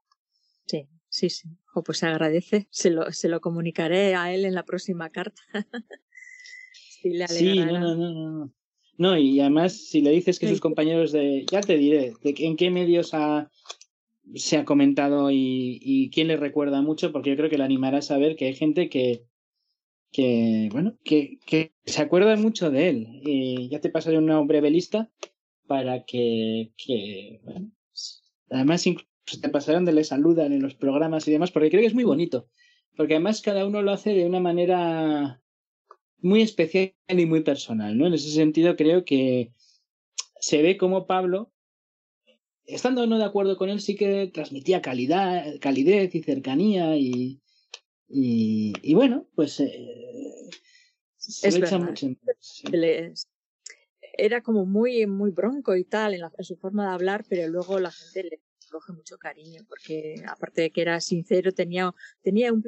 Sí, 0.66 0.88
sí, 1.08 1.30
sí. 1.30 1.50
Oh, 1.76 1.84
pues 1.84 2.00
se 2.00 2.08
agradece. 2.08 2.66
Se 2.72 2.90
lo, 2.90 3.12
se 3.12 3.30
lo 3.30 3.42
comunicaré 3.42 4.16
a 4.16 4.34
él 4.34 4.44
en 4.44 4.56
la 4.56 4.66
próxima 4.66 5.12
carta. 5.12 5.44
sí, 6.74 7.12
le 7.12 7.28
sí 7.28 7.60
no, 7.60 7.80
no, 7.80 7.96
no, 7.96 8.32
no. 8.32 8.54
No, 8.98 9.18
y 9.20 9.40
además, 9.40 9.74
si 9.74 10.02
le 10.02 10.10
dices 10.10 10.40
que 10.40 10.50
sus 10.50 10.62
compañeros 10.62 11.12
de. 11.12 11.46
Ya 11.52 11.62
te 11.62 11.78
diré, 11.78 12.16
de 12.24 12.34
en 12.40 12.56
qué 12.56 12.72
medios 12.72 13.14
ha, 13.14 13.52
se 14.36 14.58
ha 14.58 14.66
comentado 14.66 15.32
y, 15.32 15.80
y 15.82 16.10
quién 16.10 16.28
le 16.28 16.38
recuerda 16.38 16.82
mucho, 16.82 17.12
porque 17.12 17.32
yo 17.32 17.38
creo 17.38 17.50
que 17.50 17.58
le 17.58 17.64
animará 17.64 18.00
a 18.00 18.02
saber 18.02 18.36
que 18.36 18.46
hay 18.46 18.56
gente 18.56 18.90
que, 18.90 19.26
que, 20.12 20.70
bueno, 20.72 20.98
que, 21.04 21.40
que 21.46 21.74
se 21.86 22.02
acuerda 22.02 22.36
mucho 22.38 22.72
de 22.72 22.90
él. 22.90 23.22
Y 23.24 23.70
ya 23.70 23.82
te 23.82 23.90
pasaré 23.90 24.18
una 24.18 24.40
breve 24.42 24.70
lista 24.70 25.12
para 25.68 26.06
que, 26.06 26.72
que 26.78 27.42
bueno, 27.44 27.72
además 28.50 28.86
incluso 28.88 29.10
te 29.42 29.50
pasaré 29.50 29.76
donde 29.76 29.94
le 29.94 30.04
saludan 30.04 30.54
en 30.54 30.62
los 30.62 30.76
programas 30.76 31.28
y 31.28 31.32
demás, 31.32 31.52
porque 31.52 31.70
creo 31.70 31.82
que 31.82 31.88
es 31.88 31.94
muy 31.96 32.04
bonito. 32.04 32.48
Porque 32.96 33.16
además 33.16 33.42
cada 33.42 33.66
uno 33.66 33.82
lo 33.82 33.92
hace 33.92 34.14
de 34.14 34.26
una 34.26 34.40
manera 34.40 35.42
muy 36.20 36.42
especial 36.42 36.94
y 37.08 37.26
muy 37.26 37.42
personal, 37.42 37.98
¿no? 37.98 38.08
En 38.08 38.14
ese 38.14 38.30
sentido 38.30 38.76
creo 38.76 39.04
que 39.04 39.52
se 40.40 40.62
ve 40.62 40.78
como 40.78 41.08
Pablo, 41.08 41.52
estando 42.66 43.06
no 43.08 43.18
de 43.18 43.26
acuerdo 43.26 43.58
con 43.58 43.70
él, 43.70 43.82
sí 43.82 43.96
que 43.96 44.30
transmitía 44.34 44.82
calidad, 44.82 45.46
calidez 45.60 46.14
y 46.16 46.24
cercanía 46.24 46.96
y, 46.98 47.42
y, 48.08 48.94
bueno, 48.94 49.28
pues 49.36 49.60
eh, 49.60 50.50
se 51.18 51.48
es 51.48 51.56
echa 51.56 51.80
mucho. 51.80 52.08
Era 54.16 54.44
como 54.44 54.66
muy, 54.66 55.08
muy 55.08 55.32
bronco 55.32 55.76
y 55.76 55.86
tal 55.86 56.14
en, 56.14 56.22
en, 56.22 56.44
su 56.44 56.56
forma 56.56 56.88
de 56.88 56.94
hablar, 56.94 57.26
pero 57.28 57.48
luego 57.48 57.80
la 57.80 57.92
gente 57.92 58.24
le 58.24 58.42
coge 58.74 58.92
mucho 58.92 59.18
cariño, 59.18 59.62
porque 59.70 60.16
aparte 60.28 60.64
de 60.64 60.72
que 60.72 60.82
era 60.82 61.00
sincero, 61.00 61.52
tenía, 61.52 61.94
tenía 62.22 62.52
un, 62.52 62.64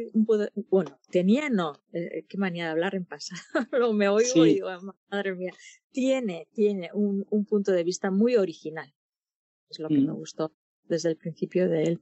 bueno, 0.69 0.99
tenía 1.09 1.49
no, 1.49 1.73
eh, 1.93 2.25
qué 2.29 2.37
manía 2.37 2.65
de 2.65 2.71
hablar 2.71 2.95
en 2.95 3.05
pasado, 3.05 3.41
lo 3.71 3.91
me 3.93 4.07
oigo 4.07 4.45
y 4.45 4.55
digo, 4.55 4.69
madre 5.09 5.35
mía, 5.35 5.51
tiene, 5.91 6.47
tiene 6.53 6.91
un, 6.93 7.25
un, 7.29 7.45
punto 7.45 7.71
de 7.71 7.83
vista 7.83 8.11
muy 8.11 8.35
original, 8.35 8.93
es 9.69 9.79
lo 9.79 9.89
que 9.89 9.95
me 9.95 10.11
mm. 10.11 10.15
gustó 10.15 10.53
desde 10.83 11.09
el 11.09 11.17
principio 11.17 11.69
de 11.69 11.83
él. 11.83 12.01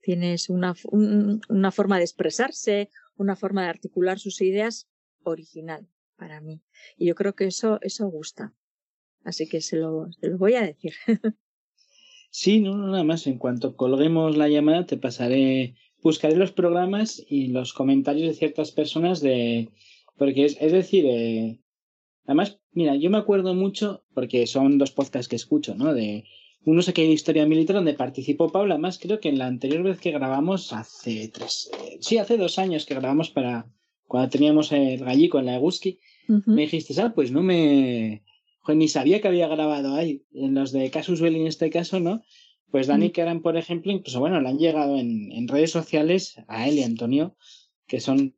Tienes 0.00 0.48
una, 0.48 0.74
una 0.92 1.72
forma 1.72 1.98
de 1.98 2.04
expresarse, 2.04 2.90
una 3.16 3.34
forma 3.34 3.64
de 3.64 3.70
articular 3.70 4.18
sus 4.18 4.40
ideas 4.40 4.88
original 5.24 5.88
para 6.16 6.40
mí. 6.40 6.62
Y 6.96 7.06
yo 7.06 7.14
creo 7.14 7.34
que 7.34 7.46
eso, 7.46 7.78
eso 7.82 8.06
gusta. 8.08 8.54
Así 9.24 9.48
que 9.48 9.60
se 9.60 9.76
lo, 9.76 10.06
se 10.12 10.28
lo 10.28 10.38
voy 10.38 10.54
a 10.54 10.62
decir. 10.62 10.92
Sí, 12.38 12.60
no, 12.60 12.76
nada 12.76 13.02
más. 13.02 13.26
En 13.26 13.38
cuanto 13.38 13.76
colguemos 13.76 14.36
la 14.36 14.50
llamada, 14.50 14.84
te 14.84 14.98
pasaré, 14.98 15.74
buscaré 16.02 16.36
los 16.36 16.52
programas 16.52 17.24
y 17.26 17.46
los 17.46 17.72
comentarios 17.72 18.28
de 18.28 18.34
ciertas 18.34 18.72
personas 18.72 19.22
de. 19.22 19.70
Porque 20.18 20.44
es, 20.44 20.58
es 20.60 20.70
decir, 20.70 21.06
eh, 21.06 21.60
además, 22.26 22.60
mira, 22.72 22.94
yo 22.94 23.08
me 23.08 23.16
acuerdo 23.16 23.54
mucho, 23.54 24.04
porque 24.12 24.46
son 24.46 24.76
dos 24.76 24.90
podcasts 24.90 25.28
que 25.28 25.36
escucho, 25.36 25.74
¿no? 25.76 25.94
De 25.94 26.24
uno 26.66 26.82
sé 26.82 26.92
que 26.92 27.02
hay 27.02 27.12
historia 27.12 27.46
militar 27.46 27.76
donde 27.76 27.94
participó 27.94 28.50
Paula, 28.50 28.74
además 28.74 28.98
creo 29.00 29.20
que 29.20 29.28
en 29.28 29.38
la 29.38 29.46
anterior 29.46 29.84
vez 29.84 30.00
que 30.00 30.10
grabamos, 30.10 30.72
hace 30.72 31.28
tres, 31.28 31.70
eh, 31.80 31.98
sí, 32.00 32.18
hace 32.18 32.36
dos 32.36 32.58
años 32.58 32.86
que 32.86 32.94
grabamos 32.94 33.30
para 33.30 33.70
cuando 34.08 34.30
teníamos 34.30 34.72
el 34.72 34.98
gallico 34.98 35.38
en 35.38 35.46
la 35.46 35.56
Eguski, 35.56 36.00
me 36.26 36.62
dijiste, 36.62 37.00
ah, 37.00 37.12
pues 37.14 37.30
no 37.30 37.42
me, 37.42 38.24
ni 38.74 38.88
sabía 38.88 39.20
que 39.20 39.28
había 39.28 39.46
grabado 39.46 39.94
ahí. 39.94 40.24
En 40.32 40.54
los 40.54 40.72
de 40.72 40.90
Casus 40.90 41.20
Belli 41.20 41.40
en 41.40 41.46
este 41.46 41.70
caso, 41.70 42.00
¿no? 42.00 42.22
Pues 42.70 42.88
Dani 42.88 43.12
eran 43.14 43.42
por 43.42 43.56
ejemplo, 43.56 43.92
incluso, 43.92 44.18
bueno, 44.18 44.40
le 44.40 44.48
han 44.48 44.58
llegado 44.58 44.96
en, 44.96 45.30
en, 45.32 45.46
redes 45.46 45.70
sociales 45.70 46.36
a 46.48 46.68
él 46.68 46.78
y 46.78 46.82
a 46.82 46.86
Antonio, 46.86 47.36
que 47.86 48.00
son 48.00 48.34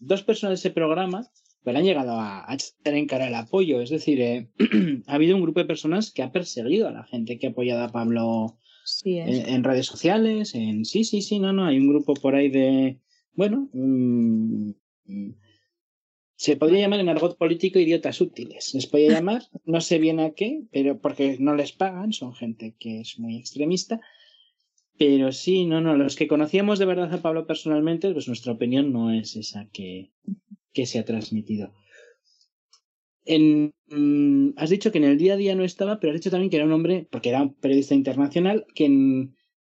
dos 0.00 0.22
personas 0.22 0.52
de 0.52 0.68
ese 0.68 0.74
programa, 0.74 1.30
pero 1.66 1.78
han 1.78 1.84
llegado 1.84 2.12
a, 2.12 2.48
a 2.48 2.54
echar 2.54 2.94
en 2.94 3.08
cara 3.08 3.26
el 3.26 3.34
apoyo. 3.34 3.80
Es 3.80 3.90
decir, 3.90 4.20
eh, 4.20 4.48
ha 5.08 5.14
habido 5.14 5.34
un 5.34 5.42
grupo 5.42 5.58
de 5.58 5.66
personas 5.66 6.12
que 6.12 6.22
ha 6.22 6.30
perseguido 6.30 6.86
a 6.86 6.92
la 6.92 7.02
gente 7.02 7.40
que 7.40 7.48
ha 7.48 7.50
apoyado 7.50 7.82
a 7.82 7.90
Pablo 7.90 8.56
en, 9.04 9.64
redes 9.64 9.86
sociales, 9.86 10.54
en 10.54 10.84
sí, 10.84 11.02
sí, 11.02 11.22
sí, 11.22 11.40
no, 11.40 11.52
no, 11.52 11.66
hay 11.66 11.76
un 11.78 11.88
grupo 11.88 12.14
por 12.14 12.36
ahí 12.36 12.50
de, 12.50 13.00
bueno, 13.32 13.68
mm, 13.72 14.70
se 16.36 16.56
podría 16.56 16.82
llamar 16.82 17.00
en 17.00 17.08
argot 17.08 17.36
político 17.36 17.80
idiotas 17.80 18.20
útiles. 18.20 18.72
Les 18.72 18.86
podría 18.86 19.14
llamar, 19.14 19.42
no 19.64 19.80
sé 19.80 19.98
bien 19.98 20.20
a 20.20 20.30
qué, 20.30 20.62
pero 20.70 21.00
porque 21.00 21.36
no 21.40 21.56
les 21.56 21.72
pagan, 21.72 22.12
son 22.12 22.32
gente 22.32 22.76
que 22.78 23.00
es 23.00 23.18
muy 23.18 23.38
extremista. 23.38 24.00
Pero 24.96 25.32
sí, 25.32 25.66
no, 25.66 25.80
no, 25.80 25.96
los 25.96 26.14
que 26.14 26.28
conocíamos 26.28 26.78
de 26.78 26.86
verdad 26.86 27.12
a 27.12 27.20
Pablo 27.20 27.44
personalmente, 27.44 28.12
pues 28.12 28.28
nuestra 28.28 28.52
opinión 28.52 28.92
no 28.92 29.10
es 29.10 29.34
esa 29.34 29.68
que, 29.72 30.12
que 30.76 30.84
se 30.84 30.98
ha 30.98 31.04
transmitido. 31.06 31.72
Mm, 33.26 34.50
has 34.56 34.68
dicho 34.68 34.92
que 34.92 34.98
en 34.98 35.04
el 35.04 35.16
día 35.16 35.32
a 35.32 35.38
día 35.38 35.54
no 35.54 35.64
estaba, 35.64 35.98
pero 35.98 36.12
has 36.12 36.20
dicho 36.20 36.30
también 36.30 36.50
que 36.50 36.56
era 36.56 36.66
un 36.66 36.72
hombre, 36.72 37.08
porque 37.10 37.30
era 37.30 37.40
un 37.40 37.54
periodista 37.54 37.94
internacional, 37.94 38.66
que 38.74 38.86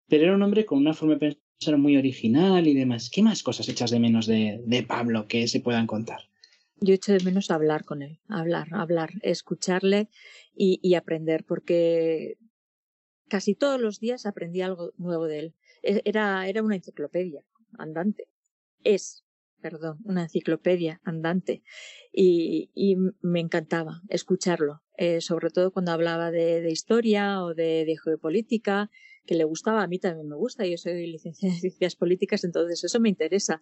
pero 0.07 0.23
era 0.23 0.35
un 0.35 0.41
hombre 0.41 0.65
con 0.65 0.79
una 0.79 0.95
forma 0.95 1.15
de 1.15 1.37
pensar 1.59 1.77
muy 1.77 1.97
original 1.97 2.67
y 2.67 2.73
demás. 2.73 3.11
¿Qué 3.11 3.21
más 3.21 3.43
cosas 3.43 3.69
echas 3.69 3.91
de 3.91 3.99
menos 3.99 4.25
de, 4.25 4.85
Pablo 4.87 5.27
que 5.27 5.47
se 5.47 5.59
puedan 5.59 5.85
contar? 5.85 6.21
Yo 6.81 6.95
echo 6.95 7.13
de 7.13 7.23
menos 7.23 7.51
hablar 7.51 7.85
con 7.85 8.01
él, 8.01 8.19
hablar, 8.27 8.67
hablar, 8.71 9.11
escucharle 9.21 10.09
y, 10.55 10.79
y 10.81 10.95
aprender, 10.95 11.45
porque 11.45 12.37
casi 13.29 13.53
todos 13.53 13.79
los 13.79 13.99
días 13.99 14.25
aprendí 14.25 14.61
algo 14.61 14.93
nuevo 14.97 15.27
de 15.27 15.39
él. 15.39 15.53
E, 15.83 16.01
era, 16.05 16.47
era 16.47 16.63
una 16.63 16.75
enciclopedia 16.75 17.43
andante. 17.77 18.27
Es, 18.83 19.22
perdón, 19.63 19.97
una 20.03 20.23
enciclopedia 20.23 21.01
andante. 21.03 21.63
Y, 22.11 22.69
me 23.21 23.39
encantaba 23.39 24.01
escucharlo, 24.09 24.83
eh, 24.97 25.21
sobre 25.21 25.49
todo 25.49 25.71
cuando 25.71 25.91
hablaba 25.91 26.29
de, 26.29 26.61
de 26.61 26.69
historia 26.69 27.41
o 27.41 27.55
de, 27.55 27.85
de, 27.85 27.95
geopolítica, 27.97 28.91
que 29.25 29.35
le 29.35 29.45
gustaba, 29.45 29.81
a 29.81 29.87
mí 29.87 29.99
también 29.99 30.27
me 30.27 30.35
gusta, 30.35 30.65
yo 30.67 30.77
soy 30.77 31.07
licenciada 31.07 31.55
en 31.55 31.61
ciencias 31.61 31.95
políticas, 31.95 32.43
entonces 32.43 32.83
eso 32.83 32.99
me 32.99 33.07
interesa 33.07 33.61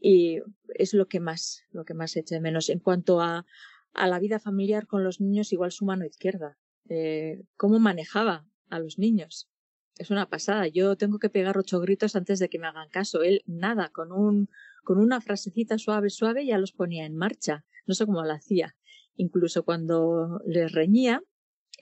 y 0.00 0.40
es 0.74 0.94
lo 0.94 1.06
que 1.06 1.20
más, 1.20 1.62
lo 1.70 1.84
que 1.84 1.94
más 1.94 2.16
echo 2.16 2.34
de 2.34 2.40
menos. 2.40 2.70
En 2.70 2.80
cuanto 2.80 3.20
a, 3.20 3.44
a 3.92 4.06
la 4.08 4.18
vida 4.18 4.38
familiar 4.38 4.86
con 4.86 5.04
los 5.04 5.20
niños, 5.20 5.52
igual 5.52 5.72
su 5.72 5.84
mano 5.84 6.04
izquierda. 6.04 6.58
Eh, 6.88 7.44
¿Cómo 7.56 7.78
manejaba 7.78 8.46
a 8.70 8.78
los 8.78 8.98
niños? 8.98 9.48
Es 9.96 10.10
una 10.10 10.28
pasada. 10.28 10.66
Yo 10.66 10.96
tengo 10.96 11.18
que 11.18 11.30
pegar 11.30 11.56
ocho 11.56 11.80
gritos 11.80 12.16
antes 12.16 12.38
de 12.38 12.48
que 12.48 12.58
me 12.58 12.66
hagan 12.66 12.88
caso. 12.88 13.22
Él 13.22 13.42
nada, 13.46 13.90
con 13.90 14.10
un, 14.10 14.48
con 14.84 14.98
una 14.98 15.20
frasecita 15.20 15.78
suave, 15.78 16.10
suave, 16.10 16.46
ya 16.46 16.58
los 16.58 16.72
ponía 16.72 17.06
en 17.06 17.16
marcha. 17.16 17.64
No 17.86 17.94
sé 17.94 18.06
cómo 18.06 18.22
lo 18.22 18.32
hacía. 18.32 18.76
Incluso 19.16 19.64
cuando 19.64 20.40
les 20.46 20.72
reñía, 20.72 21.22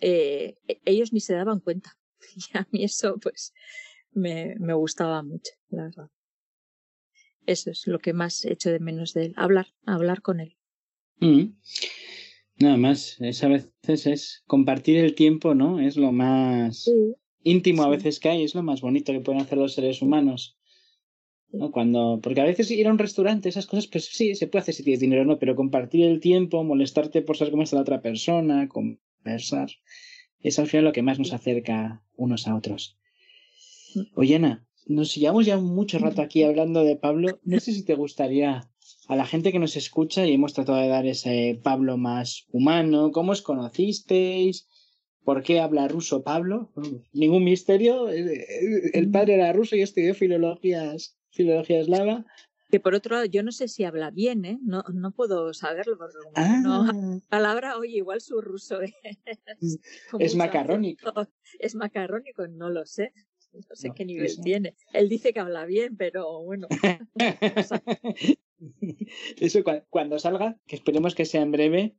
eh, 0.00 0.56
e, 0.68 0.80
ellos 0.84 1.12
ni 1.12 1.20
se 1.20 1.34
daban 1.34 1.60
cuenta. 1.60 1.98
Y 2.36 2.56
a 2.56 2.66
mí 2.70 2.84
eso, 2.84 3.18
pues, 3.20 3.52
me, 4.12 4.54
me 4.58 4.74
gustaba 4.74 5.22
mucho, 5.22 5.52
la 5.68 5.84
verdad. 5.84 6.08
Eso 7.46 7.70
es 7.70 7.86
lo 7.86 7.98
que 7.98 8.12
más 8.12 8.44
echo 8.44 8.70
de 8.70 8.78
menos 8.78 9.12
de 9.14 9.26
él, 9.26 9.34
hablar, 9.36 9.66
hablar 9.84 10.22
con 10.22 10.40
él. 10.40 10.56
Mm. 11.18 11.56
Nada 12.56 12.76
más, 12.76 13.16
es 13.20 13.42
a 13.42 13.48
veces 13.48 14.06
es 14.06 14.42
compartir 14.46 14.98
el 14.98 15.14
tiempo, 15.14 15.54
¿no? 15.54 15.80
Es 15.80 15.96
lo 15.96 16.12
más 16.12 16.88
íntimo 17.42 17.82
a 17.82 17.88
veces 17.88 18.20
que 18.20 18.28
hay, 18.28 18.44
es 18.44 18.54
lo 18.54 18.62
más 18.62 18.80
bonito 18.80 19.12
que 19.12 19.20
pueden 19.20 19.40
hacer 19.40 19.58
los 19.58 19.74
seres 19.74 20.02
humanos. 20.02 20.56
¿No? 21.52 21.70
Cuando, 21.70 22.20
porque 22.22 22.40
a 22.40 22.44
veces 22.44 22.70
ir 22.70 22.86
a 22.86 22.90
un 22.90 22.98
restaurante, 22.98 23.48
esas 23.48 23.66
cosas, 23.66 23.86
pues 23.86 24.06
sí, 24.06 24.34
se 24.34 24.46
puede 24.46 24.62
hacer 24.62 24.74
si 24.74 24.82
tienes 24.82 25.00
dinero, 25.00 25.24
¿no? 25.24 25.38
Pero 25.38 25.54
compartir 25.54 26.04
el 26.06 26.20
tiempo, 26.20 26.64
molestarte 26.64 27.22
por 27.22 27.36
saber 27.36 27.52
cómo 27.52 27.62
está 27.62 27.76
la 27.76 27.82
otra 27.82 28.00
persona, 28.00 28.68
conversar, 28.68 29.70
es 30.40 30.58
al 30.58 30.66
final 30.66 30.86
lo 30.86 30.92
que 30.92 31.02
más 31.02 31.18
nos 31.18 31.32
acerca 31.32 32.02
unos 32.16 32.48
a 32.48 32.56
otros. 32.56 32.98
Oye, 34.14 34.36
Ana, 34.36 34.66
nos 34.86 35.14
llevamos 35.14 35.46
ya 35.46 35.58
mucho 35.58 35.98
rato 35.98 36.22
aquí 36.22 36.42
hablando 36.42 36.82
de 36.82 36.96
Pablo. 36.96 37.38
No 37.44 37.60
sé 37.60 37.72
si 37.72 37.84
te 37.84 37.94
gustaría 37.94 38.68
a 39.08 39.16
la 39.16 39.26
gente 39.26 39.52
que 39.52 39.58
nos 39.58 39.76
escucha 39.76 40.26
y 40.26 40.34
hemos 40.34 40.54
tratado 40.54 40.78
de 40.78 40.88
dar 40.88 41.06
ese 41.06 41.60
Pablo 41.62 41.96
más 41.96 42.46
humano. 42.50 43.12
¿Cómo 43.12 43.32
os 43.32 43.42
conocisteis? 43.42 44.68
¿Por 45.24 45.42
qué 45.42 45.60
habla 45.60 45.86
ruso 45.86 46.24
Pablo? 46.24 46.72
Ningún 47.12 47.44
misterio. 47.44 48.08
El 48.08 49.10
padre 49.10 49.34
era 49.34 49.52
ruso 49.52 49.76
y 49.76 49.82
estudió 49.82 50.14
filologías, 50.14 51.16
filología 51.32 51.80
eslava. 51.80 52.24
Que 52.70 52.80
por 52.80 52.94
otro 52.94 53.16
lado, 53.16 53.26
yo 53.26 53.42
no 53.42 53.52
sé 53.52 53.68
si 53.68 53.84
habla 53.84 54.10
bien, 54.10 54.46
¿eh? 54.46 54.58
No, 54.62 54.82
no 54.94 55.10
puedo 55.12 55.52
saberlo. 55.52 55.98
Porque 55.98 56.16
no, 56.62 56.86
ah. 56.88 57.18
palabra, 57.28 57.76
oye, 57.76 57.98
igual 57.98 58.22
su 58.22 58.40
ruso 58.40 58.80
es, 59.60 59.78
es 60.18 60.36
macarrónico. 60.36 61.12
Es 61.58 61.74
macarrónico, 61.74 62.48
no 62.48 62.70
lo 62.70 62.86
sé. 62.86 63.12
No 63.52 63.76
sé 63.76 63.90
qué 63.94 64.06
nivel 64.06 64.40
tiene. 64.42 64.74
Él 64.94 65.10
dice 65.10 65.34
que 65.34 65.40
habla 65.40 65.66
bien, 65.66 65.98
pero 65.98 66.42
bueno. 66.42 66.66
eso 69.36 69.60
cuando 69.90 70.18
salga, 70.18 70.58
que 70.66 70.76
esperemos 70.76 71.14
que 71.14 71.26
sea 71.26 71.42
en 71.42 71.52
breve, 71.52 71.96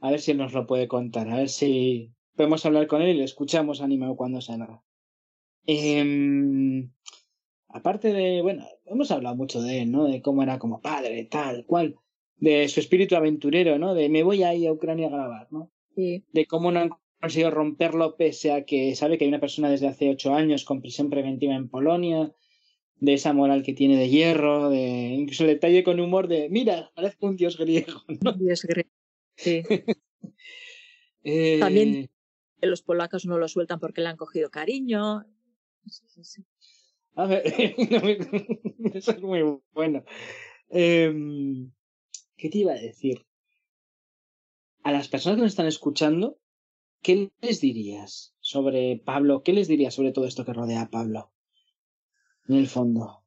a 0.00 0.10
ver 0.10 0.20
si 0.20 0.30
él 0.30 0.38
nos 0.38 0.54
lo 0.54 0.66
puede 0.66 0.88
contar, 0.88 1.28
a 1.28 1.36
ver 1.36 1.50
si 1.50 2.14
podemos 2.34 2.64
hablar 2.64 2.86
con 2.86 3.02
él 3.02 3.10
y 3.10 3.18
le 3.18 3.24
escuchamos 3.24 3.82
animado 3.82 4.16
cuando 4.16 4.40
salga. 4.40 4.82
Eh, 5.66 6.88
aparte 7.68 8.12
de, 8.12 8.42
bueno, 8.42 8.66
hemos 8.86 9.10
hablado 9.10 9.36
mucho 9.36 9.60
de 9.62 9.82
él, 9.82 9.92
¿no? 9.92 10.04
De 10.04 10.22
cómo 10.22 10.42
era 10.42 10.58
como 10.58 10.80
padre, 10.80 11.24
tal, 11.24 11.64
cual, 11.66 11.96
de 12.36 12.68
su 12.68 12.80
espíritu 12.80 13.16
aventurero, 13.16 13.78
¿no? 13.78 13.94
De 13.94 14.08
me 14.08 14.22
voy 14.22 14.42
ahí 14.42 14.66
a 14.66 14.72
Ucrania 14.72 15.08
a 15.08 15.10
grabar, 15.10 15.48
¿no? 15.50 15.70
Sí. 15.94 16.24
De 16.32 16.46
cómo 16.46 16.70
no 16.72 17.00
conseguido 17.20 17.50
romperlo 17.50 18.16
pese 18.16 18.52
a 18.52 18.64
que 18.64 18.94
sabe 18.94 19.18
que 19.18 19.24
hay 19.24 19.28
una 19.28 19.40
persona 19.40 19.68
desde 19.70 19.88
hace 19.88 20.08
ocho 20.08 20.34
años 20.34 20.64
con 20.64 20.80
prisión 20.80 21.10
preventiva 21.10 21.54
en 21.54 21.68
Polonia, 21.68 22.32
de 23.00 23.14
esa 23.14 23.32
moral 23.32 23.62
que 23.62 23.74
tiene 23.74 23.96
de 23.96 24.08
hierro, 24.08 24.70
de 24.70 25.14
incluso 25.14 25.44
el 25.44 25.50
detalle 25.50 25.84
con 25.84 26.00
humor 26.00 26.28
de, 26.28 26.48
mira, 26.48 26.90
parece 26.94 27.16
un 27.20 27.36
dios 27.36 27.56
griego. 27.56 28.02
¿no? 28.22 28.32
Dios 28.32 28.62
griego. 28.62 28.90
Sí. 29.36 29.62
También 31.60 32.10
eh, 32.60 32.66
los 32.66 32.82
polacos 32.82 33.26
no 33.26 33.38
lo 33.38 33.48
sueltan 33.48 33.80
porque 33.80 34.00
le 34.00 34.08
han 34.08 34.16
cogido 34.16 34.50
cariño. 34.50 35.24
A 37.14 37.26
ver, 37.26 37.42
eso 38.94 39.10
es 39.12 39.22
muy 39.22 39.60
bueno. 39.72 40.04
Em, 40.68 41.72
¿Qué 42.36 42.48
te 42.48 42.58
iba 42.58 42.72
a 42.72 42.80
decir? 42.80 43.26
A 44.82 44.92
las 44.92 45.08
personas 45.08 45.36
que 45.36 45.42
nos 45.42 45.52
están 45.52 45.66
escuchando, 45.66 46.38
¿qué 47.02 47.30
les 47.40 47.60
dirías 47.60 48.34
sobre 48.40 49.02
Pablo? 49.04 49.42
¿Qué 49.42 49.52
les 49.52 49.68
dirías 49.68 49.94
sobre 49.94 50.12
todo 50.12 50.26
esto 50.26 50.44
que 50.44 50.52
rodea 50.52 50.82
a 50.82 50.90
Pablo? 50.90 51.32
En 52.46 52.56
el 52.56 52.68
fondo. 52.68 53.24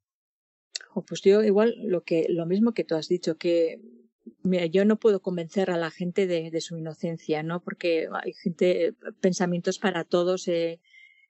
pues 1.08 1.22
yo 1.22 1.44
igual 1.44 1.76
lo 1.84 2.04
que 2.04 2.26
lo 2.30 2.46
mismo 2.46 2.74
que 2.74 2.84
tú 2.84 2.96
has 2.96 3.08
dicho 3.08 3.38
que 3.38 3.80
yo 4.72 4.86
no 4.86 4.98
puedo 4.98 5.22
convencer 5.22 5.72
a 5.72 5.78
la 5.78 5.92
gente 5.92 6.28
de, 6.28 6.62
su 6.62 6.78
inocencia, 6.78 7.44
¿no? 7.44 7.62
Porque 7.62 8.08
hay 8.24 8.34
gente, 8.34 8.96
pensamientos 9.20 9.80
para 9.80 10.04
todos, 10.04 10.48
eh, 10.48 10.80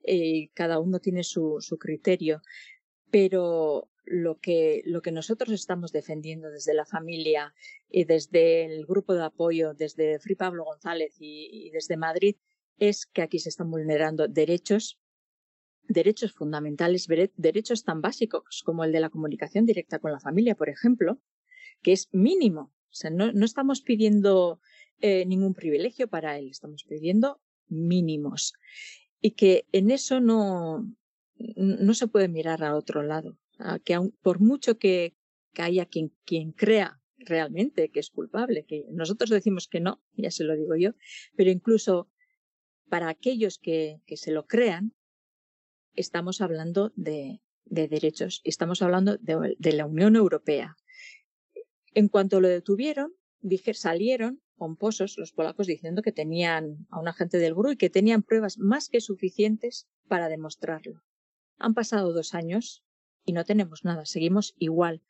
eh, 0.03 0.49
cada 0.53 0.79
uno 0.79 0.99
tiene 0.99 1.23
su, 1.23 1.59
criterio. 1.79 2.41
Pero 3.09 3.89
lo 4.05 4.39
que, 4.39 4.81
lo 4.85 5.01
que 5.01 5.11
nosotros 5.11 5.51
estamos 5.51 5.91
defendiendo 5.91 6.49
desde 6.49 6.73
la 6.73 6.85
familia 6.85 7.53
y 7.89 8.05
desde 8.05 8.65
el 8.65 8.85
grupo 8.85 9.13
de 9.13 9.23
apoyo, 9.23 9.73
desde 9.73 10.19
Free 10.19 10.35
Pablo 10.35 10.63
González 10.63 11.15
y, 11.19 11.67
y 11.67 11.71
desde 11.71 11.97
Madrid, 11.97 12.35
es 12.77 13.05
que 13.05 13.21
aquí 13.21 13.39
se 13.39 13.49
están 13.49 13.69
vulnerando 13.69 14.27
derechos 14.27 14.97
derechos 15.87 16.31
fundamentales, 16.31 17.07
derechos 17.35 17.83
tan 17.83 18.01
básicos 18.01 18.61
como 18.63 18.85
el 18.85 18.93
de 18.93 19.01
la 19.01 19.09
comunicación 19.09 19.65
directa 19.65 19.99
con 19.99 20.13
la 20.13 20.21
familia, 20.21 20.55
por 20.55 20.69
ejemplo, 20.69 21.19
que 21.81 21.91
es 21.91 22.07
mínimo 22.13 22.71
o 22.91 22.93
sea, 22.93 23.09
no, 23.09 23.31
no 23.31 23.45
estamos 23.45 23.81
pidiendo 23.81 24.59
eh, 24.99 25.25
ningún 25.25 25.53
privilegio 25.53 26.09
para 26.09 26.37
él, 26.37 26.49
estamos 26.49 26.83
pidiendo 26.83 27.41
mínimos. 27.67 28.53
Y 29.21 29.31
que 29.31 29.67
en 29.71 29.91
eso 29.91 30.19
no, 30.19 30.85
no 31.55 31.93
se 31.93 32.07
puede 32.07 32.27
mirar 32.27 32.63
a 32.63 32.75
otro 32.75 33.03
lado. 33.03 33.37
que 33.83 33.97
por 34.21 34.39
mucho 34.39 34.77
que, 34.77 35.15
que 35.53 35.61
haya 35.61 35.85
quien, 35.85 36.13
quien 36.25 36.51
crea 36.51 37.01
realmente 37.17 37.89
que 37.89 37.99
es 37.99 38.09
culpable, 38.09 38.65
que 38.65 38.85
nosotros 38.89 39.29
decimos 39.29 39.67
que 39.67 39.79
no, 39.79 40.01
ya 40.13 40.31
se 40.31 40.43
lo 40.43 40.55
digo 40.55 40.75
yo, 40.75 40.91
pero 41.35 41.51
incluso 41.51 42.09
para 42.89 43.09
aquellos 43.09 43.59
que, 43.59 44.01
que 44.05 44.17
se 44.17 44.31
lo 44.31 44.47
crean, 44.47 44.93
estamos 45.95 46.41
hablando 46.41 46.91
de, 46.95 47.41
de 47.65 47.87
derechos, 47.87 48.41
estamos 48.43 48.81
hablando 48.81 49.17
de, 49.17 49.55
de, 49.57 49.73
la 49.73 49.85
Unión 49.85 50.15
Europea, 50.15 50.75
en 51.93 52.07
cuanto 52.07 52.41
lo 52.41 52.47
detuvieron, 52.47 53.13
dije, 53.39 53.73
salieron 53.73 54.41
los 55.17 55.31
polacos 55.33 55.67
diciendo 55.67 56.01
que 56.01 56.11
tenían 56.11 56.87
a 56.89 56.99
un 56.99 57.07
agente 57.07 57.37
del 57.37 57.55
GRU 57.55 57.71
y 57.71 57.77
que 57.77 57.89
tenían 57.89 58.23
pruebas 58.23 58.57
más 58.57 58.89
que 58.89 59.01
suficientes 59.01 59.87
para 60.07 60.29
demostrarlo. 60.29 61.03
Han 61.57 61.73
pasado 61.73 62.13
dos 62.13 62.33
años 62.33 62.83
y 63.25 63.33
no 63.33 63.43
tenemos 63.45 63.83
nada, 63.83 64.05
seguimos 64.05 64.53
igual. 64.57 65.01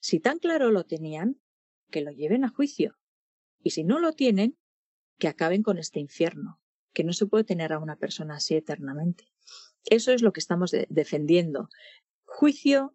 Si 0.00 0.20
tan 0.20 0.38
claro 0.38 0.70
lo 0.70 0.84
tenían, 0.84 1.40
que 1.90 2.00
lo 2.00 2.10
lleven 2.10 2.44
a 2.44 2.48
juicio. 2.48 2.96
Y 3.62 3.70
si 3.70 3.84
no 3.84 3.98
lo 3.98 4.12
tienen, 4.12 4.56
que 5.18 5.28
acaben 5.28 5.62
con 5.62 5.78
este 5.78 6.00
infierno, 6.00 6.60
que 6.92 7.04
no 7.04 7.12
se 7.12 7.26
puede 7.26 7.44
tener 7.44 7.72
a 7.72 7.78
una 7.78 7.96
persona 7.96 8.36
así 8.36 8.54
eternamente. 8.54 9.24
Eso 9.84 10.12
es 10.12 10.22
lo 10.22 10.32
que 10.32 10.40
estamos 10.40 10.72
defendiendo. 10.88 11.68
Juicio 12.24 12.94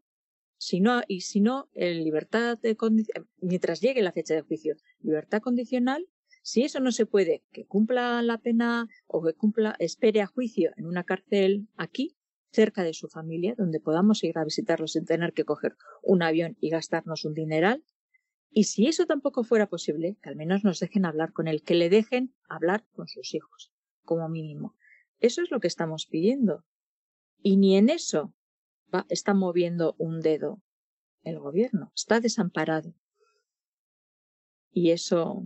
si 0.61 0.79
no, 0.79 1.01
y 1.07 1.21
si 1.21 1.41
no, 1.41 1.71
en 1.73 2.03
libertad 2.03 2.59
de 2.59 2.77
mientras 3.41 3.81
llegue 3.81 4.03
la 4.03 4.11
fecha 4.11 4.35
de 4.35 4.43
juicio, 4.43 4.75
libertad 4.99 5.41
condicional, 5.41 6.07
si 6.43 6.61
eso 6.61 6.79
no 6.79 6.91
se 6.91 7.07
puede, 7.07 7.43
que 7.51 7.65
cumpla 7.65 8.21
la 8.21 8.37
pena 8.37 8.87
o 9.07 9.23
que 9.23 9.33
cumpla, 9.33 9.75
espere 9.79 10.21
a 10.21 10.27
juicio 10.27 10.69
en 10.77 10.85
una 10.85 11.03
cárcel 11.03 11.67
aquí, 11.77 12.15
cerca 12.51 12.83
de 12.83 12.93
su 12.93 13.07
familia, 13.07 13.55
donde 13.57 13.79
podamos 13.79 14.23
ir 14.23 14.37
a 14.37 14.43
visitarlo 14.43 14.85
sin 14.87 15.05
tener 15.05 15.33
que 15.33 15.45
coger 15.45 15.75
un 16.03 16.21
avión 16.21 16.55
y 16.61 16.69
gastarnos 16.69 17.25
un 17.25 17.33
dineral. 17.33 17.83
Y 18.51 18.65
si 18.65 18.85
eso 18.85 19.07
tampoco 19.07 19.43
fuera 19.43 19.67
posible, 19.67 20.15
que 20.21 20.29
al 20.29 20.35
menos 20.35 20.63
nos 20.63 20.79
dejen 20.79 21.05
hablar 21.05 21.33
con 21.33 21.47
él, 21.47 21.63
que 21.63 21.73
le 21.73 21.89
dejen 21.89 22.35
hablar 22.47 22.85
con 22.93 23.07
sus 23.07 23.33
hijos, 23.33 23.73
como 24.03 24.29
mínimo. 24.29 24.75
Eso 25.19 25.41
es 25.41 25.49
lo 25.49 25.59
que 25.59 25.67
estamos 25.67 26.05
pidiendo. 26.05 26.63
Y 27.41 27.57
ni 27.57 27.77
en 27.77 27.89
eso 27.89 28.35
está 29.09 29.33
moviendo 29.33 29.95
un 29.97 30.21
dedo 30.21 30.61
el 31.23 31.39
gobierno, 31.39 31.91
está 31.95 32.19
desamparado. 32.19 32.93
Y 34.71 34.91
eso 34.91 35.45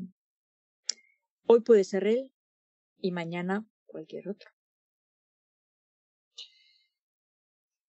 hoy 1.48 1.62
puede 1.62 1.84
ser 1.84 2.08
él 2.08 2.32
y 3.00 3.12
mañana 3.12 3.66
cualquier 3.86 4.30
otro. 4.30 4.50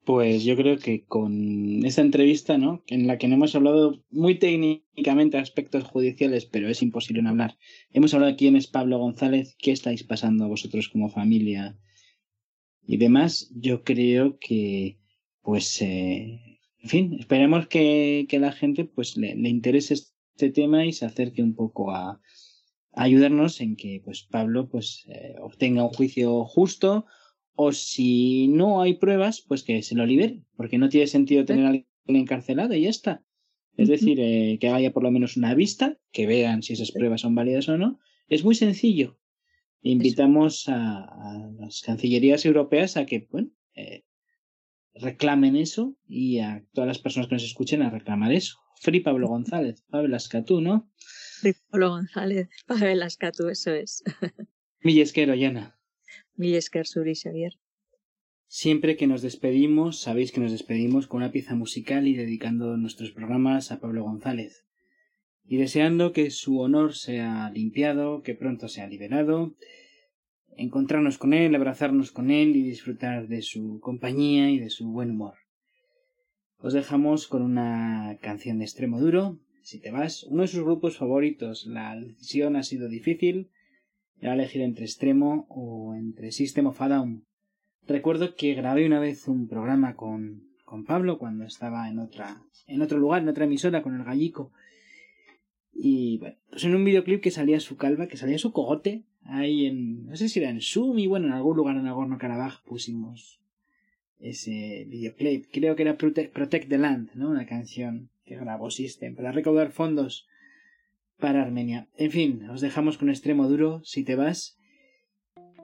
Pues 0.04 0.44
yo 0.44 0.54
creo 0.54 0.78
que 0.78 1.04
con 1.04 1.84
esta 1.84 2.00
entrevista, 2.00 2.59
¿no? 2.59 2.84
En 2.86 3.09
la 3.09 3.18
que 3.18 3.26
no 3.26 3.34
hemos 3.34 3.57
hablado 3.57 4.04
muy 4.09 4.38
técnicamente 4.38 5.36
aspectos 5.36 5.82
judiciales, 5.82 6.46
pero 6.46 6.68
es 6.68 6.80
imposible 6.80 7.22
no 7.22 7.30
hablar. 7.30 7.59
Hemos 7.90 8.14
hablado 8.14 8.36
quién 8.36 8.54
es 8.54 8.68
Pablo 8.68 8.98
González, 8.98 9.57
qué 9.59 9.72
estáis 9.72 10.04
pasando 10.04 10.46
vosotros 10.46 10.88
como 10.88 11.09
familia 11.09 11.76
y 12.86 12.98
demás. 12.98 13.50
Yo 13.57 13.82
creo 13.82 14.38
que 14.38 15.00
pues, 15.47 15.80
eh, 15.80 16.59
en 16.82 16.88
fin, 16.88 17.16
esperemos 17.20 17.68
que, 17.68 18.26
que 18.28 18.40
la 18.40 18.51
gente 18.51 18.84
pues 18.84 19.16
le, 19.16 19.36
le, 19.36 19.49
interese 19.49 19.94
este 19.94 20.51
tema 20.51 20.84
y 20.84 20.92
se 20.92 21.07
acerque 21.07 21.40
un 21.40 21.55
poco 21.55 21.92
a, 21.92 22.11
a 22.11 22.20
ayudarnos 23.05 23.61
en 23.61 23.76
que 23.76 24.03
pues 24.05 24.24
Pablo 24.24 24.68
pues 24.68 25.07
eh, 25.09 25.36
obtenga 25.40 25.84
un 25.84 25.90
juicio 25.90 26.44
justo 26.47 27.07
o 27.55 27.70
si 27.70 28.49
no 28.49 28.82
hay 28.82 28.94
pruebas 28.94 29.40
pues 29.40 29.62
que 29.62 29.84
se 29.84 29.94
lo 29.94 30.05
libere 30.05 30.42
porque 30.57 30.78
no 30.78 30.88
tiene 30.88 31.07
sentido 31.07 31.44
tener 31.44 31.64
a 31.66 31.68
alguien 31.68 31.86
encarcelado 32.09 32.74
y 32.74 32.82
ya 32.82 32.90
está. 32.90 33.24
Es 33.76 33.86
decir 33.86 34.18
eh, 34.20 34.59
que 34.61 34.68
haya 34.70 34.92
por 34.92 35.05
lo 35.05 35.12
menos 35.12 35.36
una 35.36 35.55
vista 35.55 35.97
que 36.11 36.26
vean 36.26 36.64
si 36.64 36.72
esas 36.72 36.90
pruebas 36.90 37.20
son 37.20 37.36
válidas 37.36 37.68
o 37.68 37.78
no. 37.78 38.01
Es 38.26 38.42
muy 38.42 38.57
sencillo. 38.57 39.20
Invitamos 39.80 40.68
a, 40.68 41.05
a 41.05 41.51
las 41.61 41.82
cancillerías 41.82 42.44
europeas 42.44 42.97
a 42.97 43.07
que 43.07 43.28
bueno 43.30 43.51
eh, 43.76 44.03
reclamen 45.01 45.57
eso 45.57 45.97
y 46.07 46.38
a 46.38 46.64
todas 46.72 46.88
las 46.88 46.99
personas 46.99 47.28
que 47.28 47.34
nos 47.34 47.44
escuchen 47.44 47.82
a 47.82 47.90
reclamar 47.90 48.32
eso. 48.32 48.59
Free 48.80 49.01
Pablo 49.01 49.28
González, 49.28 49.82
Pablo 49.88 50.16
Ascatú, 50.16 50.61
¿no? 50.61 50.90
Free 51.40 51.55
Pablo 51.70 51.90
González, 51.90 52.49
Pablo 52.66 53.05
Ascatú, 53.05 53.49
eso 53.49 53.72
es. 53.72 54.03
Millesquero, 54.82 55.34
Yana. 55.34 55.78
Millesquer, 56.34 56.86
Suri, 56.86 57.14
Xavier. 57.14 57.59
Siempre 58.49 58.97
que 58.97 59.07
nos 59.07 59.22
despedimos, 59.22 60.01
sabéis 60.01 60.30
que 60.32 60.40
nos 60.40 60.53
despedimos 60.53 61.07
con 61.07 61.18
una 61.18 61.32
pieza 61.32 61.55
musical 61.55 62.07
y 62.07 62.14
dedicando 62.14 62.76
nuestros 62.76 63.11
programas 63.11 63.72
a 63.72 63.80
Pablo 63.80 64.05
González. 64.05 64.66
Y 65.44 65.57
deseando 65.57 66.12
que 66.12 66.30
su 66.30 66.61
honor 66.61 66.94
sea 66.94 67.51
limpiado, 67.51 68.22
que 68.22 68.34
pronto 68.34 68.68
sea 68.68 68.86
liberado 68.86 69.57
encontrarnos 70.57 71.18
con 71.18 71.32
él, 71.32 71.54
abrazarnos 71.54 72.12
con 72.12 72.30
él 72.30 72.57
y 72.57 72.62
disfrutar 72.62 73.28
de 73.28 73.42
su 73.42 73.80
compañía 73.80 74.50
y 74.50 74.59
de 74.59 74.70
su 74.70 74.88
buen 74.88 75.11
humor. 75.11 75.34
Os 76.59 76.72
dejamos 76.72 77.26
con 77.26 77.42
una 77.42 78.18
canción 78.20 78.59
de 78.59 78.64
extremo 78.64 79.00
duro, 79.00 79.38
si 79.62 79.80
te 79.80 79.90
vas, 79.90 80.22
uno 80.24 80.42
de 80.42 80.48
sus 80.48 80.62
grupos 80.62 80.96
favoritos. 80.96 81.66
La 81.66 81.96
decisión 81.96 82.57
ha 82.57 82.62
sido 82.62 82.88
difícil, 82.88 83.50
era 84.20 84.34
elegir 84.34 84.62
entre 84.62 84.84
extremo 84.84 85.46
o 85.48 85.94
entre 85.94 86.32
System 86.32 86.66
of 86.66 86.80
a. 86.80 87.07
Recuerdo 87.86 88.34
que 88.34 88.54
grabé 88.54 88.86
una 88.86 89.00
vez 89.00 89.28
un 89.28 89.48
programa 89.48 89.94
con, 89.94 90.44
con 90.64 90.84
Pablo 90.84 91.18
cuando 91.18 91.44
estaba 91.44 91.88
en 91.88 91.98
otra, 91.98 92.42
en 92.66 92.80
otro 92.80 92.98
lugar, 92.98 93.22
en 93.22 93.28
otra 93.28 93.44
emisora 93.44 93.82
con 93.82 93.94
el 93.94 94.04
gallico. 94.04 94.52
Y 95.72 96.18
bueno, 96.18 96.36
pues 96.48 96.64
en 96.64 96.74
un 96.74 96.84
videoclip 96.84 97.20
que 97.20 97.30
salía 97.30 97.61
su 97.61 97.76
calva, 97.76 98.09
que 98.09 98.16
salía 98.16 98.38
su 98.38 98.52
cogote, 98.52 99.04
ahí 99.29 99.66
en, 99.66 100.07
no 100.07 100.16
sé 100.16 100.29
si 100.29 100.41
era 100.41 100.51
en 100.51 100.61
Zoom 100.61 100.99
y 100.99 101.07
bueno, 101.07 101.27
en 101.27 101.33
algún 101.33 101.57
lugar 101.57 101.77
en 101.77 101.85
Nagorno 101.85 102.18
Karabaj 102.18 102.62
pusimos 102.64 103.41
ese 104.18 104.87
videoclip. 104.89 105.47
Creo 105.53 105.77
que 105.77 105.83
era 105.83 105.97
Protect, 105.97 106.68
the 106.68 106.79
Land, 106.79 107.11
¿no? 107.14 107.31
Una 107.31 107.47
canción 107.47 108.11
que 108.24 108.37
grabó 108.37 108.70
System 108.70 109.14
para 109.14 109.33
recaudar 109.33 109.70
fondos 109.70 110.27
para 111.18 111.43
Armenia. 111.43 111.89
En 111.97 112.11
fin, 112.11 112.49
os 112.51 112.61
dejamos 112.61 112.99
con 112.99 113.09
extremo 113.09 113.49
duro, 113.49 113.83
si 113.85 114.05
te 114.05 114.16
vas. 114.16 114.59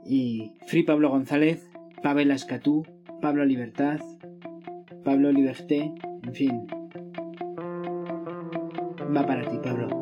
Y 0.07 0.53
Free 0.67 0.83
Pablo 0.83 1.11
González, 1.11 1.69
Pavel 2.03 2.31
Ascatú, 2.31 2.87
Pablo 3.21 3.45
Libertad, 3.45 4.01
Pablo 5.05 5.31
Liberté, 5.31 5.93
en 6.23 6.35
fin. 6.35 6.67
Va 9.15 9.27
para 9.27 9.49
ti, 9.49 9.59
Pablo. 9.63 10.02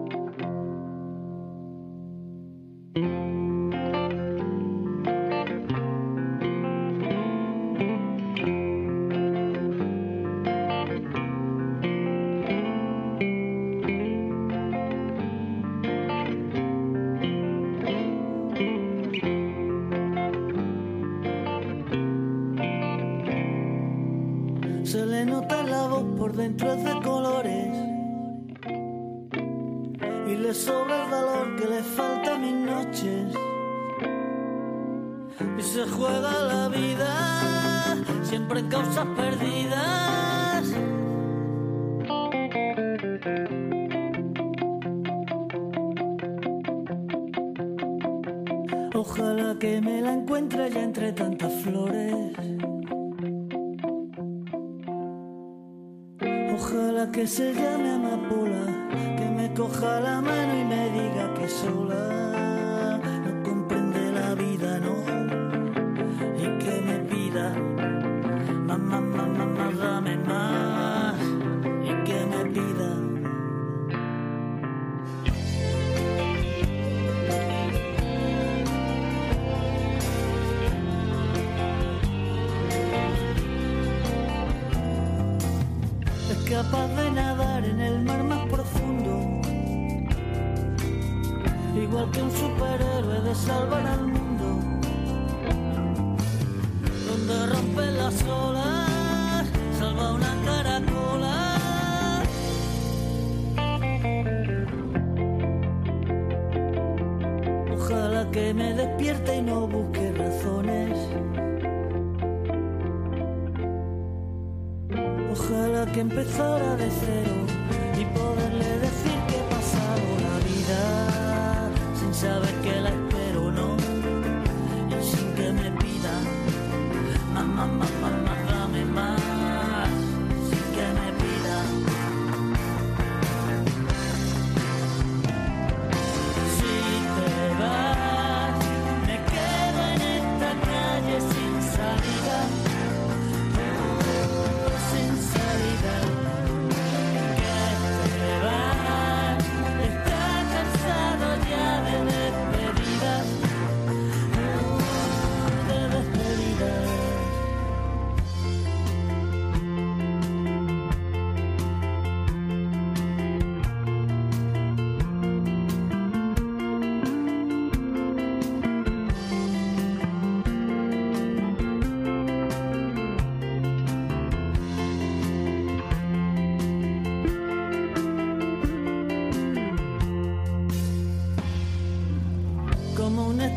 and. 70.11 70.39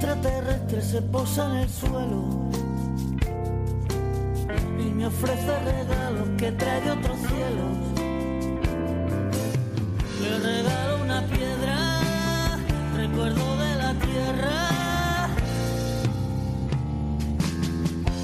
extraterrestre 0.04 0.82
se 0.82 1.02
posa 1.02 1.46
en 1.46 1.56
el 1.62 1.70
suelo 1.70 2.50
y 4.78 4.84
me 4.92 5.06
ofrece 5.06 5.60
regalos 5.64 6.28
que 6.38 6.52
trae 6.52 6.92
otros 6.92 7.18
cielos. 7.20 7.78
Le 10.22 10.40
regalo 10.40 11.04
una 11.04 11.22
piedra, 11.28 12.50
recuerdo 12.98 13.58
de 13.64 13.76
la 13.76 13.94
tierra. 13.94 15.30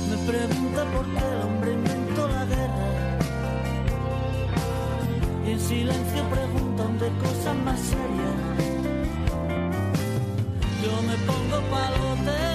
Me 0.10 0.18
pregunta 0.30 0.84
por 0.94 1.06
qué 1.06 1.26
el 1.32 1.42
hombre 1.44 1.74
inventó 1.76 2.28
la 2.28 2.46
guerra. 2.46 2.88
Y 5.48 5.52
en 5.52 5.60
silencio 5.62 6.24
preguntan 6.30 7.00
de 7.00 7.08
cosas 7.24 7.56
más 7.64 7.80
serias 7.80 8.69
me 11.10 11.18
pongo 11.26 11.60
palote. 11.72 12.49